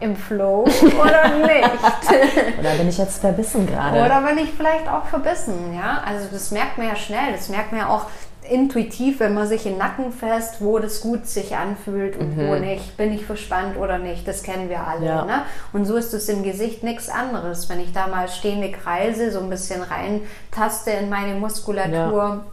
im 0.00 0.16
Flow 0.16 0.64
oder 1.00 1.28
nicht? 1.46 2.58
Oder 2.58 2.70
bin 2.76 2.88
ich 2.88 2.98
jetzt 2.98 3.20
verbissen 3.20 3.66
gerade? 3.66 4.00
oder 4.04 4.20
bin 4.22 4.38
ich 4.38 4.50
vielleicht 4.50 4.88
auch 4.88 5.04
verbissen, 5.06 5.74
ja? 5.74 6.02
Also 6.06 6.26
das 6.32 6.50
merkt 6.50 6.76
man 6.78 6.88
ja 6.88 6.96
schnell, 6.96 7.32
das 7.32 7.48
merkt 7.48 7.70
man 7.72 7.82
ja 7.82 7.88
auch 7.88 8.06
intuitiv, 8.50 9.20
wenn 9.20 9.34
man 9.34 9.46
sich 9.46 9.64
im 9.66 9.78
Nacken 9.78 10.10
fest, 10.12 10.56
wo 10.58 10.80
das 10.80 11.00
gut 11.00 11.26
sich 11.28 11.54
anfühlt 11.56 12.16
und 12.16 12.36
wo 12.36 12.56
nicht. 12.56 12.96
Bin 12.96 13.12
ich 13.12 13.24
verspannt 13.24 13.76
oder 13.76 13.98
nicht? 13.98 14.26
Das 14.26 14.42
kennen 14.42 14.68
wir 14.68 14.84
alle. 14.84 15.06
Ja. 15.06 15.24
Ne? 15.24 15.42
Und 15.72 15.84
so 15.84 15.94
ist 15.96 16.12
es 16.12 16.28
im 16.28 16.42
Gesicht 16.42 16.82
nichts 16.82 17.08
anderes. 17.08 17.68
Wenn 17.68 17.78
ich 17.78 17.92
da 17.92 18.08
mal 18.08 18.28
stehende 18.28 18.72
Kreise 18.72 19.30
so 19.30 19.38
ein 19.38 19.48
bisschen 19.48 19.80
reintaste 19.84 20.90
in 20.90 21.08
meine 21.08 21.36
Muskulatur, 21.36 22.44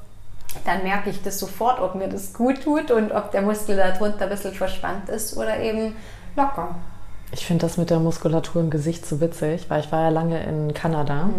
dann 0.66 0.84
merke 0.84 1.10
ich 1.10 1.22
das 1.22 1.40
sofort, 1.40 1.80
ob 1.80 1.96
mir 1.96 2.08
das 2.08 2.34
gut 2.34 2.64
tut 2.64 2.92
und 2.92 3.12
ob 3.12 3.32
der 3.32 3.42
Muskel 3.42 3.76
darunter 3.76 4.24
ein 4.24 4.30
bisschen 4.30 4.54
verspannt 4.54 5.10
ist 5.10 5.38
oder 5.38 5.60
eben 5.60 5.96
locker. 6.36 6.76
Ich 7.32 7.46
finde 7.46 7.68
das 7.68 7.78
mit 7.78 7.92
der 7.92 8.00
Muskulatur 8.00 8.60
im 8.60 8.72
Gesicht 8.72 9.06
so 9.06 9.22
witzig, 9.22 9.70
weil 9.70 9.82
ich 9.82 9.92
war 9.92 10.06
ja 10.06 10.10
lange 10.10 10.42
in 10.44 10.74
Kanada, 10.74 11.30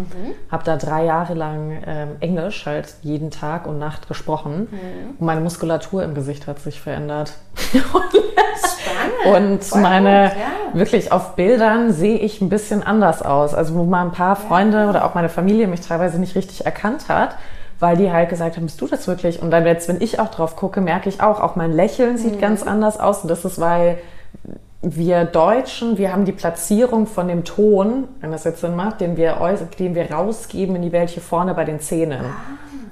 habe 0.49 0.63
da 0.63 0.77
drei 0.77 1.03
Jahre 1.03 1.33
lang 1.33 1.83
ähm, 1.85 2.15
Englisch 2.21 2.65
halt 2.65 2.95
jeden 3.01 3.29
Tag 3.29 3.67
und 3.67 3.77
Nacht 3.77 4.07
gesprochen 4.07 4.69
und 5.19 5.25
meine 5.25 5.41
Muskulatur 5.41 6.03
im 6.03 6.13
Gesicht 6.13 6.47
hat 6.47 6.59
sich 6.59 6.79
verändert. 6.79 7.33
Spannend. 7.61 9.37
Und 9.37 9.63
Voll 9.63 9.81
meine, 9.81 10.29
gut, 10.29 10.37
ja. 10.39 10.79
wirklich 10.79 11.11
auf 11.11 11.35
Bildern 11.35 11.91
sehe 11.91 12.17
ich 12.17 12.41
ein 12.41 12.49
bisschen 12.49 12.83
anders 12.83 13.21
aus. 13.21 13.53
Also 13.53 13.75
wo 13.75 13.83
mal 13.83 14.03
ein 14.03 14.11
paar 14.11 14.35
Freunde 14.35 14.87
oder 14.87 15.05
auch 15.05 15.13
meine 15.13 15.29
Familie 15.29 15.67
mich 15.67 15.81
teilweise 15.81 16.19
nicht 16.19 16.35
richtig 16.35 16.65
erkannt 16.65 17.09
hat, 17.09 17.35
weil 17.81 17.97
die 17.97 18.11
halt 18.11 18.29
gesagt 18.29 18.55
haben, 18.55 18.65
bist 18.65 18.79
du 18.79 18.87
das 18.87 19.07
wirklich? 19.07 19.41
Und 19.41 19.51
dann 19.51 19.65
jetzt, 19.65 19.89
wenn 19.89 19.99
ich 19.99 20.19
auch 20.19 20.29
drauf 20.29 20.55
gucke, 20.55 20.79
merke 20.79 21.09
ich 21.09 21.21
auch, 21.21 21.41
auch 21.41 21.55
mein 21.55 21.73
Lächeln 21.73 22.17
sieht 22.17 22.35
Mhm. 22.35 22.39
ganz 22.41 22.63
anders 22.63 22.99
aus. 22.99 23.23
Und 23.23 23.29
das 23.29 23.43
ist, 23.43 23.59
weil 23.59 23.97
wir 24.83 25.25
Deutschen, 25.25 25.97
wir 25.97 26.11
haben 26.13 26.25
die 26.25 26.31
Platzierung 26.31 27.05
von 27.05 27.27
dem 27.27 27.43
Ton, 27.43 28.07
wenn 28.19 28.31
das 28.31 28.43
jetzt 28.45 28.61
Sinn 28.61 28.75
macht, 28.75 29.01
den 29.01 29.17
wir, 29.17 29.37
den 29.77 29.95
wir 29.95 30.11
rausgeben 30.11 30.75
in 30.75 30.81
die 30.81 30.91
Welt 30.91 31.09
hier 31.09 31.21
vorne 31.21 31.53
bei 31.53 31.65
den 31.65 31.79
Zähnen. 31.79 32.21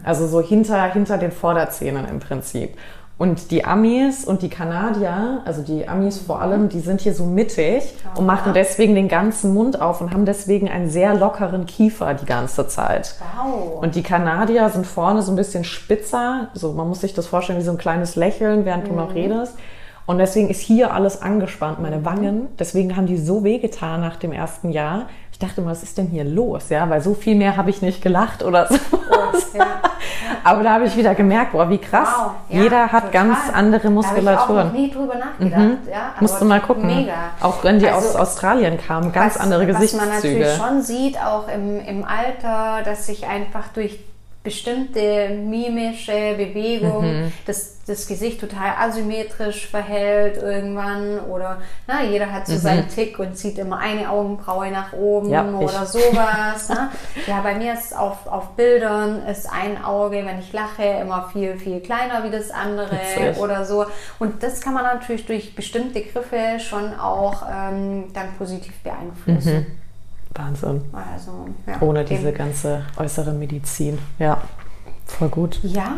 Also 0.04 0.28
so 0.28 0.42
hinter, 0.42 0.92
hinter 0.92 1.18
den 1.18 1.32
Vorderzähnen 1.32 2.08
im 2.10 2.20
Prinzip. 2.20 2.78
Und 3.20 3.52
die 3.52 3.66
Amis 3.66 4.24
und 4.24 4.44
die 4.44 4.50
Kanadier, 4.50 5.42
also 5.44 5.62
die 5.62 5.90
Amis 5.90 6.20
vor 6.20 6.42
allem, 6.42 6.70
die 6.70 6.80
sind 6.80 7.02
hier 7.02 7.14
so 7.14 7.26
mittig 7.26 7.84
und 8.16 8.26
machen 8.26 8.54
deswegen 8.54 8.96
den 8.96 9.10
ganzen 9.10 9.54
Mund 9.54 9.82
auf 9.82 10.00
und 10.00 10.14
haben 10.14 10.24
deswegen 10.24 10.70
einen 10.70 10.90
sehr 10.90 11.14
lockeren 11.16 11.66
Kiefer 11.66 12.14
die 12.14 12.26
ganze 12.26 12.70
Zeit. 12.70 13.16
Wow. 13.20 13.84
Und 13.84 13.96
die 13.96 14.04
Kanadier 14.04 14.70
sind 14.70 14.88
vorne 14.88 15.22
so 15.22 15.34
ein 15.34 15.36
bisschen 15.36 15.66
spitzer. 15.66 16.48
So, 16.54 16.72
man 16.72 16.88
muss 16.88 17.02
sich 17.02 17.14
das 17.14 17.28
vorstellen 17.28 17.60
wie 17.60 17.64
so 17.64 17.72
ein 17.72 17.78
kleines 17.78 18.16
Lächeln, 18.16 18.64
während 18.64 18.88
du 18.88 18.94
noch 18.94 19.14
redest. 19.14 19.54
Und 20.06 20.18
deswegen 20.18 20.50
ist 20.50 20.62
hier 20.62 20.94
alles 20.94 21.22
angespannt, 21.22 21.82
meine 21.82 22.06
Wangen. 22.06 22.48
Deswegen 22.58 22.96
haben 22.96 23.06
die 23.06 23.18
so 23.18 23.44
wehgetan 23.44 24.00
nach 24.00 24.16
dem 24.16 24.32
ersten 24.32 24.72
Jahr. 24.72 25.08
Ich 25.42 25.48
dachte 25.48 25.62
mal, 25.62 25.72
was 25.72 25.84
ist 25.84 25.98
denn 25.98 26.08
hier 26.08 26.26
los? 26.26 26.68
Ja, 26.68 26.90
weil 26.90 27.00
so 27.00 27.14
viel 27.14 27.34
mehr 27.34 27.56
habe 27.56 27.70
ich 27.70 27.82
nicht 27.82 28.02
gelacht 28.02 28.44
oder 28.44 28.68
so. 28.70 28.76
ja. 29.58 29.66
Aber 30.44 30.64
da 30.64 30.72
habe 30.74 30.84
ich 30.84 30.98
wieder 30.98 31.16
gemerkt, 31.16 31.54
boah, 31.54 31.70
wie 31.70 31.78
krass. 31.78 32.10
Wow, 32.14 32.32
ja, 32.50 32.62
Jeder 32.64 32.92
hat 32.92 33.06
total. 33.06 33.12
ganz 33.12 33.38
andere 33.54 33.80
Da 33.82 33.88
habe 33.88 34.00
ich 34.02 34.06
auch 34.08 34.14
Muskulaturen. 34.14 34.68
noch 34.68 34.74
nie 34.74 34.92
drüber 34.92 35.16
nachgedacht. 35.16 35.62
Ja, 35.90 35.98
aber 36.14 36.22
Musst 36.22 36.42
du 36.42 36.46
mal 36.46 36.60
gucken. 36.60 36.88
Mega. 36.88 37.14
Auch 37.40 37.64
wenn 37.64 37.80
die 37.80 37.90
aus 37.90 38.08
Also, 38.08 38.20
Australien 38.20 38.78
kamen, 38.86 39.14
ganz 39.14 39.36
was, 39.36 39.42
andere 39.42 39.62
Was 39.62 39.68
man 39.70 39.82
Gesichtszüge. 39.82 40.40
natürlich 40.40 40.58
schon 40.58 40.82
sieht, 40.82 41.18
auch 41.22 41.48
im, 41.48 41.80
im 41.86 42.04
Alter, 42.04 42.84
dass 42.84 43.06
sich 43.06 43.26
einfach 43.26 43.70
durch 43.74 43.98
bestimmte 44.50 45.30
mimische 45.30 46.34
Bewegung, 46.36 47.06
mhm. 47.06 47.32
das, 47.46 47.78
das 47.86 48.08
Gesicht 48.08 48.42
total 48.42 48.72
asymmetrisch 48.80 49.68
verhält 49.68 50.42
irgendwann 50.42 51.20
oder 51.20 51.62
na, 51.86 52.04
jeder 52.04 52.32
hat 52.32 52.48
so 52.48 52.54
mhm. 52.54 52.58
seinen 52.58 52.90
Tick 52.90 53.20
und 53.20 53.38
zieht 53.38 53.60
immer 53.60 53.78
eine 53.78 54.10
Augenbraue 54.10 54.72
nach 54.72 54.94
oben 54.94 55.30
ja, 55.30 55.48
oder 55.48 55.86
sowas. 55.86 56.70
ne? 56.70 56.90
Ja, 57.28 57.42
bei 57.42 57.54
mir 57.54 57.74
ist 57.74 57.96
auf, 57.96 58.26
auf 58.26 58.56
Bildern 58.56 59.24
ist 59.28 59.48
ein 59.52 59.84
Auge, 59.84 60.26
wenn 60.26 60.40
ich 60.40 60.52
lache, 60.52 60.84
immer 60.84 61.30
viel, 61.32 61.56
viel 61.58 61.80
kleiner 61.80 62.24
wie 62.24 62.32
das 62.32 62.50
andere 62.50 62.92
Witzig. 62.92 63.38
oder 63.40 63.66
so. 63.66 63.86
Und 64.18 64.42
das 64.42 64.62
kann 64.62 64.74
man 64.74 64.84
natürlich 64.84 65.28
durch 65.28 65.54
bestimmte 65.54 66.02
Griffe 66.02 66.60
schon 66.60 67.00
auch 67.00 67.44
ähm, 67.48 68.06
dann 68.14 68.34
positiv 68.40 68.74
beeinflussen. 68.82 69.58
Mhm. 69.58 69.89
Wahnsinn. 70.36 70.82
Also, 70.94 71.48
ja, 71.68 71.82
Ohne 71.82 72.06
diese 72.06 72.32
ganze 72.32 72.86
äußere 72.98 73.32
Medizin. 73.32 73.98
Ja, 74.20 74.42
voll 75.06 75.30
gut. 75.30 75.60
Ja, 75.64 75.98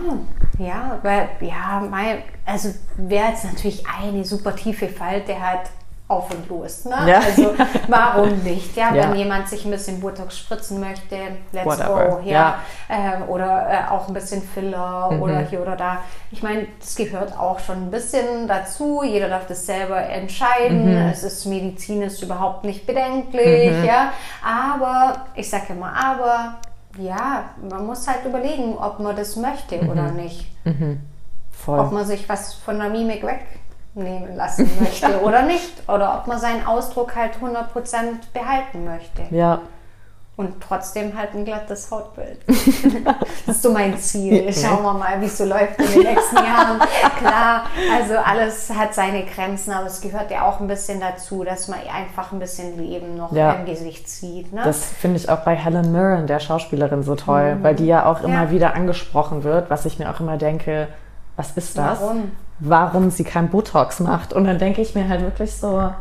ja, 0.57 0.99
weil, 1.03 1.29
ja, 1.41 1.86
mein, 1.89 2.19
also 2.45 2.69
wäre 2.97 3.29
jetzt 3.29 3.45
natürlich 3.45 3.84
eine 3.88 4.23
super 4.23 4.55
tiefe 4.55 4.88
Falte 4.88 5.39
hat 5.39 5.69
auf 6.12 6.30
und 6.30 6.49
los. 6.49 6.86
Ne? 6.86 6.95
Ja. 7.07 7.20
Also 7.20 7.53
warum 7.88 8.39
nicht? 8.39 8.76
Ja, 8.76 8.93
ja, 8.93 9.09
wenn 9.09 9.16
jemand 9.16 9.47
sich 9.47 9.64
ein 9.66 9.72
bisschen 9.72 10.01
Botox 10.01 10.38
spritzen 10.38 10.80
möchte, 10.80 11.16
let's 11.51 11.66
Whatever. 11.66 12.20
go. 12.22 12.30
Ja. 12.30 12.59
ja. 12.89 13.20
Äh, 13.20 13.24
oder 13.30 13.68
äh, 13.70 13.91
auch 13.91 14.07
ein 14.07 14.14
bisschen 14.14 14.41
Filler 14.41 15.12
mhm. 15.12 15.22
oder 15.22 15.39
hier 15.39 15.62
oder 15.62 15.76
da. 15.76 15.99
Ich 16.32 16.43
meine, 16.43 16.68
das 16.80 16.95
gehört 16.95 17.38
auch 17.38 17.59
schon 17.59 17.88
ein 17.88 17.91
bisschen 17.91 18.47
dazu. 18.47 19.01
Jeder 19.03 19.30
darf 19.30 19.47
das 19.47 19.66
selber 19.66 20.01
entscheiden. 20.01 20.91
Mhm. 20.91 21.09
Es 21.09 21.24
ist 21.24 21.45
medizinisch 21.45 22.22
überhaupt 22.22 22.66
nicht 22.66 22.86
bedenklich. 22.86 23.72
Mhm. 23.72 23.86
Ja, 23.86 24.12
aber 24.45 25.26
ich 25.36 25.49
sage 25.49 25.68
immer, 25.70 25.93
aber 25.95 26.55
ja, 26.97 27.45
man 27.70 27.86
muss 27.86 28.05
halt 28.07 28.26
überlegen, 28.26 28.78
ob 28.78 28.99
man 28.99 29.16
das 29.16 29.38
möchte 29.38 29.80
oder 29.80 30.12
mhm. 30.12 30.16
nicht. 30.18 30.66
Mhm. 30.66 30.99
Ob 31.68 31.91
man 31.91 32.05
sich 32.05 32.28
was 32.28 32.55
von 32.55 32.80
der 32.80 32.89
Mimik 32.89 33.24
weg 33.24 33.45
nehmen 33.93 34.35
lassen 34.35 34.69
möchte 34.79 35.21
oder 35.21 35.43
nicht. 35.43 35.87
Oder 35.87 36.17
ob 36.19 36.27
man 36.27 36.39
seinen 36.39 36.65
Ausdruck 36.65 37.15
halt 37.15 37.33
100% 37.41 38.33
behalten 38.33 38.85
möchte. 38.85 39.23
Ja. 39.31 39.61
Und 40.37 40.55
trotzdem 40.59 41.15
halt 41.15 41.35
ein 41.35 41.45
glattes 41.45 41.91
Hautbild. 41.91 42.39
das 43.45 43.57
ist 43.57 43.61
so 43.61 43.71
mein 43.71 43.95
Ziel. 43.99 44.51
Schauen 44.51 44.81
wir 44.81 44.93
mal, 44.93 45.21
wie 45.21 45.25
es 45.25 45.37
so 45.37 45.45
läuft 45.45 45.79
in 45.79 45.91
den 45.91 46.13
nächsten 46.13 46.35
Jahren. 46.37 46.79
Klar, 47.19 47.65
also 47.95 48.15
alles 48.17 48.71
hat 48.73 48.95
seine 48.95 49.25
Grenzen, 49.25 49.71
aber 49.71 49.85
es 49.85 50.01
gehört 50.01 50.31
ja 50.31 50.47
auch 50.47 50.59
ein 50.59 50.67
bisschen 50.67 50.99
dazu, 50.99 51.43
dass 51.43 51.67
man 51.67 51.79
einfach 51.93 52.31
ein 52.31 52.39
bisschen 52.39 52.77
Leben 52.77 53.17
noch 53.17 53.33
ja. 53.33 53.51
im 53.51 53.65
Gesicht 53.65 54.09
sieht. 54.09 54.51
Ne? 54.51 54.61
Das 54.63 54.85
finde 54.85 55.17
ich 55.17 55.29
auch 55.29 55.41
bei 55.41 55.53
Helen 55.53 55.91
Mirren, 55.91 56.25
der 56.25 56.39
Schauspielerin, 56.39 57.03
so 57.03 57.15
toll, 57.15 57.55
mhm. 57.55 57.63
weil 57.63 57.75
die 57.75 57.85
ja 57.85 58.05
auch 58.05 58.23
immer 58.23 58.45
ja. 58.45 58.51
wieder 58.51 58.73
angesprochen 58.73 59.43
wird, 59.43 59.69
was 59.69 59.85
ich 59.85 59.99
mir 59.99 60.09
auch 60.09 60.21
immer 60.21 60.37
denke, 60.37 60.87
was 61.35 61.51
ist 61.51 61.77
das? 61.77 62.01
Warum? 62.01 62.31
Warum 62.62 63.09
sie 63.09 63.24
kein 63.24 63.49
Botox 63.49 63.99
macht. 63.99 64.34
Und 64.34 64.45
dann 64.45 64.59
denke 64.59 64.82
ich 64.82 64.95
mir 64.95 65.09
halt 65.09 65.22
wirklich 65.22 65.53
so, 65.53 65.91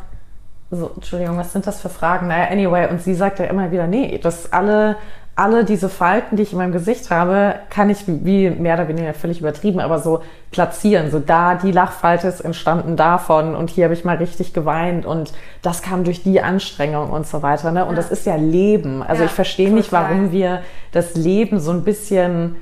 so, 0.70 0.90
Entschuldigung, 0.94 1.36
was 1.36 1.52
sind 1.52 1.66
das 1.66 1.80
für 1.80 1.88
Fragen? 1.88 2.28
Naja, 2.28 2.48
anyway, 2.50 2.88
und 2.88 3.02
sie 3.02 3.14
sagt 3.14 3.38
ja 3.40 3.46
immer 3.46 3.72
wieder, 3.72 3.86
nee, 3.86 4.18
dass 4.18 4.52
alle, 4.52 4.96
alle 5.34 5.64
diese 5.64 5.88
Falten, 5.88 6.36
die 6.36 6.42
ich 6.42 6.52
in 6.52 6.58
meinem 6.58 6.72
Gesicht 6.72 7.10
habe, 7.10 7.54
kann 7.70 7.88
ich 7.88 8.04
wie 8.06 8.50
mehr 8.50 8.74
oder 8.74 8.88
weniger 8.88 9.14
völlig 9.14 9.40
übertrieben, 9.40 9.80
aber 9.80 9.98
so 9.98 10.20
platzieren. 10.50 11.10
So 11.10 11.18
da, 11.18 11.54
die 11.54 11.72
Lachfalte 11.72 12.28
ist 12.28 12.40
entstanden 12.40 12.96
davon 12.96 13.56
und 13.56 13.70
hier 13.70 13.84
habe 13.84 13.94
ich 13.94 14.04
mal 14.04 14.16
richtig 14.16 14.52
geweint 14.52 15.06
und 15.06 15.32
das 15.62 15.80
kam 15.80 16.04
durch 16.04 16.22
die 16.22 16.42
Anstrengung 16.42 17.10
und 17.10 17.26
so 17.26 17.42
weiter. 17.42 17.72
Ne? 17.72 17.84
Und 17.84 17.92
ja. 17.92 17.96
das 17.96 18.10
ist 18.10 18.26
ja 18.26 18.36
Leben. 18.36 19.02
Also 19.02 19.22
ja, 19.22 19.26
ich 19.26 19.34
verstehe 19.34 19.72
nicht, 19.72 19.92
warum 19.92 20.30
wir 20.30 20.60
das 20.92 21.14
Leben 21.14 21.58
so 21.58 21.70
ein 21.70 21.84
bisschen 21.84 22.56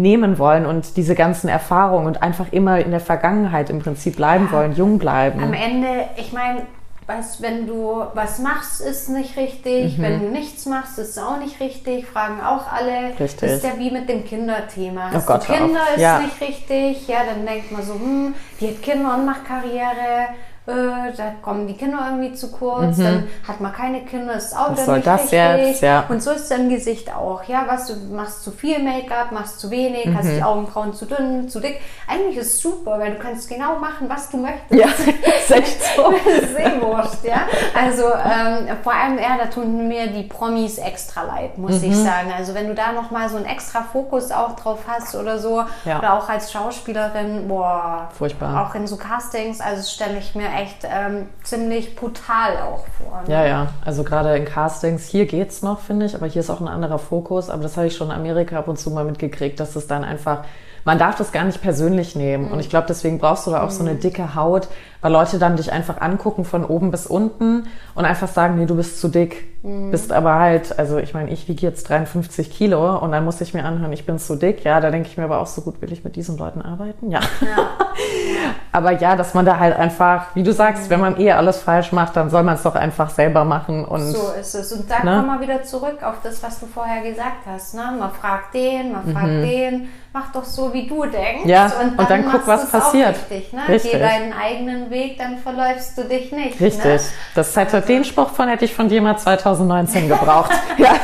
nehmen 0.00 0.38
wollen 0.38 0.66
und 0.66 0.96
diese 0.96 1.14
ganzen 1.14 1.48
Erfahrungen 1.48 2.06
und 2.06 2.22
einfach 2.22 2.46
immer 2.52 2.78
in 2.78 2.90
der 2.90 3.00
Vergangenheit 3.00 3.70
im 3.70 3.80
Prinzip 3.80 4.16
bleiben 4.16 4.48
ja. 4.50 4.58
wollen, 4.58 4.74
jung 4.74 4.98
bleiben. 4.98 5.42
Am 5.42 5.52
Ende, 5.52 6.06
ich 6.16 6.32
meine, 6.32 6.62
was, 7.10 7.42
wenn 7.42 7.66
du 7.66 8.04
was 8.14 8.38
machst, 8.38 8.80
ist 8.80 9.08
nicht 9.08 9.36
richtig. 9.36 9.98
Mhm. 9.98 10.02
Wenn 10.02 10.20
du 10.20 10.26
nichts 10.28 10.66
machst, 10.66 10.98
ist 10.98 11.10
es 11.10 11.18
auch 11.18 11.38
nicht 11.38 11.58
richtig. 11.58 12.06
Fragen 12.06 12.40
auch 12.40 12.70
alle. 12.70 13.18
Richtig. 13.18 13.40
Das 13.40 13.52
ist 13.52 13.64
ja 13.64 13.72
wie 13.78 13.90
mit 13.90 14.08
dem 14.08 14.24
Kinderthema. 14.24 15.08
Oh 15.10 15.14
Hast 15.14 15.26
Gott, 15.26 15.48
du 15.48 15.52
Kinder, 15.52 15.80
ist 15.94 16.00
ja. 16.00 16.20
nicht 16.20 16.40
richtig. 16.40 17.08
Ja, 17.08 17.18
dann 17.24 17.44
denkt 17.44 17.72
man 17.72 17.82
so, 17.82 17.94
hm, 17.94 18.34
die 18.60 18.68
hat 18.68 18.82
Kinder 18.82 19.14
und 19.14 19.26
macht 19.26 19.44
Karriere 19.44 20.28
äh, 20.70 21.12
da 21.16 21.32
kommen 21.42 21.66
die 21.66 21.74
Kinder 21.74 21.98
irgendwie 22.10 22.32
zu 22.34 22.50
kurz, 22.50 22.96
mhm. 22.98 23.04
dann 23.04 23.28
hat 23.46 23.60
man 23.60 23.72
keine 23.72 24.04
Kinder, 24.04 24.34
ist 24.34 24.56
auch 24.56 24.72
Was 24.72 24.86
dann 24.86 24.96
nicht 24.96 25.06
das 25.06 25.22
richtig. 25.22 25.66
Jetzt? 25.66 25.82
Ja. 25.82 26.04
Und 26.08 26.22
so 26.22 26.30
ist 26.30 26.50
es 26.50 26.50
im 26.50 26.68
Gesicht 26.68 27.14
auch. 27.14 27.42
Ja, 27.44 27.64
was 27.66 27.86
du 27.86 27.94
machst 28.14 28.42
zu 28.42 28.50
viel 28.50 28.78
Make-up, 28.78 29.32
machst 29.32 29.60
zu 29.60 29.70
wenig, 29.70 30.06
mhm. 30.06 30.16
hast 30.16 30.28
die 30.28 30.42
Augenbrauen 30.42 30.94
zu 30.94 31.06
dünn, 31.06 31.48
zu 31.48 31.60
dick. 31.60 31.80
Eigentlich 32.08 32.36
ist 32.36 32.54
es 32.54 32.60
super, 32.60 32.98
weil 32.98 33.12
du 33.12 33.18
kannst 33.18 33.48
genau 33.48 33.78
machen, 33.78 34.08
was 34.08 34.30
du 34.30 34.38
möchtest. 34.38 34.70
Ja, 34.70 34.86
ist 35.38 35.50
echt 35.50 35.82
so. 35.96 36.12
Sehr 36.54 36.80
wurscht, 36.80 37.24
ja. 37.24 37.42
Also 37.78 38.04
ähm, 38.04 38.76
vor 38.82 38.92
allem, 38.92 39.18
ja, 39.18 39.36
da 39.38 39.46
tun 39.46 39.88
mir 39.88 40.08
die 40.08 40.24
Promis 40.24 40.78
extra 40.78 41.22
leid, 41.22 41.58
muss 41.58 41.80
mhm. 41.80 41.90
ich 41.90 41.96
sagen. 41.96 42.32
Also 42.36 42.54
wenn 42.54 42.68
du 42.68 42.74
da 42.74 42.92
nochmal 42.92 43.28
so 43.28 43.36
einen 43.36 43.46
extra 43.46 43.82
Fokus 43.82 44.30
auch 44.30 44.56
drauf 44.56 44.80
hast 44.86 45.14
oder 45.14 45.38
so, 45.38 45.64
ja. 45.84 45.98
oder 45.98 46.14
auch 46.14 46.28
als 46.28 46.52
Schauspielerin, 46.52 47.48
boah, 47.48 48.08
furchtbar. 48.16 48.66
Auch 48.66 48.74
in 48.74 48.86
so 48.86 48.96
Castings, 48.96 49.60
also 49.60 49.82
stelle 49.88 50.18
ich 50.18 50.34
mir 50.34 50.48
echt 50.60 50.84
ähm, 50.84 51.28
ziemlich 51.42 51.96
brutal 51.96 52.58
auch 52.58 52.84
vor. 52.98 53.22
Ne? 53.26 53.32
Ja, 53.32 53.46
ja. 53.46 53.68
Also 53.84 54.04
gerade 54.04 54.36
in 54.36 54.44
Castings, 54.44 55.06
hier 55.06 55.26
geht's 55.26 55.62
noch, 55.62 55.80
finde 55.80 56.06
ich, 56.06 56.14
aber 56.14 56.26
hier 56.26 56.40
ist 56.40 56.50
auch 56.50 56.60
ein 56.60 56.68
anderer 56.68 56.98
Fokus. 56.98 57.50
Aber 57.50 57.62
das 57.62 57.76
habe 57.76 57.86
ich 57.86 57.96
schon 57.96 58.08
in 58.08 58.14
Amerika 58.14 58.58
ab 58.58 58.68
und 58.68 58.78
zu 58.78 58.90
mal 58.90 59.04
mitgekriegt, 59.04 59.58
dass 59.60 59.76
es 59.76 59.86
dann 59.86 60.04
einfach 60.04 60.44
man 60.84 60.98
darf 60.98 61.16
das 61.16 61.32
gar 61.32 61.44
nicht 61.44 61.60
persönlich 61.60 62.16
nehmen. 62.16 62.46
Mhm. 62.46 62.52
Und 62.52 62.60
ich 62.60 62.70
glaube, 62.70 62.86
deswegen 62.88 63.18
brauchst 63.18 63.46
du 63.46 63.50
da 63.50 63.62
auch 63.62 63.66
mhm. 63.66 63.74
so 63.74 63.82
eine 63.82 63.94
mhm. 63.94 64.00
dicke 64.00 64.34
Haut, 64.34 64.68
weil 65.00 65.12
Leute 65.12 65.38
dann 65.38 65.56
dich 65.56 65.72
einfach 65.72 66.00
angucken 66.00 66.44
von 66.44 66.64
oben 66.64 66.90
bis 66.90 67.06
unten 67.06 67.66
und 67.94 68.04
einfach 68.04 68.28
sagen, 68.28 68.56
nee, 68.56 68.66
du 68.66 68.76
bist 68.76 69.00
zu 69.00 69.08
dick. 69.08 69.50
Mhm. 69.62 69.90
Bist 69.90 70.10
aber 70.12 70.36
halt, 70.36 70.78
also 70.78 70.98
ich 70.98 71.12
meine, 71.12 71.30
ich 71.30 71.46
wiege 71.46 71.66
jetzt 71.66 71.88
53 71.88 72.50
Kilo 72.50 72.98
und 72.98 73.12
dann 73.12 73.24
muss 73.24 73.40
ich 73.42 73.52
mir 73.52 73.64
anhören, 73.64 73.92
ich 73.92 74.06
bin 74.06 74.18
zu 74.18 74.36
dick. 74.36 74.64
Ja, 74.64 74.80
da 74.80 74.90
denke 74.90 75.08
ich 75.08 75.18
mir 75.18 75.24
aber 75.24 75.38
auch 75.38 75.46
so 75.46 75.60
gut, 75.60 75.82
will 75.82 75.92
ich 75.92 76.02
mit 76.02 76.16
diesen 76.16 76.38
Leuten 76.38 76.62
arbeiten? 76.62 77.10
Ja. 77.10 77.20
ja. 77.40 77.68
aber 78.72 78.92
ja, 78.92 79.16
dass 79.16 79.34
man 79.34 79.44
da 79.44 79.58
halt 79.58 79.76
einfach, 79.76 80.34
wie 80.34 80.42
du 80.42 80.52
sagst, 80.52 80.88
wenn 80.88 81.00
man 81.00 81.20
eh 81.20 81.32
alles 81.32 81.58
falsch 81.58 81.92
macht, 81.92 82.16
dann 82.16 82.30
soll 82.30 82.42
man 82.42 82.54
es 82.54 82.62
doch 82.62 82.74
einfach 82.74 83.10
selber 83.10 83.44
machen. 83.44 83.84
Und, 83.84 84.00
so 84.00 84.32
ist 84.38 84.54
es. 84.54 84.72
Und 84.72 84.90
da 84.90 85.04
ne? 85.04 85.16
kommen 85.16 85.40
wir 85.40 85.46
wieder 85.46 85.62
zurück 85.62 86.02
auf 86.02 86.16
das, 86.22 86.42
was 86.42 86.60
du 86.60 86.66
vorher 86.66 87.02
gesagt 87.02 87.46
hast. 87.46 87.74
Ne? 87.74 87.82
Man 87.98 88.12
fragt 88.12 88.54
den, 88.54 88.92
man 88.92 89.12
fragt 89.12 89.26
mhm. 89.26 89.42
den, 89.42 89.88
mach 90.12 90.32
doch 90.32 90.44
so, 90.44 90.72
wie 90.72 90.86
du 90.86 91.04
denkst. 91.04 91.44
Ja, 91.44 91.64
und 91.64 91.72
dann, 91.72 91.98
und 91.98 92.10
dann 92.10 92.24
guck, 92.30 92.46
was 92.46 92.70
passiert. 92.70 93.16
Richtig, 93.30 93.52
ne? 93.52 93.68
richtig. 93.68 93.92
Geh 93.92 93.98
deinen 93.98 94.32
eigenen 94.32 94.89
Weg, 94.90 95.18
dann 95.18 95.38
verläufst 95.38 95.96
du 95.96 96.04
dich 96.04 96.32
nicht. 96.32 96.60
Richtig. 96.60 96.84
Ne? 96.84 97.00
Das 97.34 97.56
hätte, 97.56 97.76
also. 97.76 97.86
Den 97.86 98.04
Spruch 98.04 98.30
von 98.30 98.48
hätte 98.48 98.64
ich 98.64 98.74
von 98.74 98.88
dir 98.88 99.00
mal 99.00 99.16
2019 99.16 100.08
gebraucht. 100.08 100.50
ja, 100.78 100.94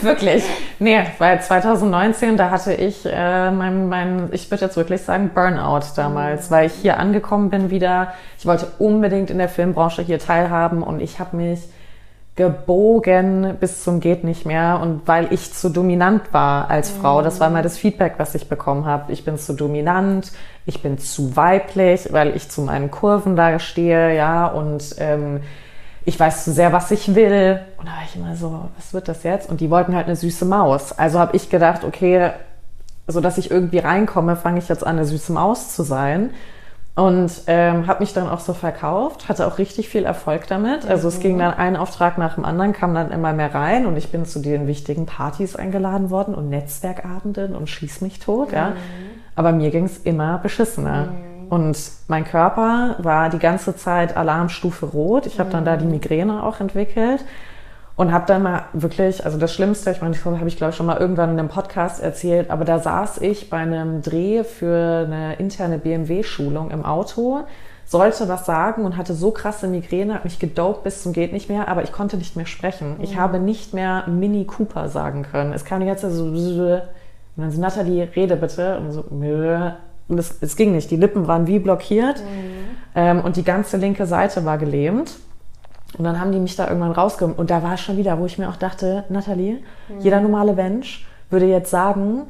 wirklich. 0.00 0.44
Nee, 0.78 1.02
weil 1.18 1.42
2019, 1.42 2.36
da 2.36 2.50
hatte 2.50 2.72
ich 2.72 3.04
äh, 3.04 3.50
mein, 3.50 3.88
mein, 3.88 4.28
ich 4.32 4.50
würde 4.50 4.64
jetzt 4.64 4.76
wirklich 4.76 5.02
sagen, 5.02 5.30
Burnout 5.34 5.86
damals, 5.96 6.48
mhm. 6.48 6.54
weil 6.54 6.66
ich 6.66 6.74
hier 6.74 6.98
angekommen 6.98 7.50
bin 7.50 7.70
wieder. 7.70 8.14
Ich 8.38 8.46
wollte 8.46 8.72
unbedingt 8.78 9.30
in 9.30 9.38
der 9.38 9.48
Filmbranche 9.48 10.02
hier 10.02 10.18
teilhaben 10.18 10.82
und 10.82 11.00
ich 11.00 11.18
habe 11.18 11.36
mich 11.36 11.60
gebogen 12.40 13.58
bis 13.60 13.84
zum 13.84 14.00
geht 14.00 14.24
nicht 14.24 14.46
mehr 14.46 14.80
und 14.82 15.02
weil 15.04 15.30
ich 15.30 15.52
zu 15.52 15.68
dominant 15.68 16.32
war 16.32 16.70
als 16.70 16.90
Frau, 16.90 17.20
das 17.20 17.38
war 17.38 17.50
mal 17.50 17.62
das 17.62 17.76
Feedback, 17.76 18.14
was 18.16 18.34
ich 18.34 18.48
bekommen 18.48 18.86
habe. 18.86 19.12
Ich 19.12 19.26
bin 19.26 19.36
zu 19.36 19.52
dominant, 19.52 20.32
ich 20.64 20.80
bin 20.80 20.96
zu 20.96 21.36
weiblich, 21.36 22.10
weil 22.12 22.34
ich 22.34 22.48
zu 22.48 22.62
meinen 22.62 22.90
Kurven 22.90 23.36
da 23.36 23.58
stehe, 23.58 24.16
ja, 24.16 24.46
und 24.46 24.94
ähm, 24.96 25.42
ich 26.06 26.18
weiß 26.18 26.44
zu 26.44 26.52
sehr, 26.52 26.72
was 26.72 26.90
ich 26.90 27.14
will. 27.14 27.60
Und 27.76 27.86
da 27.86 27.92
war 27.92 28.04
ich 28.06 28.16
immer 28.16 28.34
so, 28.34 28.70
was 28.74 28.94
wird 28.94 29.08
das 29.08 29.22
jetzt? 29.22 29.50
Und 29.50 29.60
die 29.60 29.68
wollten 29.68 29.94
halt 29.94 30.06
eine 30.06 30.16
süße 30.16 30.46
Maus. 30.46 30.92
Also 30.92 31.18
habe 31.18 31.36
ich 31.36 31.50
gedacht, 31.50 31.84
okay, 31.84 32.30
so 33.06 33.20
dass 33.20 33.36
ich 33.36 33.50
irgendwie 33.50 33.80
reinkomme, 33.80 34.34
fange 34.36 34.60
ich 34.60 34.68
jetzt 34.70 34.86
an, 34.86 34.96
eine 34.96 35.04
süße 35.04 35.30
Maus 35.30 35.76
zu 35.76 35.82
sein. 35.82 36.30
Und 36.96 37.30
ähm, 37.46 37.86
habe 37.86 38.00
mich 38.00 38.12
dann 38.12 38.28
auch 38.28 38.40
so 38.40 38.52
verkauft, 38.52 39.28
hatte 39.28 39.46
auch 39.46 39.58
richtig 39.58 39.88
viel 39.88 40.04
Erfolg 40.04 40.48
damit. 40.48 40.86
Also 40.86 41.08
es 41.08 41.20
ging 41.20 41.38
dann 41.38 41.54
ein 41.54 41.76
Auftrag 41.76 42.18
nach 42.18 42.34
dem 42.34 42.44
anderen, 42.44 42.72
kam 42.72 42.94
dann 42.94 43.10
immer 43.10 43.32
mehr 43.32 43.54
rein 43.54 43.86
und 43.86 43.96
ich 43.96 44.10
bin 44.10 44.26
zu 44.26 44.40
den 44.40 44.66
wichtigen 44.66 45.06
Partys 45.06 45.56
eingeladen 45.56 46.10
worden 46.10 46.34
und 46.34 46.50
Netzwerkabenden 46.50 47.54
und 47.54 47.68
schieß 47.68 48.00
mich 48.00 48.18
tot, 48.18 48.52
ja. 48.52 48.70
Mhm. 48.70 48.74
Aber 49.36 49.52
mir 49.52 49.70
ging 49.70 49.84
es 49.84 49.98
immer 49.98 50.38
beschissener. 50.38 51.06
Mhm. 51.06 51.48
Und 51.48 51.78
mein 52.08 52.24
Körper 52.24 52.96
war 52.98 53.30
die 53.30 53.38
ganze 53.38 53.76
Zeit 53.76 54.16
Alarmstufe 54.16 54.86
rot. 54.86 55.26
Ich 55.26 55.40
habe 55.40 55.50
dann 55.50 55.64
da 55.64 55.76
die 55.76 55.84
mhm. 55.84 55.92
Migräne 55.92 56.42
auch 56.42 56.60
entwickelt. 56.60 57.24
Und 58.00 58.12
habe 58.12 58.24
dann 58.24 58.42
mal 58.42 58.62
wirklich, 58.72 59.26
also 59.26 59.36
das 59.36 59.52
Schlimmste, 59.52 59.90
ich 59.90 60.00
meine, 60.00 60.14
das 60.14 60.24
habe 60.24 60.48
ich 60.48 60.56
glaube 60.56 60.70
ich 60.70 60.76
schon 60.76 60.86
mal 60.86 60.96
irgendwann 60.96 61.32
in 61.32 61.38
einem 61.38 61.50
Podcast 61.50 62.02
erzählt, 62.02 62.48
aber 62.48 62.64
da 62.64 62.78
saß 62.78 63.18
ich 63.18 63.50
bei 63.50 63.58
einem 63.58 64.00
Dreh 64.00 64.42
für 64.42 65.04
eine 65.04 65.34
interne 65.34 65.76
BMW-Schulung 65.76 66.70
im 66.70 66.82
Auto, 66.86 67.40
sollte 67.84 68.26
was 68.26 68.46
sagen 68.46 68.86
und 68.86 68.96
hatte 68.96 69.12
so 69.12 69.32
krasse 69.32 69.68
Migräne, 69.68 70.14
hat 70.14 70.24
mich 70.24 70.38
gedopt 70.38 70.82
bis 70.82 71.02
zum 71.02 71.12
geht 71.12 71.34
nicht 71.34 71.50
mehr, 71.50 71.68
aber 71.68 71.82
ich 71.82 71.92
konnte 71.92 72.16
nicht 72.16 72.36
mehr 72.36 72.46
sprechen. 72.46 72.96
Ich 73.02 73.16
mhm. 73.16 73.20
habe 73.20 73.38
nicht 73.38 73.74
mehr 73.74 74.04
Mini 74.08 74.46
Cooper 74.46 74.88
sagen 74.88 75.26
können. 75.30 75.52
Es 75.52 75.66
kam 75.66 75.80
die 75.80 75.86
ganze 75.86 76.08
Zeit 76.08 76.16
so 76.16 76.24
Und 76.24 76.80
dann 77.36 77.50
so, 77.50 77.60
Nathalie, 77.60 78.08
rede 78.16 78.36
bitte. 78.36 78.78
Und 78.78 78.92
so, 78.92 79.04
und 79.10 80.18
es, 80.18 80.38
es 80.40 80.56
ging 80.56 80.72
nicht. 80.72 80.90
Die 80.90 80.96
Lippen 80.96 81.26
waren 81.26 81.46
wie 81.46 81.58
blockiert 81.58 82.22
ähm, 82.94 83.20
und 83.20 83.36
die 83.36 83.44
ganze 83.44 83.76
linke 83.76 84.06
Seite 84.06 84.46
war 84.46 84.56
gelähmt. 84.56 85.18
Und 85.98 86.04
dann 86.04 86.20
haben 86.20 86.32
die 86.32 86.38
mich 86.38 86.56
da 86.56 86.68
irgendwann 86.68 86.92
rausgeholt. 86.92 87.38
Und 87.38 87.50
da 87.50 87.62
war 87.62 87.74
es 87.74 87.80
schon 87.80 87.96
wieder, 87.96 88.18
wo 88.18 88.26
ich 88.26 88.38
mir 88.38 88.48
auch 88.48 88.56
dachte, 88.56 89.04
Nathalie, 89.08 89.58
jeder 89.98 90.20
normale 90.20 90.52
Mensch 90.52 91.06
würde 91.30 91.46
jetzt 91.46 91.70
sagen, 91.70 92.26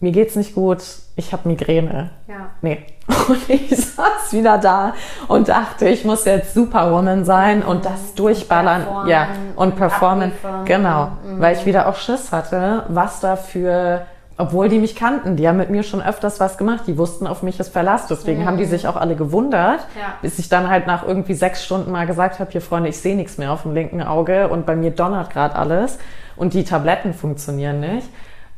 mir 0.00 0.12
geht's 0.12 0.36
nicht 0.36 0.54
gut, 0.54 0.82
ich 1.16 1.32
habe 1.32 1.48
Migräne. 1.48 2.10
Ja. 2.28 2.50
Nee. 2.60 2.84
Und 3.28 3.48
ich 3.48 3.70
saß 3.70 4.32
wieder 4.32 4.58
da 4.58 4.94
und 5.28 5.48
dachte, 5.48 5.88
ich 5.88 6.04
muss 6.04 6.24
jetzt 6.24 6.54
Superwoman 6.54 7.24
sein 7.24 7.62
und 7.62 7.84
das 7.84 8.14
durchballern. 8.14 8.82
performen 8.82 9.08
ja, 9.08 9.28
und 9.54 9.76
performen. 9.76 10.32
abliefern. 10.32 10.64
Genau. 10.64 11.12
Weil 11.38 11.56
ich 11.56 11.64
wieder 11.66 11.88
auch 11.88 11.94
Schiss 11.94 12.32
hatte, 12.32 12.84
was 12.88 13.20
da 13.20 13.36
für, 13.36 14.06
obwohl 14.38 14.68
die 14.68 14.78
mich 14.78 14.94
kannten, 14.96 15.36
die 15.36 15.48
haben 15.48 15.56
mit 15.56 15.70
mir 15.70 15.82
schon 15.82 16.02
öfters 16.02 16.40
was 16.40 16.58
gemacht, 16.58 16.84
die 16.86 16.98
wussten, 16.98 17.26
auf 17.26 17.42
mich 17.42 17.58
ist 17.58 17.70
Verlass. 17.72 18.06
Deswegen 18.06 18.44
haben 18.46 18.58
die 18.58 18.66
sich 18.66 18.86
auch 18.86 18.96
alle 18.96 19.16
gewundert, 19.16 19.80
Ja. 19.98 20.14
bis 20.20 20.38
ich 20.38 20.48
dann 20.50 20.68
halt 20.68 20.86
nach 20.86 21.06
irgendwie 21.06 21.34
sechs 21.34 21.64
Stunden 21.64 21.90
mal 21.90 22.06
gesagt 22.06 22.38
habe, 22.38 22.50
hier 22.50 22.60
Freunde, 22.60 22.88
ich 22.90 22.98
sehe 22.98 23.16
nichts 23.16 23.38
mehr 23.38 23.50
auf 23.52 23.62
dem 23.62 23.72
linken 23.74 24.02
Auge 24.02 24.48
und 24.48 24.66
bei 24.66 24.76
mir 24.76 24.90
donnert 24.90 25.30
gerade 25.30 25.56
alles 25.56 25.98
und 26.36 26.52
die 26.54 26.64
Tabletten 26.64 27.14
funktionieren 27.14 27.80
nicht. 27.80 28.08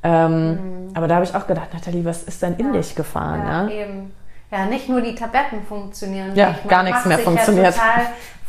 Ähm, 0.03 0.59
Aber 0.95 1.09
da 1.09 1.17
habe 1.17 1.25
ich 1.25 1.35
auch 1.35 1.47
gedacht, 1.47 1.69
Nathalie, 1.75 2.05
was 2.05 2.23
ist 2.23 2.43
denn 2.43 2.55
in 2.57 2.73
dich 2.73 2.95
gefahren? 2.95 3.43
Ja, 3.47 3.63
Ja? 3.69 3.69
eben. 3.87 4.13
Ja, 4.51 4.65
nicht 4.65 4.89
nur 4.89 5.03
die 5.03 5.15
Tabletten 5.15 5.63
funktionieren. 5.69 6.31
Ja, 6.35 6.49
nicht. 6.51 6.69
Gar 6.69 6.83
nichts 6.85 7.05
mehr 7.05 7.19
funktioniert. 7.19 7.67
Ja 7.77 7.83
total 7.83 8.07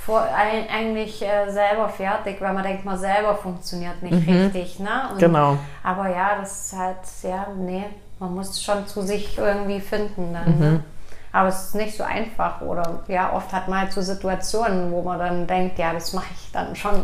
vor, 0.10 0.28
eigentlich 0.34 1.22
äh, 1.22 1.52
selber 1.52 1.88
fertig, 1.88 2.42
weil 2.42 2.54
man 2.54 2.64
denkt, 2.64 2.84
man 2.84 2.98
selber 2.98 3.36
funktioniert 3.36 4.02
nicht 4.02 4.28
richtig. 4.28 4.80
Ne? 4.80 4.90
Und, 5.12 5.20
Genau. 5.20 5.58
Aber 5.84 6.10
ja, 6.10 6.32
das 6.40 6.66
ist 6.66 6.80
halt, 6.80 6.98
ja, 7.22 7.48
nee, 7.56 7.86
man 8.18 8.34
muss 8.34 8.62
schon 8.62 8.88
zu 8.88 9.02
sich 9.02 9.38
irgendwie 9.38 9.80
finden 9.80 10.34
dann. 10.34 10.56
Mhm. 10.56 10.60
Ne? 10.60 10.84
Aber 11.32 11.50
es 11.50 11.66
ist 11.66 11.76
nicht 11.76 11.96
so 11.96 12.04
einfach 12.04 12.60
oder 12.62 13.02
ja, 13.08 13.32
oft 13.34 13.54
hat 13.54 13.68
man 13.68 13.82
halt 13.82 13.94
so 13.94 14.02
Situationen, 14.02 14.92
wo 14.92 15.04
man 15.04 15.20
dann 15.20 15.46
denkt, 15.46 15.78
ja, 15.78 15.94
das 15.94 16.12
mache 16.14 16.26
ich 16.34 16.52
dann 16.52 16.76
schon 16.76 16.96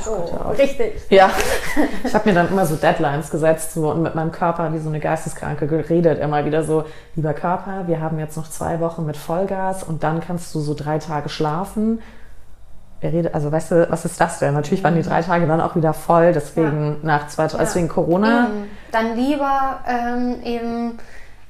so 0.00 0.14
richtig. 0.56 1.02
Ja, 1.10 1.28
ich 2.04 2.14
habe 2.14 2.28
mir 2.28 2.36
dann 2.36 2.50
immer 2.50 2.66
so 2.66 2.76
Deadlines 2.76 3.30
gesetzt 3.30 3.74
so, 3.74 3.90
und 3.90 4.00
mit 4.00 4.14
meinem 4.14 4.30
Körper 4.30 4.72
wie 4.72 4.78
so 4.78 4.90
eine 4.90 5.00
Geisteskranke 5.00 5.66
geredet. 5.66 6.20
Immer 6.20 6.44
wieder 6.44 6.62
so, 6.62 6.84
lieber 7.16 7.34
Körper, 7.34 7.88
wir 7.88 8.00
haben 8.00 8.20
jetzt 8.20 8.36
noch 8.36 8.48
zwei 8.48 8.78
Wochen 8.78 9.06
mit 9.06 9.16
Vollgas 9.16 9.82
und 9.82 10.04
dann 10.04 10.20
kannst 10.20 10.54
du 10.54 10.60
so 10.60 10.74
drei 10.74 10.98
Tage 10.98 11.28
schlafen. 11.28 12.00
Er 13.04 13.12
redet, 13.12 13.34
also 13.34 13.52
weißt 13.52 13.70
du, 13.70 13.90
was 13.90 14.06
ist 14.06 14.18
das 14.18 14.38
denn? 14.38 14.54
Natürlich 14.54 14.82
waren 14.82 14.94
die 14.94 15.02
drei 15.02 15.20
Tage 15.20 15.46
dann 15.46 15.60
auch 15.60 15.76
wieder 15.76 15.92
voll, 15.92 16.32
deswegen 16.32 17.00
nach 17.02 17.28
zwei, 17.28 17.48
deswegen 17.48 17.86
Corona. 17.86 18.46
Eben. 18.46 18.70
Dann 18.92 19.14
lieber 19.14 19.80
ähm, 19.86 20.36
eben 20.42 20.98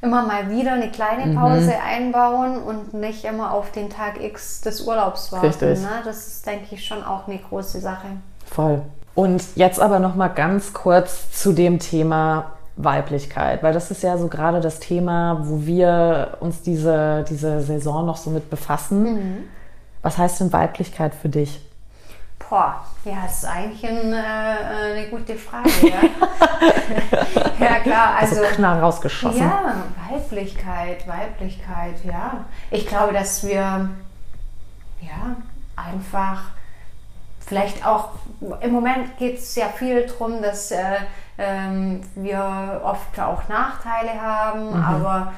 immer 0.02 0.26
mal 0.26 0.50
wieder 0.50 0.72
eine 0.72 0.90
kleine 0.90 1.26
Mhm. 1.26 1.36
Pause 1.36 1.74
einbauen 1.80 2.60
und 2.60 2.92
nicht 2.94 3.24
immer 3.24 3.52
auf 3.52 3.70
den 3.70 3.88
Tag 3.88 4.20
X 4.20 4.62
des 4.62 4.80
Urlaubs 4.80 5.30
warten. 5.30 5.46
Richtig. 5.46 5.80
Ne? 5.80 5.88
Das 6.04 6.26
ist, 6.26 6.44
denke 6.44 6.66
ich, 6.72 6.84
schon 6.84 7.04
auch 7.04 7.28
eine 7.28 7.38
große 7.38 7.78
Sache. 7.78 8.08
Voll. 8.46 8.82
Und 9.14 9.44
jetzt 9.54 9.78
aber 9.78 10.00
noch 10.00 10.16
mal 10.16 10.26
ganz 10.26 10.72
kurz 10.72 11.30
zu 11.30 11.52
dem 11.52 11.78
Thema 11.78 12.46
Weiblichkeit, 12.76 13.62
weil 13.62 13.72
das 13.72 13.92
ist 13.92 14.02
ja 14.02 14.18
so 14.18 14.26
gerade 14.26 14.60
das 14.60 14.80
Thema, 14.80 15.38
wo 15.44 15.64
wir 15.64 16.38
uns 16.40 16.62
diese, 16.62 17.24
diese 17.28 17.60
Saison 17.60 18.04
noch 18.04 18.16
so 18.16 18.30
mit 18.30 18.50
befassen. 18.50 19.46
Was 20.04 20.18
heißt 20.18 20.40
denn 20.40 20.52
Weiblichkeit 20.52 21.14
für 21.14 21.30
dich? 21.30 21.62
Boah, 22.38 22.84
ja, 23.06 23.22
das 23.24 23.38
ist 23.38 23.44
eigentlich 23.46 23.88
ein, 23.88 24.12
äh, 24.12 24.16
eine 24.16 25.08
gute 25.08 25.34
Frage. 25.34 25.70
Ja, 25.80 26.02
ja 27.66 27.74
klar, 27.80 28.16
Also, 28.20 28.42
also. 28.42 28.54
knall 28.54 28.80
rausgeschossen. 28.80 29.40
Ja, 29.40 29.76
Weiblichkeit, 30.10 31.08
Weiblichkeit, 31.08 32.04
ja. 32.04 32.44
Ich 32.70 32.86
glaube, 32.86 33.14
dass 33.14 33.46
wir 33.46 33.88
ja 35.00 35.36
einfach 35.74 36.42
vielleicht 37.40 37.86
auch 37.86 38.10
im 38.60 38.72
Moment 38.72 39.16
geht 39.16 39.38
es 39.38 39.54
ja 39.54 39.68
viel 39.68 40.06
darum, 40.06 40.42
dass 40.42 40.70
äh, 40.70 40.96
ähm, 41.38 42.02
wir 42.14 42.82
oft 42.84 43.18
auch 43.18 43.48
Nachteile 43.48 44.20
haben, 44.20 44.74
aber 44.74 45.32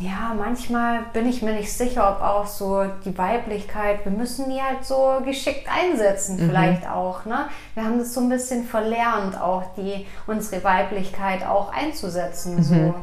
ja, 0.00 0.34
manchmal 0.36 1.04
bin 1.12 1.28
ich 1.28 1.42
mir 1.42 1.52
nicht 1.52 1.72
sicher, 1.72 2.10
ob 2.10 2.22
auch 2.22 2.46
so 2.46 2.84
die 3.04 3.16
Weiblichkeit, 3.16 4.04
wir 4.04 4.12
müssen 4.12 4.48
die 4.48 4.60
halt 4.60 4.84
so 4.84 5.20
geschickt 5.24 5.68
einsetzen, 5.68 6.38
vielleicht 6.38 6.88
auch. 6.88 7.26
Ne? 7.26 7.48
Wir 7.74 7.84
haben 7.84 7.98
das 7.98 8.14
so 8.14 8.20
ein 8.20 8.28
bisschen 8.28 8.64
verlernt, 8.64 9.38
auch 9.40 9.74
die 9.76 10.06
unsere 10.26 10.64
Weiblichkeit 10.64 11.46
auch 11.46 11.72
einzusetzen. 11.72 12.62
So. 12.62 12.94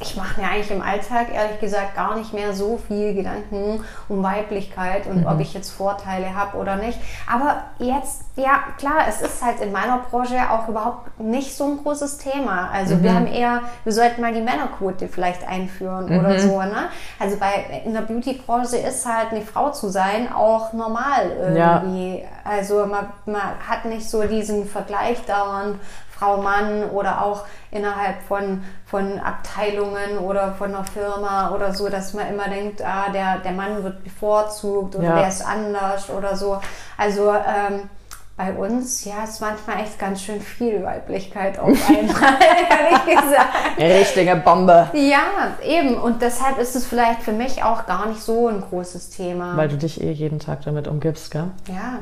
Ich 0.00 0.16
mache 0.16 0.40
mir 0.40 0.48
eigentlich 0.48 0.70
im 0.70 0.82
Alltag 0.82 1.26
ehrlich 1.32 1.60
gesagt 1.60 1.94
gar 1.94 2.16
nicht 2.16 2.32
mehr 2.32 2.52
so 2.54 2.78
viel 2.88 3.14
Gedanken 3.14 3.84
um 4.08 4.22
Weiblichkeit 4.22 5.06
und 5.06 5.26
ob 5.26 5.40
ich 5.40 5.54
jetzt 5.54 5.70
Vorteile 5.70 6.34
habe 6.34 6.56
oder 6.56 6.76
nicht. 6.76 6.98
Aber 7.30 7.64
jetzt, 7.78 8.22
ja 8.36 8.60
klar, 8.78 9.04
es 9.08 9.20
ist 9.20 9.42
halt 9.42 9.60
in 9.60 9.72
meiner 9.72 9.98
Branche 9.98 10.36
auch 10.50 10.68
überhaupt 10.68 11.20
nicht 11.20 11.54
so 11.54 11.64
ein 11.64 11.82
großes 11.82 12.18
Thema. 12.18 12.70
Also 12.72 13.02
wir 13.02 13.14
haben 13.14 13.26
eher, 13.26 13.62
wir 13.84 13.92
sollten 13.92 14.20
mal 14.20 14.32
die 14.32 14.40
Männerquote 14.40 15.08
vielleicht 15.08 15.46
einführen 15.46 16.06
oder 16.18 16.38
so. 16.38 16.60
Ne? 16.60 16.88
Also 17.18 17.36
bei 17.36 17.82
in 17.84 17.94
der 17.94 18.02
Beauty-Branche 18.02 18.76
ist 18.76 19.06
halt 19.06 19.32
eine 19.32 19.42
Frau 19.42 19.70
zu 19.70 19.88
sein 19.88 20.32
auch 20.32 20.72
normal 20.72 21.30
irgendwie. 21.38 22.24
Also 22.44 22.86
man, 22.86 23.08
man 23.26 23.42
hat 23.66 23.84
nicht 23.84 24.08
so 24.08 24.22
diesen 24.22 24.66
Vergleich 24.66 25.24
dauernd 25.24 25.78
Frau, 26.18 26.36
Mann 26.38 26.84
oder 26.90 27.22
auch 27.24 27.44
innerhalb 27.70 28.22
von, 28.22 28.62
von 28.86 29.18
Abteilungen 29.18 30.18
oder 30.18 30.52
von 30.52 30.74
einer 30.74 30.84
Firma 30.84 31.50
oder 31.50 31.72
so, 31.74 31.88
dass 31.88 32.14
man 32.14 32.28
immer 32.28 32.48
denkt, 32.48 32.82
ah, 32.82 33.10
der, 33.12 33.38
der 33.38 33.52
Mann 33.52 33.82
wird 33.82 34.04
bevorzugt 34.04 34.96
oder 34.96 35.04
Ja. 35.08 35.18
der 35.18 35.28
ist 35.28 35.44
anders 35.44 36.08
oder 36.10 36.36
so. 36.36 36.60
Also 36.96 37.30
ähm, 37.32 37.88
bei 38.36 38.52
uns, 38.52 39.04
ja, 39.04 39.22
ist 39.22 39.40
manchmal 39.40 39.80
echt 39.80 39.96
ganz 39.98 40.20
schön 40.22 40.40
viel 40.40 40.82
Weiblichkeit 40.82 41.56
auf 41.58 41.68
einmal, 41.88 42.34
ehrlich 42.40 43.04
gesagt. 43.20 43.78
Richtige 43.78 44.36
Bombe. 44.36 44.88
Ja, 44.92 45.52
eben. 45.62 45.96
Und 46.00 46.20
deshalb 46.20 46.58
ist 46.58 46.74
es 46.74 46.84
vielleicht 46.84 47.22
für 47.22 47.30
mich 47.32 47.62
auch 47.62 47.86
gar 47.86 48.06
nicht 48.06 48.20
so 48.20 48.48
ein 48.48 48.60
großes 48.60 49.10
Thema. 49.10 49.56
Weil 49.56 49.68
du 49.68 49.76
dich 49.76 50.00
eh 50.02 50.10
jeden 50.10 50.40
Tag 50.40 50.62
damit 50.64 50.88
umgibst, 50.88 51.30
gell? 51.30 51.48
Ja. 51.68 52.00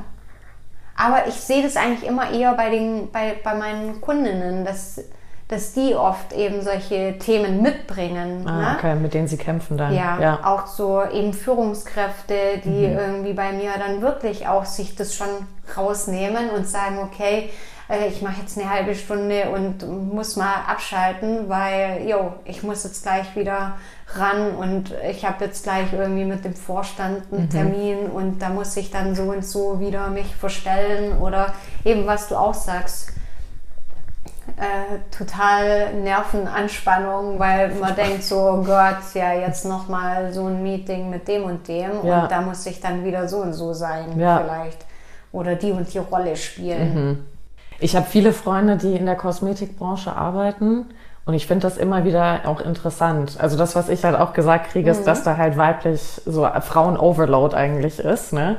Aber 0.97 1.26
ich 1.26 1.34
sehe 1.34 1.62
das 1.62 1.76
eigentlich 1.76 2.09
immer 2.09 2.30
eher 2.30 2.55
bei, 2.55 2.70
den, 2.70 3.11
bei, 3.11 3.36
bei 3.43 3.55
meinen 3.55 4.01
Kundinnen, 4.01 4.64
dass, 4.64 5.01
dass 5.49 5.72
die 5.72 5.95
oft 5.95 6.32
eben 6.32 6.62
solche 6.62 7.18
Themen 7.18 7.62
mitbringen. 7.62 8.47
Ah, 8.47 8.61
ne? 8.61 8.76
okay, 8.76 8.95
mit 8.95 9.14
denen 9.14 9.28
sie 9.28 9.38
kämpfen 9.38 9.76
dann. 9.76 9.95
Ja, 9.95 10.18
ja. 10.20 10.40
auch 10.45 10.66
so 10.66 11.03
eben 11.03 11.32
Führungskräfte, 11.32 12.59
die 12.64 12.84
irgendwie 12.84 13.32
bei 13.32 13.53
mir 13.53 13.72
dann 13.78 14.03
wirklich 14.03 14.47
auch 14.47 14.64
sich 14.64 14.95
das 14.95 15.14
schon 15.14 15.28
rausnehmen 15.76 16.51
und 16.51 16.68
sagen, 16.68 16.99
okay, 16.99 17.51
äh, 17.88 18.09
ich 18.09 18.22
mache 18.22 18.40
jetzt 18.40 18.59
eine 18.59 18.68
halbe 18.70 18.95
Stunde 18.95 19.51
und 19.51 19.86
muss 20.12 20.36
mal 20.36 20.55
abschalten, 20.66 21.49
weil, 21.49 22.09
jo, 22.09 22.34
ich 22.45 22.62
muss 22.62 22.84
jetzt 22.84 23.03
gleich 23.03 23.34
wieder 23.36 23.76
ran 24.18 24.54
und 24.56 24.92
ich 25.10 25.24
habe 25.24 25.44
jetzt 25.44 25.64
gleich 25.64 25.92
irgendwie 25.92 26.24
mit 26.24 26.44
dem 26.44 26.54
Vorstand 26.54 27.22
einen 27.32 27.48
Termin 27.48 28.06
und 28.06 28.40
da 28.40 28.48
muss 28.48 28.76
ich 28.76 28.90
dann 28.90 29.14
so 29.14 29.24
und 29.24 29.44
so 29.44 29.80
wieder 29.80 30.08
mich 30.08 30.34
verstellen 30.34 31.18
oder 31.20 31.54
eben 31.84 32.06
was 32.06 32.28
du 32.28 32.36
auch 32.36 32.54
sagst, 32.54 33.12
äh, 34.56 34.98
total 35.16 35.94
Nervenanspannung, 35.94 37.38
weil 37.38 37.74
man 37.76 37.94
denkt 37.96 38.22
so, 38.22 38.36
oh 38.38 38.62
Gott, 38.62 38.98
ja, 39.14 39.32
jetzt 39.32 39.64
nochmal 39.64 40.32
so 40.32 40.46
ein 40.46 40.62
Meeting 40.62 41.10
mit 41.10 41.26
dem 41.28 41.44
und 41.44 41.66
dem 41.68 42.04
Ja. 42.04 42.22
und 42.24 42.30
da 42.30 42.40
muss 42.40 42.66
ich 42.66 42.80
dann 42.80 43.04
wieder 43.04 43.28
so 43.28 43.38
und 43.38 43.52
so 43.54 43.72
sein 43.72 44.18
Ja. 44.18 44.38
vielleicht. 44.38 44.84
Oder 45.32 45.54
die 45.54 45.72
und 45.72 45.92
die 45.94 45.98
Rolle 45.98 46.36
spielen. 46.36 47.26
Ich 47.80 47.96
habe 47.96 48.06
viele 48.06 48.32
Freunde, 48.34 48.76
die 48.76 48.94
in 48.94 49.06
der 49.06 49.16
Kosmetikbranche 49.16 50.12
arbeiten 50.12 50.86
und 51.25 51.35
ich 51.35 51.47
finde 51.47 51.62
das 51.62 51.77
immer 51.77 52.05
wieder 52.05 52.41
auch 52.47 52.61
interessant. 52.61 53.37
Also 53.39 53.57
das, 53.57 53.77
was 53.77 53.89
ich 53.89 54.05
halt 54.05 54.16
auch 54.16 54.33
gesagt 54.33 54.70
kriege, 54.70 54.91
ist, 54.91 55.05
dass 55.05 55.23
da 55.23 55.37
halt 55.37 55.57
weiblich 55.57 56.20
so 56.27 56.49
Frauen-Overload 56.61 57.55
eigentlich 57.55 57.99
ist, 58.01 58.33
ne? 58.33 58.57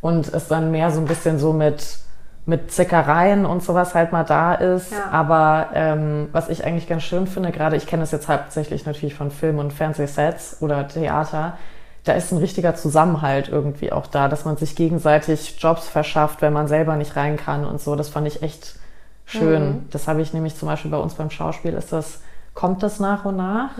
Und 0.00 0.32
es 0.32 0.48
dann 0.48 0.70
mehr 0.70 0.90
so 0.90 1.00
ein 1.00 1.06
bisschen 1.06 1.38
so 1.38 1.52
mit 1.52 2.02
mit 2.44 2.72
Zickereien 2.72 3.46
und 3.46 3.62
sowas 3.62 3.94
halt 3.94 4.12
mal 4.12 4.24
da 4.24 4.54
ist. 4.54 4.92
Ja. 4.92 5.10
Aber 5.10 5.68
ähm, 5.74 6.28
was 6.32 6.48
ich 6.48 6.64
eigentlich 6.64 6.88
ganz 6.88 7.04
schön 7.04 7.26
finde, 7.26 7.52
gerade 7.52 7.76
ich 7.76 7.86
kenne 7.86 8.02
das 8.02 8.10
jetzt 8.10 8.28
hauptsächlich 8.28 8.84
natürlich 8.84 9.14
von 9.14 9.30
Film- 9.30 9.58
und 9.58 9.72
Fernsehsets 9.72 10.56
oder 10.60 10.88
Theater, 10.88 11.56
da 12.04 12.14
ist 12.14 12.32
ein 12.32 12.38
richtiger 12.38 12.74
Zusammenhalt 12.74 13.48
irgendwie 13.48 13.92
auch 13.92 14.08
da, 14.08 14.26
dass 14.26 14.44
man 14.44 14.56
sich 14.56 14.74
gegenseitig 14.74 15.56
Jobs 15.60 15.88
verschafft, 15.88 16.42
wenn 16.42 16.52
man 16.52 16.66
selber 16.66 16.96
nicht 16.96 17.14
rein 17.14 17.36
kann 17.36 17.64
und 17.64 17.80
so. 17.80 17.94
Das 17.94 18.08
fand 18.08 18.26
ich 18.26 18.42
echt 18.42 18.74
schön. 19.26 19.86
Das 19.90 20.08
habe 20.08 20.20
ich 20.22 20.32
nämlich 20.32 20.56
zum 20.56 20.68
Beispiel 20.68 20.90
bei 20.90 20.98
uns 20.98 21.14
beim 21.14 21.30
Schauspiel 21.30 21.74
ist 21.74 21.92
das, 21.92 22.20
kommt 22.54 22.82
das 22.82 23.00
nach 23.00 23.24
und 23.24 23.36
nach. 23.36 23.70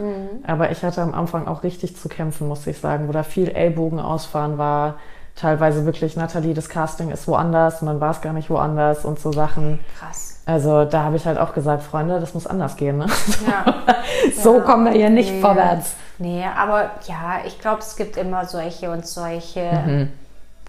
Aber 0.47 0.71
ich 0.71 0.83
hatte 0.83 1.03
am 1.03 1.15
Anfang 1.15 1.47
auch 1.47 1.63
richtig 1.63 1.97
zu 1.97 2.09
kämpfen, 2.09 2.49
muss 2.49 2.67
ich 2.67 2.79
sagen, 2.79 3.09
wo 3.09 3.13
da 3.13 3.23
viel 3.23 3.49
Ellbogen 3.51 4.01
ausfahren 4.01 4.59
war. 4.59 4.95
Teilweise 5.35 5.87
wirklich, 5.87 6.15
Nathalie, 6.17 6.53
das 6.55 6.69
Casting 6.69 7.11
ist 7.11 7.27
woanders 7.27 7.81
und 7.81 7.87
dann 7.89 8.01
war 8.01 8.11
es 8.11 8.21
gar 8.21 8.35
nicht 8.35 8.51
woanders 8.51 9.05
und 9.07 9.19
so 9.19 9.33
Sachen. 9.33 9.79
Krass. 9.99 10.41
Also 10.45 10.85
da 10.85 11.05
habe 11.05 11.17
ich 11.17 11.25
halt 11.25 11.39
auch 11.39 11.55
gesagt, 11.55 11.83
Freunde, 11.85 12.19
das 12.21 12.35
muss 12.35 12.47
anders 12.47 12.77
gehen. 12.77 12.99
Ne? 12.99 13.07
Ja. 13.47 13.65
so 14.43 14.57
Ja. 14.57 14.61
kommen 14.61 14.85
wir 14.87 14.93
hier 14.93 15.09
nicht 15.09 15.31
Nee. 15.31 15.41
vorwärts. 15.41 15.95
Nee, 16.19 16.45
aber 16.57 16.91
ja, 17.07 17.39
ich 17.47 17.59
glaube, 17.61 17.79
es 17.81 17.97
gibt 17.97 18.17
immer 18.17 18.45
solche 18.45 18.91
und 18.91 19.07
solche. 19.07 19.61
Mhm. 19.87 20.09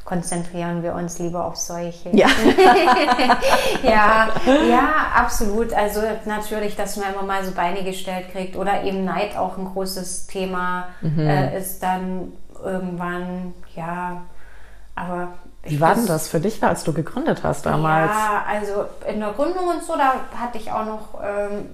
Konzentrieren 0.06 0.84
wir 0.84 0.94
uns 0.96 1.18
lieber 1.20 1.46
auf 1.46 1.56
solche. 1.56 2.10
Ja. 2.16 2.28
ja, 3.84 4.30
ja, 4.70 4.90
absolut. 5.16 5.74
Also 5.74 6.02
natürlich, 6.26 6.76
dass 6.76 6.98
man 6.98 7.14
immer 7.14 7.24
mal 7.24 7.44
so 7.44 7.52
Beine 7.52 7.84
gestellt 7.84 8.32
kriegt 8.32 8.56
oder 8.56 8.84
eben 8.84 9.06
Neid 9.06 9.38
auch 9.38 9.58
ein 9.58 9.66
großes 9.66 10.28
Thema 10.28 10.88
Mhm. 11.02 11.20
äh, 11.20 11.58
ist 11.58 11.82
dann 11.84 12.34
irgendwann, 12.64 13.54
ja, 13.76 14.22
aber 14.96 15.30
Wie 15.64 15.80
war 15.82 15.96
denn 15.96 16.06
das 16.06 16.28
für 16.28 16.40
dich, 16.40 16.64
als 16.64 16.84
du 16.84 16.94
gegründet 16.94 17.42
hast 17.44 17.66
damals? 17.66 18.12
ja, 18.12 18.44
also 18.48 18.86
in 19.12 19.20
der 19.20 19.32
Gründung 19.34 19.68
und 19.68 19.84
so, 19.84 19.96
da 19.98 20.14
hatte 20.40 20.58
ich 20.58 20.72
auch 20.72 20.86
noch 20.86 21.20
ähm, 21.24 21.70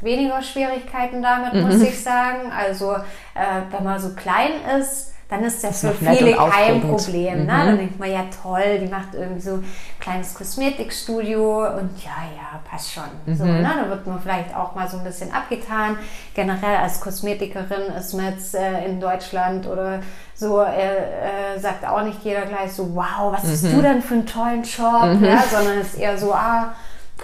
weniger 0.00 0.42
Schwierigkeiten 0.42 1.22
damit, 1.22 1.54
Mhm. 1.54 1.62
muss 1.62 1.80
ich 1.80 2.02
sagen. 2.02 2.50
Also 2.56 2.92
äh, 2.94 3.60
wenn 3.70 3.84
man 3.84 4.00
so 4.00 4.10
klein 4.14 4.52
ist, 4.80 5.13
dann 5.28 5.42
ist 5.44 5.64
das 5.64 5.80
für 5.80 5.86
noch 5.88 6.00
nett 6.02 6.18
viele 6.18 6.36
kein. 6.36 6.80
Problem. 6.82 7.40
Mhm. 7.40 7.46
Ne? 7.46 7.64
Dann 7.66 7.78
denkt 7.78 7.98
man, 7.98 8.10
ja 8.12 8.24
toll, 8.42 8.78
die 8.80 8.86
macht 8.86 9.14
irgendwie 9.14 9.40
so 9.40 9.54
ein 9.54 9.64
kleines 9.98 10.34
Kosmetikstudio 10.34 11.66
und 11.78 11.90
ja, 12.04 12.10
ja, 12.36 12.60
passt 12.70 12.92
schon. 12.92 13.04
Mhm. 13.26 13.36
So, 13.36 13.44
ne? 13.44 13.62
Da 13.62 13.88
wird 13.90 14.06
man 14.06 14.20
vielleicht 14.20 14.54
auch 14.54 14.74
mal 14.74 14.88
so 14.88 14.98
ein 14.98 15.04
bisschen 15.04 15.32
abgetan. 15.32 15.98
Generell 16.34 16.76
als 16.76 17.00
Kosmetikerin 17.00 17.92
ist 17.98 18.12
man 18.14 18.26
jetzt 18.32 18.54
äh, 18.54 18.84
in 18.84 19.00
Deutschland 19.00 19.66
oder 19.66 20.00
so, 20.34 20.60
äh, 20.62 21.54
äh, 21.54 21.58
sagt 21.58 21.86
auch 21.86 22.02
nicht 22.02 22.22
jeder 22.24 22.42
gleich 22.46 22.72
so, 22.72 22.94
wow, 22.94 23.32
was 23.32 23.44
Mhm. 23.44 23.50
hast 23.50 23.64
du 23.64 23.82
denn 23.82 24.02
für 24.02 24.14
einen 24.14 24.26
tollen 24.26 24.62
Job? 24.62 25.22
Ja, 25.22 25.42
sondern 25.50 25.78
es 25.78 25.94
ist 25.94 25.98
eher 26.00 26.18
so, 26.18 26.32
ah, 26.32 26.74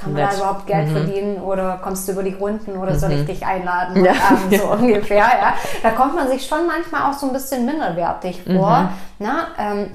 kann 0.01 0.13
man 0.13 0.23
Nett. 0.23 0.33
da 0.33 0.37
überhaupt 0.39 0.67
Geld 0.67 0.89
verdienen 0.89 1.41
oder 1.43 1.79
kommst 1.83 2.09
du 2.09 2.13
über 2.13 2.23
die 2.23 2.33
Runden 2.33 2.77
oder 2.77 2.99
soll 2.99 3.13
ich 3.13 3.27
dich 3.27 3.45
einladen? 3.45 3.95
Mhm. 4.01 4.05
Ja. 4.05 4.13
Abend, 4.13 4.61
so 4.61 4.67
ungefähr, 4.69 5.19
ja. 5.19 5.55
Da 5.83 5.91
kommt 5.91 6.15
man 6.15 6.29
sich 6.29 6.47
schon 6.47 6.67
manchmal 6.67 7.11
auch 7.11 7.13
so 7.19 7.27
ein 7.27 7.33
bisschen 7.33 7.67
minderwertig 7.67 8.43
vor. 8.45 8.81
Mhm. 8.81 8.89
Na, 9.19 9.47
ähm, 9.59 9.91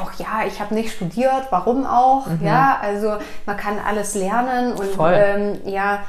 auch 0.00 0.12
ja, 0.18 0.46
ich 0.46 0.60
habe 0.60 0.74
nicht 0.74 0.92
studiert, 0.94 1.46
warum 1.50 1.86
auch? 1.86 2.26
Ja, 2.42 2.78
also 2.80 3.16
man 3.46 3.56
kann 3.56 3.78
alles 3.84 4.14
lernen 4.14 4.72
und 4.74 4.96
Mhm. 4.96 5.14
Ähm, 5.14 5.60
ja, 5.64 6.00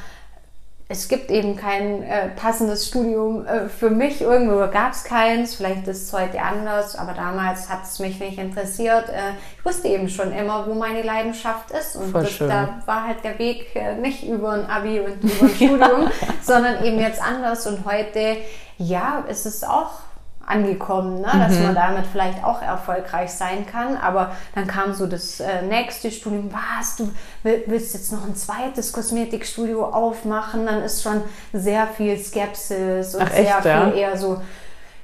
es 0.89 1.09
gibt 1.09 1.31
eben 1.31 1.57
kein 1.57 2.01
äh, 2.03 2.29
passendes 2.29 2.87
Studium 2.87 3.45
äh, 3.45 3.67
für 3.67 3.89
mich. 3.89 4.21
Irgendwo 4.21 4.71
gab 4.71 4.93
es 4.93 5.03
keins. 5.03 5.55
Vielleicht 5.55 5.85
ist 5.87 6.03
es 6.03 6.13
heute 6.13 6.41
anders, 6.41 6.95
aber 6.95 7.13
damals 7.13 7.69
hat 7.69 7.83
es 7.83 7.99
mich 7.99 8.19
nicht 8.21 8.37
interessiert. 8.37 9.09
Äh, 9.09 9.33
ich 9.57 9.65
wusste 9.65 9.89
eben 9.89 10.07
schon 10.07 10.31
immer, 10.31 10.65
wo 10.65 10.73
meine 10.73 11.01
Leidenschaft 11.01 11.71
ist. 11.71 11.97
Und 11.97 12.13
das, 12.13 12.37
da 12.37 12.81
war 12.85 13.05
halt 13.05 13.21
der 13.25 13.37
Weg 13.37 13.75
äh, 13.75 13.95
nicht 13.95 14.23
über 14.23 14.51
ein 14.51 14.65
Abi 14.65 15.01
und 15.01 15.21
über 15.21 15.43
ein 15.43 15.49
Studium, 15.55 16.09
sondern 16.41 16.81
eben 16.85 16.99
jetzt 16.99 17.21
anders. 17.21 17.67
Und 17.67 17.83
heute, 17.83 18.37
ja, 18.77 19.25
ist 19.27 19.45
es 19.45 19.65
auch 19.65 20.06
angekommen, 20.47 21.21
ne? 21.21 21.27
dass 21.47 21.59
man 21.59 21.75
damit 21.75 22.05
vielleicht 22.11 22.43
auch 22.43 22.61
erfolgreich 22.61 23.29
sein 23.31 23.65
kann. 23.65 23.97
Aber 23.97 24.31
dann 24.55 24.65
kam 24.65 24.93
so 24.93 25.05
das 25.05 25.39
äh, 25.39 25.61
nächste 25.61 26.09
Studium, 26.09 26.49
was, 26.51 26.95
du 26.95 27.11
will- 27.43 27.63
willst 27.67 27.93
jetzt 27.93 28.11
noch 28.11 28.25
ein 28.25 28.35
zweites 28.35 28.91
Kosmetikstudio 28.93 29.85
aufmachen, 29.85 30.65
dann 30.65 30.81
ist 30.83 31.03
schon 31.03 31.21
sehr 31.53 31.85
viel 31.87 32.17
Skepsis 32.17 33.13
und 33.15 33.23
Ach, 33.23 33.29
sehr 33.31 33.39
echt, 33.57 33.65
ja? 33.65 33.85
viel 33.89 33.97
eher 33.99 34.17
so, 34.17 34.41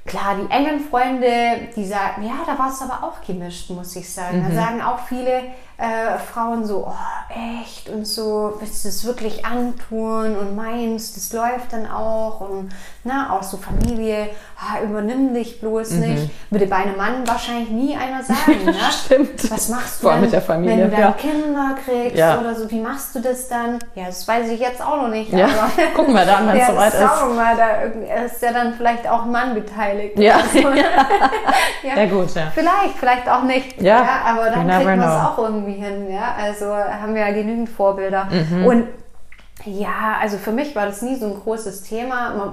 klar, 0.06 0.36
die 0.42 0.50
engen 0.50 0.80
Freunde, 0.80 1.28
die 1.76 1.84
sagen, 1.86 2.22
ja, 2.24 2.34
da 2.46 2.58
war 2.58 2.70
es 2.70 2.80
aber 2.82 3.06
auch 3.06 3.24
gemischt, 3.26 3.70
muss 3.70 3.94
ich 3.96 4.10
sagen. 4.12 4.42
Mhm. 4.42 4.48
Da 4.48 4.54
sagen 4.62 4.82
auch 4.82 4.98
viele 5.06 5.42
äh, 5.76 6.18
Frauen 6.18 6.64
so, 6.64 6.86
oh, 6.88 7.54
echt 7.58 7.88
und 7.88 8.06
so, 8.06 8.54
willst 8.60 8.84
du 8.84 8.88
es 8.88 9.04
wirklich 9.04 9.44
antun 9.44 10.36
und 10.36 10.54
meinst, 10.54 11.16
das 11.16 11.32
läuft 11.32 11.72
dann 11.72 11.90
auch 11.90 12.40
und 12.40 12.70
na, 13.02 13.30
auch 13.36 13.42
so 13.42 13.56
Familie, 13.56 14.28
ah, 14.58 14.80
übernimm 14.82 15.34
dich 15.34 15.60
bloß 15.60 15.90
nicht. 15.92 16.30
Würde 16.50 16.66
bei 16.66 16.76
einem 16.76 16.96
Mann 16.96 17.26
wahrscheinlich 17.26 17.70
nie 17.70 17.96
einer 17.96 18.22
sagen, 18.22 18.64
ne? 18.64 18.72
Mhm. 18.72 18.76
Stimmt. 19.04 19.50
Was 19.50 19.68
machst 19.68 19.98
du 19.98 20.02
Vor 20.04 20.12
allem 20.12 20.20
mit 20.22 20.32
der 20.32 20.42
Familie, 20.42 20.84
wenn 20.84 20.90
du 20.90 20.96
dann 20.96 21.00
ja. 21.00 21.12
Kinder 21.12 21.74
kriegst 21.84 22.16
Ja. 22.16 22.38
oder 22.40 22.54
so? 22.54 22.70
Wie 22.70 22.80
machst 22.80 23.14
du 23.14 23.20
das 23.20 23.48
dann? 23.48 23.78
Ja, 23.94 24.06
das 24.06 24.26
weiß 24.26 24.48
ich 24.50 24.60
jetzt 24.60 24.80
auch 24.80 24.96
noch 24.96 25.08
nicht. 25.08 25.32
Ja, 25.32 25.46
aber 25.46 25.70
gucken 25.96 26.14
wir 26.14 26.24
dann, 26.24 26.46
wenn 26.46 26.56
es 26.56 26.66
soweit 26.68 26.94
ist. 26.94 27.00
mal, 27.36 27.56
da 27.56 27.66
irg- 27.82 28.26
ist 28.26 28.40
ja 28.42 28.52
dann 28.52 28.74
vielleicht 28.74 29.08
auch 29.08 29.24
ein 29.24 29.32
Mann 29.32 29.54
beteiligt. 29.54 30.18
Ja. 30.18 30.38
so. 30.52 30.58
ja. 30.60 32.06
Gut, 32.06 32.34
ja. 32.34 32.42
Vielleicht, 32.54 32.96
vielleicht 32.98 33.28
auch 33.28 33.42
nicht. 33.42 33.80
Ja, 33.82 34.06
aber 34.26 34.50
dann 34.50 34.68
kriegt 34.68 34.84
man 34.84 35.00
es 35.00 35.06
auch 35.06 35.38
irgendwie 35.38 35.63
hin. 35.72 36.10
Ja? 36.10 36.34
Also 36.38 36.66
haben 36.66 37.14
wir 37.14 37.22
ja 37.22 37.32
genügend 37.32 37.68
Vorbilder. 37.68 38.26
Mhm. 38.26 38.66
Und 38.66 38.88
ja, 39.64 40.18
also 40.20 40.36
für 40.36 40.52
mich 40.52 40.74
war 40.76 40.86
das 40.86 41.00
nie 41.02 41.16
so 41.16 41.26
ein 41.26 41.40
großes 41.40 41.82
Thema. 41.82 42.52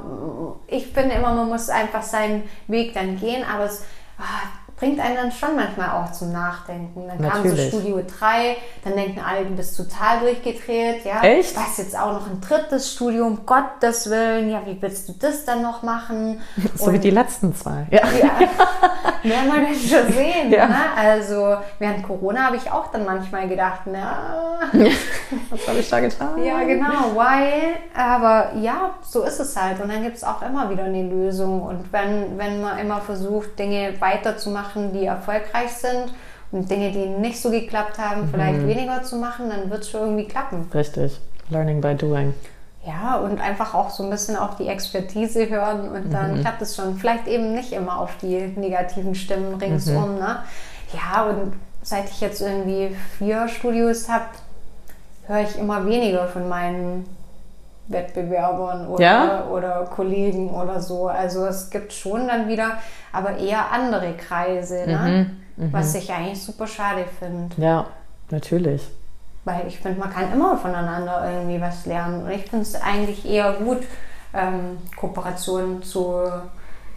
Ich 0.67 0.87
finde 0.87 1.15
immer, 1.15 1.33
man 1.33 1.49
muss 1.49 1.69
einfach 1.69 2.03
seinen 2.03 2.43
Weg 2.67 2.93
dann 2.93 3.19
gehen, 3.19 3.43
aber 3.43 3.65
es 3.65 3.83
ah, 4.17 4.47
bringt 4.77 4.99
einen 4.99 5.15
dann 5.15 5.31
schon 5.31 5.55
manchmal 5.55 5.89
auch 5.91 6.11
zum 6.11 6.31
Nachdenken. 6.31 7.07
Dann 7.07 7.19
kam 7.19 7.43
so 7.43 7.49
Natürlich. 7.49 7.67
Studio 7.67 8.01
3, 8.19 8.57
dann 8.83 8.95
denken 8.95 9.19
alle, 9.19 9.45
du 9.45 9.55
bist 9.55 9.77
total 9.77 10.21
durchgedreht. 10.21 11.05
Ja? 11.05 11.21
Echt? 11.21 11.55
Was 11.55 11.77
jetzt 11.77 11.97
auch 11.97 12.13
noch 12.13 12.27
ein 12.27 12.39
drittes 12.41 12.93
Studio, 12.93 13.27
um 13.27 13.45
Gottes 13.45 14.09
Willen. 14.09 14.49
Ja, 14.49 14.61
wie 14.65 14.81
willst 14.81 15.09
du 15.09 15.13
das 15.13 15.45
dann 15.45 15.61
noch 15.61 15.83
machen? 15.83 16.39
So 16.75 16.91
wie 16.91 16.95
Und- 16.95 17.03
die 17.03 17.11
letzten 17.11 17.53
zwei. 17.55 17.87
Ja. 17.91 18.01
ja, 18.07 18.31
werden 19.23 19.51
wir 19.51 19.69
das 19.69 19.89
schon 19.89 20.13
sehen. 20.13 20.51
Ja. 20.51 20.67
Ne? 20.67 20.75
Also 20.95 21.57
während 21.79 22.03
Corona 22.03 22.45
habe 22.47 22.55
ich 22.57 22.71
auch 22.71 22.91
dann 22.91 23.05
manchmal 23.05 23.47
gedacht, 23.47 23.81
na, 23.85 24.59
Was 25.49 25.67
habe 25.67 25.79
ich 25.79 25.89
da 25.89 25.99
getan? 25.99 26.43
ja 26.43 26.63
genau, 26.63 27.15
why? 27.15 27.75
Aber 27.95 28.51
ja, 28.59 28.95
so 29.01 29.23
ist 29.23 29.39
es 29.39 29.55
halt. 29.55 29.79
Und 29.81 29.91
dann 29.91 30.03
gibt 30.03 30.17
es 30.17 30.23
auch 30.23 30.41
immer 30.41 30.69
wieder 30.69 30.83
eine 30.83 31.03
Lösung. 31.03 31.61
Und 31.61 31.91
wenn, 31.91 32.37
wenn 32.37 32.61
man 32.61 32.79
immer 32.79 33.01
versucht, 33.01 33.57
Dinge 33.57 33.93
weiterzumachen, 33.99 34.93
die 34.93 35.05
erfolgreich 35.05 35.71
sind 35.71 36.13
und 36.51 36.69
Dinge, 36.69 36.91
die 36.91 37.05
nicht 37.05 37.41
so 37.41 37.49
geklappt 37.49 37.97
haben, 37.97 38.27
vielleicht 38.31 38.65
weniger 38.67 39.03
zu 39.03 39.15
machen, 39.17 39.49
dann 39.49 39.69
wird 39.69 39.81
es 39.81 39.89
schon 39.89 40.01
irgendwie 40.01 40.27
klappen. 40.27 40.69
Richtig. 40.73 41.19
Learning 41.49 41.81
by 41.81 41.95
doing. 41.95 42.33
Ja, 42.85 43.17
und 43.17 43.39
einfach 43.39 43.75
auch 43.75 43.91
so 43.91 44.03
ein 44.03 44.09
bisschen 44.09 44.35
auf 44.35 44.55
die 44.55 44.67
Expertise 44.67 45.47
hören 45.47 45.89
und 45.89 46.11
dann 46.11 46.41
klappt 46.41 46.61
es 46.63 46.75
schon. 46.75 46.97
Vielleicht 46.97 47.27
eben 47.27 47.53
nicht 47.53 47.73
immer 47.73 47.99
auf 47.99 48.17
die 48.17 48.37
negativen 48.55 49.13
Stimmen 49.13 49.53
ringsum. 49.55 50.15
Ne? 50.15 50.37
Ja, 50.93 51.25
und 51.25 51.53
seit 51.83 52.09
ich 52.09 52.21
jetzt 52.21 52.41
irgendwie 52.41 52.95
vier 53.19 53.47
Studios 53.47 54.09
habe, 54.09 54.25
höre 55.27 55.41
ich 55.41 55.59
immer 55.59 55.85
weniger 55.85 56.27
von 56.27 56.49
meinen 56.49 57.05
Wettbewerbern 57.87 58.87
oder, 58.87 59.03
Ja? 59.03 59.45
oder 59.45 59.87
Kollegen 59.93 60.49
oder 60.49 60.81
so. 60.81 61.07
Also 61.07 61.45
es 61.45 61.69
gibt 61.69 61.93
schon 61.93 62.27
dann 62.27 62.47
wieder, 62.47 62.77
aber 63.13 63.37
eher 63.37 63.71
andere 63.71 64.13
Kreise, 64.13 64.85
ne? 64.87 65.31
was 65.57 65.93
ich 65.93 66.11
eigentlich 66.11 66.41
super 66.41 66.65
schade 66.65 67.05
finde. 67.19 67.53
Ja, 67.61 67.85
natürlich. 68.31 68.89
Weil 69.43 69.67
ich 69.67 69.79
finde, 69.79 69.99
man 69.99 70.11
kann 70.11 70.31
immer 70.31 70.57
voneinander 70.57 71.29
irgendwie 71.31 71.59
was 71.59 71.85
lernen. 71.85 72.23
Und 72.23 72.31
ich 72.31 72.43
finde 72.43 72.63
es 72.63 72.75
eigentlich 72.75 73.25
eher 73.25 73.53
gut, 73.53 73.79
ähm, 74.33 74.77
Kooperationen 74.95 75.81
zu 75.83 76.23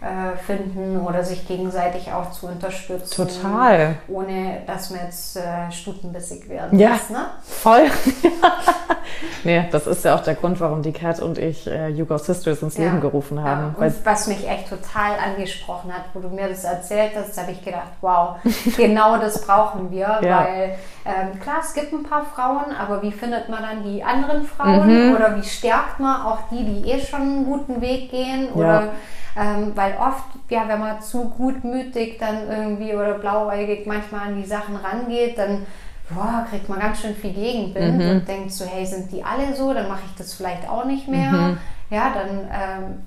äh, 0.05 0.37
finden 0.37 1.01
oder 1.01 1.23
sich 1.23 1.47
gegenseitig 1.47 2.13
auch 2.13 2.29
zu 2.31 2.45
unterstützen. 2.45 3.27
Total. 3.27 3.95
Ohne 4.07 4.61
dass 4.67 4.91
man 4.91 4.99
jetzt 5.05 5.35
äh, 5.37 5.71
stutenbissig 5.71 6.47
werden 6.47 6.77
Ja. 6.77 6.91
muss. 6.91 7.09
Ne? 7.09 7.25
Voll. 7.43 7.85
nee, 9.43 9.65
das 9.71 9.87
ist 9.87 10.05
ja 10.05 10.15
auch 10.15 10.21
der 10.21 10.35
Grund, 10.35 10.59
warum 10.59 10.81
die 10.83 10.91
Cat 10.91 11.19
und 11.21 11.37
ich 11.37 11.65
äh, 11.67 11.91
Hugo 11.93 12.17
Sisters 12.17 12.61
ins 12.61 12.77
Leben 12.77 13.01
gerufen 13.01 13.43
haben. 13.43 13.75
Ja, 13.79 13.85
und 13.85 14.05
was 14.05 14.27
mich 14.27 14.47
echt 14.47 14.69
total 14.69 15.13
angesprochen 15.17 15.91
hat, 15.93 16.03
wo 16.13 16.19
du 16.19 16.29
mir 16.29 16.49
das 16.49 16.63
erzählt 16.63 17.11
hast, 17.15 17.37
habe 17.39 17.51
ich 17.51 17.63
gedacht, 17.63 17.89
wow, 18.01 18.35
genau 18.77 19.17
das 19.17 19.41
brauchen 19.45 19.89
wir, 19.91 20.19
Ja. 20.21 20.45
weil 20.45 20.75
ähm, 21.05 21.39
klar, 21.39 21.57
es 21.61 21.73
gibt 21.73 21.93
ein 21.93 22.03
paar 22.03 22.25
Frauen, 22.25 22.75
aber 22.79 23.01
wie 23.01 23.11
findet 23.11 23.49
man 23.49 23.61
dann 23.63 23.83
die 23.83 24.03
anderen 24.03 24.45
Frauen 24.45 25.09
Mhm. 25.09 25.15
oder 25.15 25.35
wie 25.35 25.43
stärkt 25.43 25.99
man 25.99 26.21
auch 26.25 26.39
die, 26.51 26.63
die 26.63 26.91
eh 26.91 26.99
schon 26.99 27.21
einen 27.21 27.45
guten 27.45 27.81
Weg 27.81 28.11
gehen 28.11 28.49
oder 28.53 28.89
ähm, 29.37 29.71
weil 29.75 29.95
oft, 29.97 30.23
ja, 30.49 30.63
wenn 30.67 30.79
man 30.79 31.01
zu 31.01 31.29
gutmütig 31.29 32.17
dann 32.19 32.49
irgendwie 32.49 32.93
oder 32.95 33.15
blauäugig 33.15 33.85
manchmal 33.85 34.27
an 34.29 34.41
die 34.41 34.47
Sachen 34.47 34.75
rangeht, 34.77 35.37
dann 35.37 35.65
boah, 36.09 36.45
kriegt 36.49 36.69
man 36.69 36.79
ganz 36.79 37.01
schön 37.01 37.15
viel 37.15 37.33
Gegenwind 37.33 37.99
Mhm. 38.03 38.09
und 38.09 38.27
denkt 38.27 38.51
so, 38.51 38.65
hey, 38.65 38.85
sind 38.85 39.11
die 39.11 39.23
alle 39.23 39.55
so, 39.55 39.73
dann 39.73 39.87
mache 39.87 40.03
ich 40.05 40.15
das 40.17 40.33
vielleicht 40.33 40.69
auch 40.69 40.85
nicht 40.85 41.07
mehr. 41.07 41.57
Ja, 41.91 42.11
dann 42.15 42.39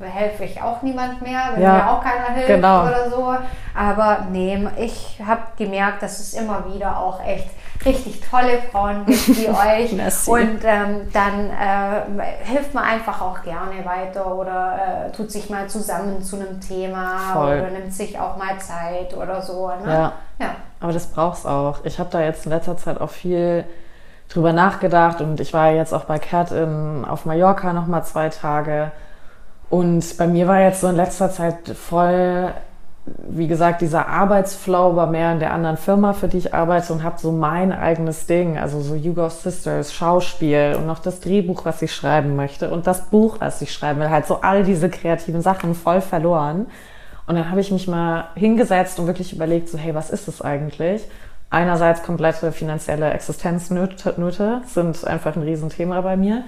ähm, 0.01 0.09
helfe 0.09 0.45
ich 0.45 0.62
auch 0.62 0.83
niemand 0.83 1.20
mehr, 1.20 1.41
wenn 1.55 1.62
Ja, 1.62 1.72
mir 1.74 1.91
auch 1.91 2.03
keiner 2.03 2.33
hilft 2.35 2.49
genau. 2.49 2.83
oder 2.83 3.11
so. 3.11 3.35
Aber 3.74 4.26
nee, 4.31 4.68
ich 4.79 5.20
habe 5.26 5.43
gemerkt, 5.57 6.03
dass 6.03 6.20
es 6.20 6.35
immer 6.35 6.64
wieder 6.72 6.97
auch 6.99 7.20
echt 7.24 7.49
richtig 7.85 8.20
tolle 8.20 8.59
Frauen 8.70 9.07
wie 9.07 9.49
euch. 9.49 9.93
Und 10.26 10.61
ähm, 10.64 11.09
dann 11.12 11.51
äh, 11.51 12.45
hilft 12.45 12.74
man 12.74 12.85
einfach 12.85 13.20
auch 13.20 13.43
gerne 13.43 13.85
weiter 13.85 14.35
oder 14.35 15.07
äh, 15.07 15.12
tut 15.12 15.31
sich 15.31 15.49
mal 15.51 15.68
zusammen 15.68 16.22
zu 16.22 16.37
einem 16.37 16.61
Thema 16.61 17.18
Voll. 17.33 17.61
oder 17.61 17.70
nimmt 17.70 17.93
sich 17.93 18.18
auch 18.18 18.37
mal 18.37 18.59
Zeit 18.59 19.16
oder 19.16 19.41
so. 19.43 19.68
Ne? 19.68 19.91
Ja. 19.91 20.12
ja. 20.39 20.51
Aber 20.81 20.93
das 20.93 21.07
brauch's 21.07 21.47
auch. 21.47 21.85
Ich 21.85 21.99
habe 21.99 22.11
da 22.11 22.20
jetzt 22.20 22.47
in 22.47 22.53
letzter 22.53 22.76
Zeit 22.76 23.01
auch 23.01 23.11
viel 23.11 23.64
drüber 24.29 24.53
nachgedacht 24.53 25.20
und 25.20 25.41
ich 25.41 25.55
war 25.55 25.70
jetzt 25.70 25.95
auch 25.95 26.05
bei 26.05 26.18
Cat 26.18 26.53
in, 26.53 27.05
auf 27.05 27.24
Mallorca 27.24 27.72
nochmal 27.72 28.05
zwei 28.05 28.29
Tage. 28.29 28.93
Und 29.70 30.16
bei 30.16 30.26
mir 30.26 30.49
war 30.49 30.61
jetzt 30.61 30.81
so 30.81 30.89
in 30.89 30.97
letzter 30.97 31.31
Zeit 31.31 31.68
voll, 31.68 32.53
wie 33.28 33.46
gesagt, 33.46 33.80
dieser 33.80 34.09
Arbeitsflow 34.09 34.96
war 34.96 35.06
mehr 35.06 35.32
in 35.32 35.38
der 35.38 35.52
anderen 35.52 35.76
Firma, 35.76 36.12
für 36.12 36.28
die 36.28 36.38
ich 36.38 36.54
arbeite 36.54 36.92
und 36.92 37.02
habe 37.02 37.18
so 37.18 37.32
mein 37.32 37.72
eigenes 37.72 38.26
Ding, 38.26 38.59
also 38.59 38.80
so 38.80 38.94
You 38.94 39.14
Go 39.14 39.28
Sisters, 39.28 39.92
Schauspiel 39.92 40.76
und 40.78 40.86
noch 40.86 40.98
das 40.98 41.20
Drehbuch, 41.20 41.64
was 41.64 41.82
ich 41.82 41.94
schreiben 41.94 42.36
möchte 42.36 42.70
und 42.70 42.86
das 42.86 43.11
Buch, 43.11 43.36
was 43.40 43.62
ich 43.62 43.72
schreiben 43.72 44.00
will, 44.00 44.11
halt 44.11 44.26
so 44.26 44.40
all 44.40 44.64
diese 44.64 44.88
kreativen 44.88 45.42
Sachen 45.42 45.74
voll 45.74 46.00
verloren. 46.00 46.66
Und 47.26 47.34
dann 47.34 47.50
habe 47.50 47.61
ich 47.61 47.70
mich 47.70 47.86
mal 47.86 48.28
hingesetzt 48.34 48.98
und 48.98 49.06
wirklich 49.06 49.32
überlegt, 49.32 49.68
so 49.68 49.76
hey, 49.76 49.94
was 49.94 50.11
ist 50.11 50.28
das 50.28 50.40
eigentlich? 50.40 51.02
Einerseits 51.50 52.02
komplette 52.02 52.52
finanzielle 52.52 53.11
Existenznöte 53.11 54.62
sind 54.66 55.06
einfach 55.06 55.36
ein 55.36 55.42
Riesenthema 55.42 56.00
bei 56.00 56.16
mir. 56.16 56.44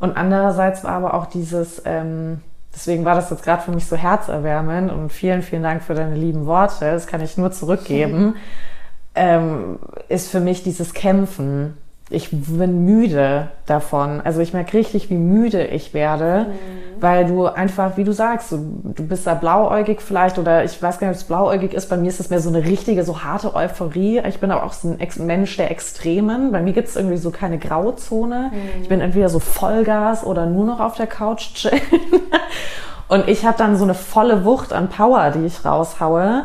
Und 0.00 0.16
andererseits 0.16 0.84
war 0.84 0.92
aber 0.92 1.14
auch 1.14 1.26
dieses, 1.26 1.82
ähm, 1.84 2.40
deswegen 2.74 3.04
war 3.04 3.14
das 3.14 3.30
jetzt 3.30 3.44
gerade 3.44 3.62
für 3.62 3.70
mich 3.70 3.86
so 3.86 3.96
herzerwärmend 3.96 4.90
und 4.90 5.12
vielen, 5.12 5.42
vielen 5.42 5.62
Dank 5.62 5.82
für 5.82 5.94
deine 5.94 6.14
lieben 6.14 6.46
Worte, 6.46 6.90
das 6.90 7.06
kann 7.06 7.20
ich 7.20 7.36
nur 7.36 7.52
zurückgeben, 7.52 8.36
ähm, 9.14 9.78
ist 10.08 10.30
für 10.30 10.40
mich 10.40 10.62
dieses 10.62 10.92
Kämpfen 10.94 11.76
ich 12.14 12.30
bin 12.30 12.84
müde 12.84 13.48
davon. 13.66 14.20
Also 14.22 14.40
ich 14.40 14.52
merke 14.52 14.76
richtig, 14.78 15.10
wie 15.10 15.16
müde 15.16 15.66
ich 15.66 15.92
werde, 15.92 16.46
mhm. 16.48 17.02
weil 17.02 17.26
du 17.26 17.46
einfach, 17.46 17.96
wie 17.96 18.04
du 18.04 18.12
sagst, 18.12 18.52
du, 18.52 18.80
du, 18.94 19.06
bist 19.06 19.26
da 19.26 19.34
blauäugig 19.34 20.00
vielleicht 20.00 20.38
oder 20.38 20.64
ich 20.64 20.80
weiß 20.80 20.98
gar 20.98 21.08
nicht, 21.08 21.16
ob 21.16 21.22
es 21.22 21.28
blauäugig 21.28 21.74
ist. 21.74 21.88
Bei 21.88 21.96
mir 21.96 22.08
ist 22.08 22.20
es 22.20 22.30
mehr 22.30 22.40
so 22.40 22.48
eine 22.48 22.64
richtige, 22.64 23.04
so 23.04 23.22
harte 23.22 23.54
Euphorie. 23.54 24.22
Ich 24.26 24.38
bin 24.38 24.50
aber 24.50 24.64
auch 24.64 24.72
so 24.72 24.88
ein 24.88 25.26
Mensch 25.26 25.56
der 25.56 25.70
Extremen. 25.70 26.52
Bei 26.52 26.62
mir 26.62 26.72
gibt 26.72 26.88
es 26.88 26.96
irgendwie 26.96 27.16
so 27.16 27.30
keine 27.30 27.58
Grauzone. 27.58 28.50
Mhm. 28.52 28.82
Ich 28.82 28.88
bin 28.88 29.00
entweder 29.00 29.28
so 29.28 29.40
Vollgas 29.40 30.24
oder 30.24 30.46
nur 30.46 30.64
noch 30.64 30.80
auf 30.80 30.94
der 30.94 31.06
Couch 31.06 31.54
chillen. 31.54 31.80
Und 33.08 33.28
ich 33.28 33.44
habe 33.44 33.58
dann 33.58 33.76
so 33.76 33.84
eine 33.84 33.94
volle 33.94 34.44
Wucht 34.44 34.72
an 34.72 34.88
Power, 34.88 35.30
die 35.30 35.44
ich 35.44 35.64
raushaue. 35.64 36.44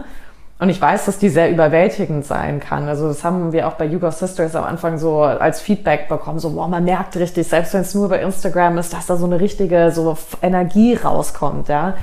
Und 0.62 0.68
ich 0.68 0.82
weiß, 0.82 1.05
dass 1.05 1.18
die 1.18 1.30
sehr 1.30 1.49
überwältigend 1.49 2.26
sein 2.26 2.60
kann. 2.60 2.89
Also 2.89 3.07
das 3.07 3.24
haben 3.24 3.53
wir 3.53 3.66
auch 3.66 3.76
bei 3.76 3.86
Yugo 3.86 4.12
Sisters 4.12 4.57
am 4.57 4.66
Anfang 4.66 4.97
so 4.97 5.22
als 5.22 5.62
Feedback 5.62 6.10
bekommen. 6.10 6.39
So, 6.39 6.49
boah, 6.51 6.68
man 6.68 6.84
merkt 6.84 7.16
richtig, 7.16 7.47
selbst 7.47 7.74
wenn 7.74 7.82
es 7.82 7.95
nur 7.95 8.10
bei 8.10 8.22
Instagram 8.22 8.78
ist, 8.78 8.91
dass 8.91 9.05
da 9.05 9.16
so 9.16 9.26
eine 9.26 9.39
richtige 9.39 9.91
so 9.91 10.18
Energie 10.41 10.95
rauskommt, 10.95 11.70
ja. 11.70 11.93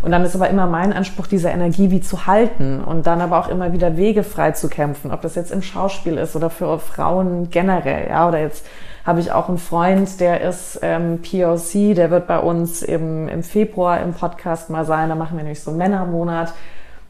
Und 0.00 0.12
dann 0.12 0.22
ist 0.24 0.36
aber 0.36 0.48
immer 0.48 0.66
mein 0.66 0.92
Anspruch, 0.92 1.26
diese 1.26 1.48
Energie 1.48 1.90
wie 1.90 2.02
zu 2.02 2.26
halten 2.26 2.84
und 2.84 3.06
dann 3.06 3.20
aber 3.20 3.38
auch 3.38 3.48
immer 3.48 3.72
wieder 3.72 3.96
Wege 3.96 4.22
frei 4.22 4.52
zu 4.52 4.68
kämpfen, 4.68 5.10
ob 5.10 5.22
das 5.22 5.34
jetzt 5.34 5.50
im 5.50 5.62
Schauspiel 5.62 6.18
ist 6.18 6.36
oder 6.36 6.50
für 6.50 6.78
Frauen 6.78 7.50
generell, 7.50 8.08
ja. 8.10 8.28
Oder 8.28 8.38
jetzt 8.38 8.64
habe 9.04 9.18
ich 9.18 9.32
auch 9.32 9.48
einen 9.48 9.58
Freund, 9.58 10.20
der 10.20 10.40
ist 10.40 10.78
ähm, 10.82 11.20
POC, 11.20 11.96
der 11.96 12.12
wird 12.12 12.28
bei 12.28 12.38
uns 12.38 12.82
im, 12.82 13.28
im 13.28 13.42
Februar 13.42 14.00
im 14.00 14.12
Podcast 14.12 14.70
mal 14.70 14.84
sein. 14.84 15.08
Da 15.08 15.16
machen 15.16 15.36
wir 15.36 15.42
nämlich 15.42 15.62
so 15.62 15.70
einen 15.70 15.78
Männermonat 15.78 16.54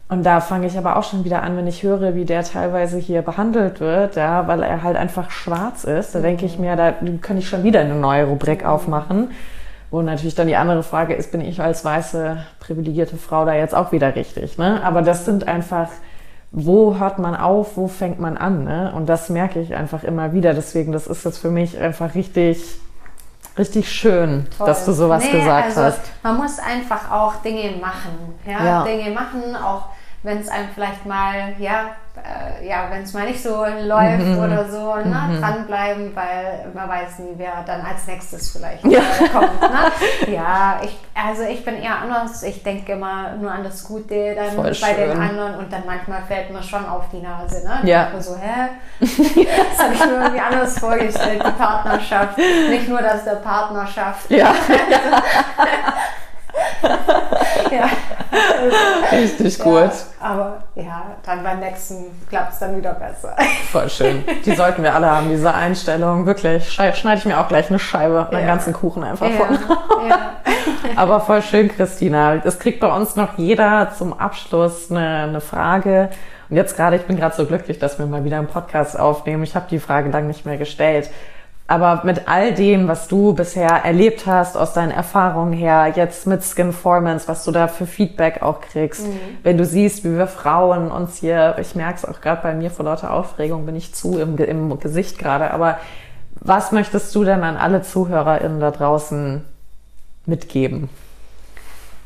und 0.07 0.23
da 0.23 0.39
fange 0.39 0.67
ich 0.67 0.77
aber 0.77 0.97
auch 0.97 1.03
schon 1.03 1.25
wieder 1.25 1.41
an, 1.41 1.57
wenn 1.57 1.65
ich 1.65 1.81
höre, 1.81 2.13
wie 2.13 2.25
der 2.25 2.43
teilweise 2.43 2.99
hier 2.99 3.23
behandelt 3.23 3.79
wird, 3.79 4.15
ja, 4.15 4.47
weil 4.47 4.61
er 4.61 4.83
halt 4.83 4.97
einfach 4.97 5.31
schwarz 5.31 5.83
ist. 5.83 6.13
Da 6.13 6.19
denke 6.19 6.45
ich 6.45 6.59
mir, 6.59 6.75
da 6.75 6.93
kann 7.21 7.39
ich 7.39 7.49
schon 7.49 7.63
wieder 7.63 7.79
eine 7.79 7.95
neue 7.95 8.25
Rubrik 8.25 8.63
aufmachen. 8.65 9.31
Wo 9.89 10.03
natürlich 10.03 10.35
dann 10.35 10.47
die 10.47 10.57
andere 10.57 10.83
Frage 10.83 11.15
ist, 11.15 11.31
bin 11.31 11.41
ich 11.41 11.59
als 11.59 11.83
weiße, 11.83 12.37
privilegierte 12.59 13.17
Frau 13.17 13.45
da 13.45 13.55
jetzt 13.55 13.73
auch 13.73 13.91
wieder 13.91 14.15
richtig? 14.15 14.59
Ne? 14.59 14.83
Aber 14.83 15.01
das 15.01 15.25
sind 15.25 15.47
einfach, 15.47 15.89
wo 16.51 16.99
hört 16.99 17.17
man 17.17 17.35
auf, 17.35 17.75
wo 17.75 17.87
fängt 17.87 18.19
man 18.19 18.37
an? 18.37 18.63
Ne? 18.63 18.93
Und 18.95 19.07
das 19.07 19.29
merke 19.29 19.59
ich 19.59 19.73
einfach 19.73 20.03
immer 20.03 20.33
wieder. 20.33 20.53
Deswegen, 20.53 20.91
das 20.91 21.07
ist 21.07 21.25
jetzt 21.25 21.39
für 21.39 21.49
mich 21.49 21.79
einfach 21.79 22.13
richtig, 22.13 22.79
richtig 23.57 23.91
schön, 23.91 24.45
Toll. 24.55 24.67
dass 24.67 24.85
du 24.85 24.91
sowas 24.91 25.23
nee, 25.23 25.39
gesagt 25.39 25.65
also 25.65 25.81
hast. 25.81 26.01
Man 26.21 26.37
muss 26.37 26.59
einfach 26.59 27.09
auch 27.09 27.35
Dinge 27.37 27.77
machen. 27.81 28.35
Ja? 28.45 28.65
ja. 28.65 28.83
Dinge 28.83 29.11
machen, 29.11 29.55
auch 29.55 29.94
wenn 30.25 30.39
es 30.39 30.49
einem 30.49 30.69
vielleicht 30.73 31.05
mal, 31.05 31.53
ja, 31.59 31.91
äh, 32.17 32.67
ja, 32.67 32.87
wenn 32.89 33.03
es 33.03 33.13
mal 33.13 33.27
nicht 33.27 33.43
so 33.43 33.63
läuft 33.63 34.25
mhm. 34.25 34.39
oder 34.39 34.67
so, 34.67 34.95
ne, 34.95 35.29
mhm. 35.29 35.39
dranbleiben, 35.39 36.15
weil 36.15 36.65
man 36.73 36.89
weiß 36.89 37.19
nie, 37.19 37.33
wer 37.37 37.63
dann 37.63 37.81
als 37.81 38.07
nächstes 38.07 38.51
vielleicht 38.51 38.83
ja. 38.85 38.99
Äh, 38.99 39.29
kommt. 39.29 39.61
Ne? 39.61 40.33
Ja, 40.33 40.81
ich, 40.83 40.97
also 41.13 41.43
ich 41.43 41.63
bin 41.63 41.75
eher 41.75 41.99
anders. 41.99 42.41
Ich 42.41 42.63
denke 42.63 42.93
immer 42.93 43.35
nur 43.39 43.51
an 43.51 43.63
das 43.63 43.83
Gute 43.83 44.33
dann 44.33 44.55
Voll 44.55 44.69
bei 44.69 44.73
schön. 44.73 45.09
den 45.09 45.19
anderen 45.19 45.55
und 45.57 45.71
dann 45.71 45.83
manchmal 45.85 46.23
fällt 46.23 46.49
mir 46.49 46.63
schon 46.63 46.85
auf 46.87 47.03
die 47.13 47.21
Nase. 47.21 47.63
Ne? 47.63 47.81
Ja. 47.83 48.07
Und 48.11 48.23
so, 48.23 48.35
hä? 48.35 48.69
das 48.99 49.83
habe 49.83 49.93
ich 49.93 50.05
mir 50.05 50.11
irgendwie 50.11 50.41
anders 50.41 50.79
vorgestellt, 50.79 51.43
die 51.45 51.51
Partnerschaft. 51.51 52.37
Nicht 52.69 52.89
nur, 52.89 53.01
dass 53.01 53.25
der 53.25 53.35
Partner 53.35 53.85
schafft. 53.85 54.31
Ja. 54.31 54.55
ja. 57.71 57.89
Richtig 59.11 59.59
gut. 59.59 59.75
Ja, 59.75 59.91
aber 60.19 60.63
ja, 60.75 61.03
dann 61.25 61.43
beim 61.43 61.59
nächsten 61.59 62.05
klappt 62.29 62.53
es 62.53 62.59
dann 62.59 62.77
wieder 62.77 62.93
besser. 62.93 63.35
Voll 63.71 63.89
schön. 63.89 64.23
Die 64.45 64.55
sollten 64.55 64.83
wir 64.83 64.93
alle 64.93 65.09
haben, 65.09 65.29
diese 65.29 65.53
Einstellung. 65.53 66.25
Wirklich. 66.25 66.71
Schneide 66.71 67.17
ich 67.17 67.25
mir 67.25 67.39
auch 67.39 67.47
gleich 67.47 67.69
eine 67.69 67.79
Scheibe, 67.79 68.27
ja. 68.31 68.37
einen 68.37 68.47
ganzen 68.47 68.73
Kuchen 68.73 69.03
einfach 69.03 69.29
ja. 69.29 69.37
von. 69.37 69.57
Aber 70.95 71.19
voll 71.19 71.41
schön, 71.41 71.69
Christina. 71.69 72.35
Es 72.43 72.59
kriegt 72.59 72.79
bei 72.79 72.93
uns 72.93 73.15
noch 73.15 73.37
jeder 73.37 73.91
zum 73.97 74.17
Abschluss 74.17 74.91
eine, 74.91 75.23
eine 75.23 75.41
Frage. 75.41 76.09
Und 76.49 76.57
jetzt 76.57 76.75
gerade, 76.75 76.95
ich 76.95 77.03
bin 77.03 77.17
gerade 77.17 77.35
so 77.35 77.45
glücklich, 77.45 77.79
dass 77.79 77.97
wir 77.97 78.05
mal 78.05 78.23
wieder 78.23 78.37
einen 78.37 78.47
Podcast 78.47 78.99
aufnehmen. 78.99 79.43
Ich 79.43 79.55
habe 79.55 79.65
die 79.69 79.79
Frage 79.79 80.09
lang 80.09 80.27
nicht 80.27 80.45
mehr 80.45 80.57
gestellt. 80.57 81.09
Aber 81.67 82.01
mit 82.03 82.27
all 82.27 82.53
dem, 82.53 82.87
was 82.87 83.07
du 83.07 83.33
bisher 83.33 83.83
erlebt 83.83 84.27
hast, 84.27 84.55
aus 84.55 84.73
deinen 84.73 84.91
Erfahrungen 84.91 85.51
her, 85.51 85.91
jetzt 85.95 86.27
mit 86.27 86.43
Skinformance, 86.43 87.27
was 87.27 87.43
du 87.43 87.51
da 87.51 87.67
für 87.67 87.87
Feedback 87.87 88.43
auch 88.43 88.61
kriegst, 88.61 89.07
mhm. 89.07 89.19
wenn 89.41 89.57
du 89.57 89.65
siehst, 89.65 90.03
wie 90.03 90.15
wir 90.15 90.27
Frauen 90.27 90.91
uns 90.91 91.17
hier, 91.17 91.55
ich 91.59 91.73
merke 91.73 91.95
es 91.95 92.05
auch 92.05 92.21
gerade 92.21 92.43
bei 92.43 92.53
mir 92.53 92.69
vor 92.69 92.85
lauter 92.85 93.11
Aufregung, 93.11 93.65
bin 93.65 93.75
ich 93.75 93.95
zu 93.95 94.19
im, 94.19 94.37
im 94.37 94.79
Gesicht 94.79 95.17
gerade, 95.17 95.49
aber 95.51 95.79
was 96.39 96.71
möchtest 96.71 97.15
du 97.15 97.23
denn 97.23 97.41
an 97.41 97.57
alle 97.57 97.81
ZuhörerInnen 97.81 98.59
da 98.59 98.69
draußen 98.69 99.43
mitgeben? 100.27 100.89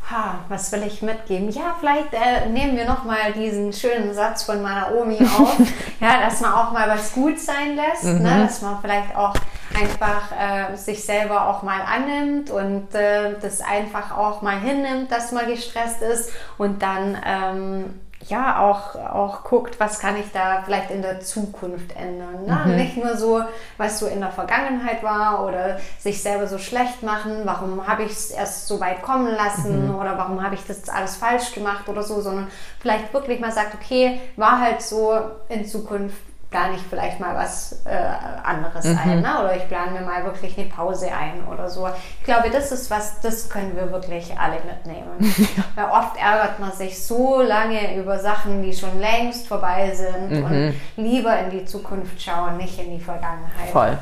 Ha, 0.10 0.40
was 0.50 0.72
will 0.72 0.82
ich 0.84 1.04
mitgeben? 1.04 1.50
Ja, 1.50 1.76
vielleicht 1.80 2.14
äh, 2.14 2.50
nehmen 2.50 2.76
wir 2.76 2.86
noch 2.86 3.04
mal 3.04 3.32
diesen 3.32 3.72
schönen 3.74 4.12
Satz 4.16 4.42
von 4.44 4.60
meiner 4.62 4.96
Omi 4.96 5.20
auf, 5.40 5.58
ja, 6.00 6.22
dass 6.22 6.42
man 6.42 6.52
auch 6.54 6.72
mal 6.72 6.90
was 6.90 7.14
gut 7.14 7.40
sein 7.40 7.76
lässt, 7.76 8.06
ne? 8.06 8.14
mhm. 8.14 8.24
ne? 8.24 8.40
dass 8.48 8.62
man 8.64 8.80
vielleicht 8.82 9.16
auch 9.16 9.36
einfach 9.80 10.32
äh, 10.32 10.76
sich 10.76 11.04
selber 11.04 11.48
auch 11.48 11.62
mal 11.62 11.82
annimmt 11.82 12.50
und 12.50 12.94
äh, 12.96 13.36
das 13.40 13.62
einfach 13.62 14.18
auch 14.18 14.42
mal 14.42 14.60
hinnimmt, 14.60 15.12
dass 15.12 15.32
man 15.32 15.46
gestresst 15.46 16.02
ist 16.02 16.32
und 16.58 16.82
dann 16.82 17.16
ähm, 17.24 18.00
ja 18.30 18.60
auch, 18.60 18.96
auch 18.96 19.44
guckt, 19.44 19.80
was 19.80 20.00
kann 20.00 20.16
ich 20.18 20.32
da 20.32 20.62
vielleicht 20.64 20.92
in 20.92 21.02
der 21.02 21.20
Zukunft 21.20 21.96
ändern. 21.96 22.46
Ne? 22.46 22.62
Mhm. 22.66 22.76
Nicht 22.76 22.98
nur 22.98 23.18
so, 23.18 23.42
was 23.78 24.00
so 24.00 24.08
in 24.08 24.20
der 24.20 24.32
Vergangenheit 24.32 25.04
war 25.04 25.46
oder 25.46 25.80
sich 26.00 26.22
selber 26.22 26.48
so 26.48 26.58
schlecht 26.58 27.04
machen, 27.04 27.42
warum 27.44 27.88
habe 27.88 28.04
ich 28.04 28.12
es 28.12 28.32
erst 28.32 28.68
so 28.68 28.80
weit 28.80 29.02
kommen 29.02 29.34
lassen 29.34 29.88
mhm. 29.88 29.96
oder 29.96 30.18
warum 30.18 30.44
habe 30.44 30.56
ich 30.56 30.66
das 30.66 30.88
alles 30.90 31.16
falsch 31.16 31.54
gemacht 31.54 31.90
oder 31.90 32.04
so, 32.04 32.22
sondern 32.22 32.48
vielleicht 32.80 33.14
wirklich 33.14 33.40
mal 33.40 33.52
sagt, 33.52 33.76
okay, 33.76 34.22
war 34.36 34.62
halt 34.62 34.82
so 34.82 35.20
in 35.50 35.66
Zukunft 35.66 36.29
plane 36.50 36.76
ich 36.76 36.82
vielleicht 36.82 37.20
mal 37.20 37.36
was 37.36 37.86
äh, 37.86 37.96
anderes 38.44 38.86
mhm. 38.86 38.98
ein. 38.98 39.22
Ne? 39.22 39.40
Oder 39.40 39.56
ich 39.56 39.68
plane 39.68 39.92
mir 39.92 40.02
mal 40.02 40.24
wirklich 40.26 40.58
eine 40.58 40.68
Pause 40.68 41.08
ein 41.12 41.46
oder 41.48 41.70
so. 41.70 41.88
Ich 42.20 42.26
glaube, 42.26 42.50
das 42.50 42.72
ist 42.72 42.90
was, 42.90 43.20
das 43.22 43.50
können 43.50 43.76
wir 43.76 43.92
wirklich 43.92 44.38
alle 44.38 44.56
mitnehmen. 44.56 45.34
Weil 45.76 45.86
oft 45.86 46.18
ärgert 46.18 46.60
man 46.60 46.72
sich 46.72 47.06
so 47.06 47.42
lange 47.42 47.96
über 47.96 48.18
Sachen, 48.20 48.64
die 48.64 48.74
schon 48.74 49.00
längst 49.00 49.48
vorbei 49.48 49.94
sind 49.94 50.32
mhm. 50.32 50.44
und 50.44 50.74
lieber 50.98 51.38
in 51.40 51.52
die 51.52 51.66
Zukunft 51.66 52.20
schauen, 52.22 52.58
nicht 52.58 52.80
in 52.80 52.98
die 52.98 53.04
Vergangenheit. 53.04 53.70
Voll. 53.72 53.98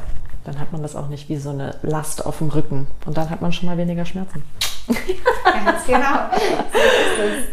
Dann 0.45 0.60
hat 0.60 0.72
man 0.72 0.82
das 0.82 0.95
auch 0.95 1.10
nicht 1.10 1.28
wie 1.28 1.36
so 1.36 1.50
eine 1.50 1.76
Last 1.82 2.26
auf 2.26 2.38
dem 2.38 2.48
Rücken 2.48 2.88
und 3.06 3.18
dann 3.18 3.30
hat 3.30 3.41
man 3.41 3.52
schon 3.52 3.68
mal 3.68 3.78
weniger 3.78 4.06
Schmerzen. 4.06 4.43
Ganz 4.88 5.86
genau. 5.86 6.30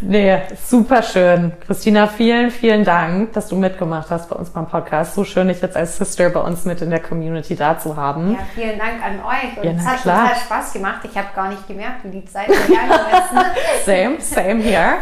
nee, 0.03 0.39
super 0.65 1.03
schön. 1.03 1.53
Christina, 1.67 2.07
vielen, 2.07 2.51
vielen 2.51 2.85
Dank, 2.85 3.33
dass 3.33 3.49
du 3.49 3.57
mitgemacht 3.57 4.11
hast 4.11 4.29
bei 4.29 4.37
uns 4.37 4.51
beim 4.51 4.67
Podcast. 4.67 5.15
So 5.15 5.25
schön, 5.25 5.49
dich 5.49 5.61
jetzt 5.61 5.77
als 5.77 5.97
Sister 5.97 6.31
bei 6.31 6.41
uns 6.41 6.65
mit 6.65 6.81
in 6.81 6.91
der 6.91 7.01
Community 7.01 7.57
da 7.57 7.79
zu 7.79 7.97
haben. 7.97 8.33
Ja, 8.33 8.39
vielen 8.55 8.79
Dank 8.79 9.05
an 9.05 9.21
euch. 9.25 9.57
Und 9.59 9.65
ja, 9.65 9.73
es 9.73 9.87
hat 9.87 10.03
klar. 10.03 10.29
total 10.29 10.41
Spaß 10.41 10.73
gemacht. 10.73 11.01
Ich 11.05 11.17
habe 11.17 11.29
gar 11.35 11.49
nicht 11.49 11.67
gemerkt, 11.67 12.05
wie 12.05 12.21
die 12.21 12.25
Zeit 12.25 12.47
gegangen 12.47 12.91
ist. 12.91 13.85
same, 13.85 14.21
same 14.21 14.63
here. 14.63 14.95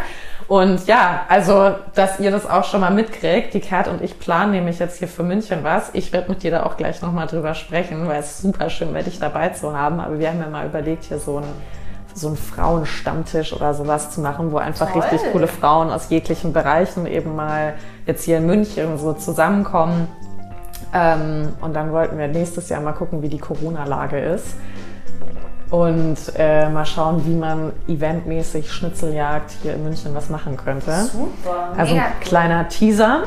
Und 0.47 0.87
ja, 0.87 1.25
also, 1.29 1.75
dass 1.95 2.19
ihr 2.19 2.31
das 2.31 2.49
auch 2.49 2.65
schon 2.65 2.81
mal 2.81 2.91
mitkriegt. 2.91 3.53
Die 3.53 3.61
Kat 3.61 3.87
und 3.87 4.01
ich 4.01 4.19
planen 4.19 4.51
nämlich 4.51 4.79
jetzt 4.79 4.99
hier 4.99 5.07
für 5.07 5.23
München 5.23 5.63
was. 5.63 5.91
Ich 5.93 6.11
werde 6.11 6.29
mit 6.29 6.43
dir 6.43 6.51
da 6.51 6.63
auch 6.63 6.77
gleich 6.77 7.01
nochmal 7.01 7.27
drüber 7.27 7.53
sprechen, 7.53 8.07
weil 8.07 8.19
es 8.19 8.39
super 8.39 8.69
schön 8.69 8.93
wäre, 8.93 9.03
dich 9.03 9.19
dabei 9.19 9.49
zu 9.49 9.77
haben. 9.77 9.99
Aber 9.99 10.19
wir 10.19 10.29
haben 10.29 10.39
ja 10.39 10.49
mal 10.49 10.65
überlegt, 10.65 11.05
hier 11.05 11.19
so 11.19 11.37
ein 11.37 11.45
so 12.13 12.27
einen 12.27 12.37
Frauenstammtisch 12.37 13.53
oder 13.53 13.73
sowas 13.73 14.11
zu 14.11 14.21
machen, 14.21 14.51
wo 14.51 14.57
einfach 14.57 14.91
Toll. 14.91 15.01
richtig 15.01 15.21
coole 15.31 15.47
Frauen 15.47 15.89
aus 15.89 16.09
jeglichen 16.09 16.53
Bereichen 16.53 17.05
eben 17.05 17.35
mal 17.35 17.73
jetzt 18.05 18.23
hier 18.23 18.37
in 18.37 18.45
München 18.45 18.97
so 18.97 19.13
zusammenkommen. 19.13 20.07
Ähm, 20.93 21.53
und 21.61 21.75
dann 21.75 21.91
wollten 21.91 22.17
wir 22.17 22.27
nächstes 22.27 22.69
Jahr 22.69 22.81
mal 22.81 22.93
gucken, 22.93 23.21
wie 23.21 23.29
die 23.29 23.39
Corona-Lage 23.39 24.19
ist. 24.19 24.55
Und 25.73 26.17
äh, 26.37 26.69
mal 26.69 26.85
schauen, 26.85 27.25
wie 27.25 27.33
man 27.33 27.73
eventmäßig 27.87 28.71
Schnitzeljagd 28.71 29.49
hier 29.63 29.73
in 29.73 29.83
München 29.83 30.13
was 30.13 30.29
machen 30.29 30.55
könnte. 30.55 30.91
Super. 31.05 31.73
Also 31.75 31.95
ein 31.95 32.03
kleiner 32.21 32.67
Teaser. 32.67 33.23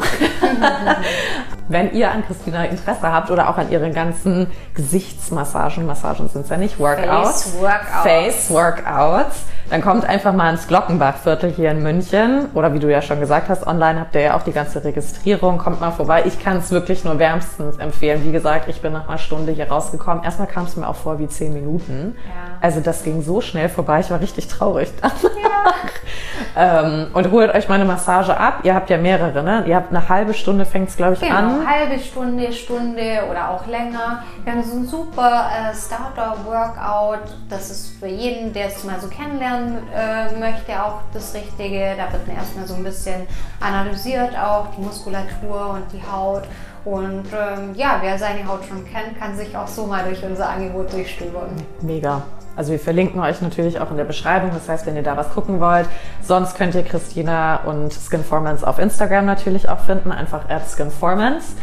Wenn 1.69 1.93
ihr 1.93 2.09
an 2.09 2.25
Christina 2.25 2.67
Interesse 2.67 3.11
habt 3.13 3.33
oder 3.33 3.51
auch 3.51 3.59
an 3.59 3.73
ihren 3.73 3.93
ganzen 3.93 4.47
Gesichtsmassagen, 4.75 5.87
Massagen 5.87 6.29
sind 6.29 6.43
es 6.43 6.49
ja 6.49 6.57
nicht, 6.57 6.79
Workouts. 6.79 7.43
Face 7.43 7.61
Workouts. 7.61 8.03
Face 8.05 8.51
Workouts. 8.51 9.37
Dann 9.69 9.83
kommt 9.83 10.05
einfach 10.05 10.33
mal 10.33 10.51
ins 10.51 10.69
Glockenbachviertel 10.69 11.51
hier 11.51 11.73
in 11.73 11.83
München. 11.83 12.49
Oder 12.55 12.73
wie 12.73 12.79
du 12.79 12.89
ja 12.89 13.03
schon 13.03 13.19
gesagt 13.19 13.49
hast, 13.49 13.67
online 13.67 13.99
habt 13.99 14.15
ihr 14.15 14.21
ja 14.21 14.37
auch 14.37 14.43
die 14.43 14.53
ganze 14.53 14.85
Registrierung. 14.85 15.59
Kommt 15.59 15.81
mal 15.81 15.91
vorbei. 15.91 16.23
Ich 16.25 16.39
kann 16.39 16.59
es 16.59 16.71
wirklich 16.71 17.05
nur 17.05 17.19
wärmstens 17.19 17.79
empfehlen. 17.79 18.23
Wie 18.23 18.31
gesagt, 18.31 18.69
ich 18.69 18.81
bin 18.81 18.93
nach 18.93 19.09
einer 19.09 19.19
Stunde 19.19 19.51
hier 19.51 19.69
rausgekommen. 19.69 20.23
Erstmal 20.23 20.47
kam 20.47 20.67
es 20.67 20.77
mir 20.77 20.87
auch 20.87 20.95
vor 20.95 21.19
wie 21.19 21.27
zehn 21.27 21.53
Minuten. 21.53 22.15
Ja. 22.29 22.36
Also 22.61 22.80
das 22.80 23.03
ging 23.03 23.22
so 23.22 23.41
schnell 23.41 23.68
vorbei. 23.68 24.01
Ich 24.01 24.11
war 24.11 24.20
richtig 24.20 24.49
traurig 24.49 24.93
ähm, 26.57 27.09
und 27.12 27.30
holt 27.30 27.55
euch 27.55 27.68
mal 27.68 27.76
eine 27.76 27.84
Massage 27.84 28.37
ab. 28.37 28.61
Ihr 28.62 28.74
habt 28.74 28.91
ja 28.91 28.99
mehrere, 28.99 29.43
ne? 29.43 29.64
Ihr 29.66 29.76
habt 29.76 29.91
eine 29.91 30.09
halbe 30.09 30.34
Stunde 30.34 30.64
fängt 30.64 30.89
es, 30.89 30.97
glaube 30.97 31.14
ich, 31.14 31.20
Genau, 31.20 31.34
an. 31.37 31.66
halbe 31.68 31.99
Stunde, 31.99 32.53
Stunde 32.53 33.22
oder 33.30 33.51
auch 33.51 33.66
länger. 33.66 34.22
Wir 34.45 34.53
haben 34.53 34.62
so 34.62 34.76
ein 34.76 34.87
super 34.87 35.49
äh, 35.51 35.74
Starter-Workout. 35.74 37.20
Das 37.49 37.70
ist 37.70 37.99
für 37.99 38.07
jeden, 38.09 38.53
der 38.53 38.66
es 38.68 38.84
mal 38.84 38.99
so 39.01 39.09
kennenlernen 39.09 39.78
äh, 39.95 40.39
möchte, 40.39 40.82
auch 40.82 41.01
das 41.12 41.34
Richtige. 41.34 41.95
Da 41.97 42.12
wird 42.12 42.26
man 42.26 42.37
erstmal 42.37 42.66
so 42.66 42.74
ein 42.74 42.84
bisschen 42.84 43.26
analysiert, 43.61 44.37
auch 44.39 44.66
die 44.76 44.82
Muskulatur 44.82 45.70
und 45.70 45.93
die 45.93 46.03
Haut. 46.11 46.45
Und 46.87 47.24
ähm, 47.32 47.74
ja, 47.74 47.99
wer 48.01 48.16
seine 48.16 48.47
Haut 48.47 48.64
schon 48.64 48.84
kennt, 48.84 49.18
kann 49.18 49.37
sich 49.37 49.57
auch 49.57 49.66
so 49.66 49.87
mal 49.87 50.05
durch 50.05 50.24
unser 50.24 50.49
Angebot 50.49 50.93
durchstöbern. 50.93 51.51
Mega. 51.80 52.22
Also 52.55 52.70
wir 52.70 52.78
verlinken 52.78 53.20
euch 53.20 53.43
natürlich 53.43 53.80
auch 53.80 53.91
in 53.91 53.97
der 53.97 54.05
Beschreibung. 54.05 54.53
Das 54.55 54.68
heißt, 54.68 54.87
wenn 54.87 54.95
ihr 54.95 55.03
da 55.03 55.16
was 55.16 55.30
gucken 55.30 55.59
wollt, 55.59 55.89
sonst 56.22 56.57
könnt 56.57 56.76
ihr 56.76 56.84
Christina 56.84 57.57
und 57.64 57.93
Skinformance 57.93 58.64
auf 58.64 58.78
Instagram 58.78 59.26
natürlich 59.26 59.68
auch 59.68 59.80
finden. 59.80 60.12
Einfach 60.12 60.49
at 60.49 60.62
Skinformance. 60.70 61.57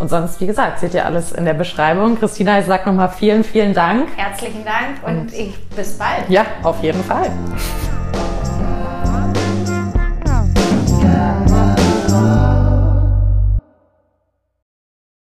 Und 0.00 0.08
sonst, 0.08 0.40
wie 0.40 0.46
gesagt, 0.46 0.80
seht 0.80 0.94
ihr 0.94 1.04
alles 1.04 1.32
in 1.32 1.44
der 1.44 1.52
Beschreibung. 1.52 2.18
Christina, 2.18 2.58
ich 2.58 2.64
sag 2.64 2.86
nochmal 2.86 3.10
vielen, 3.10 3.44
vielen 3.44 3.74
Dank. 3.74 4.08
Herzlichen 4.16 4.64
Dank 4.64 5.06
und 5.06 5.34
ich 5.34 5.54
bis 5.68 5.98
bald. 5.98 6.30
Ja, 6.30 6.46
auf 6.62 6.82
jeden 6.82 7.04
Fall. 7.04 7.30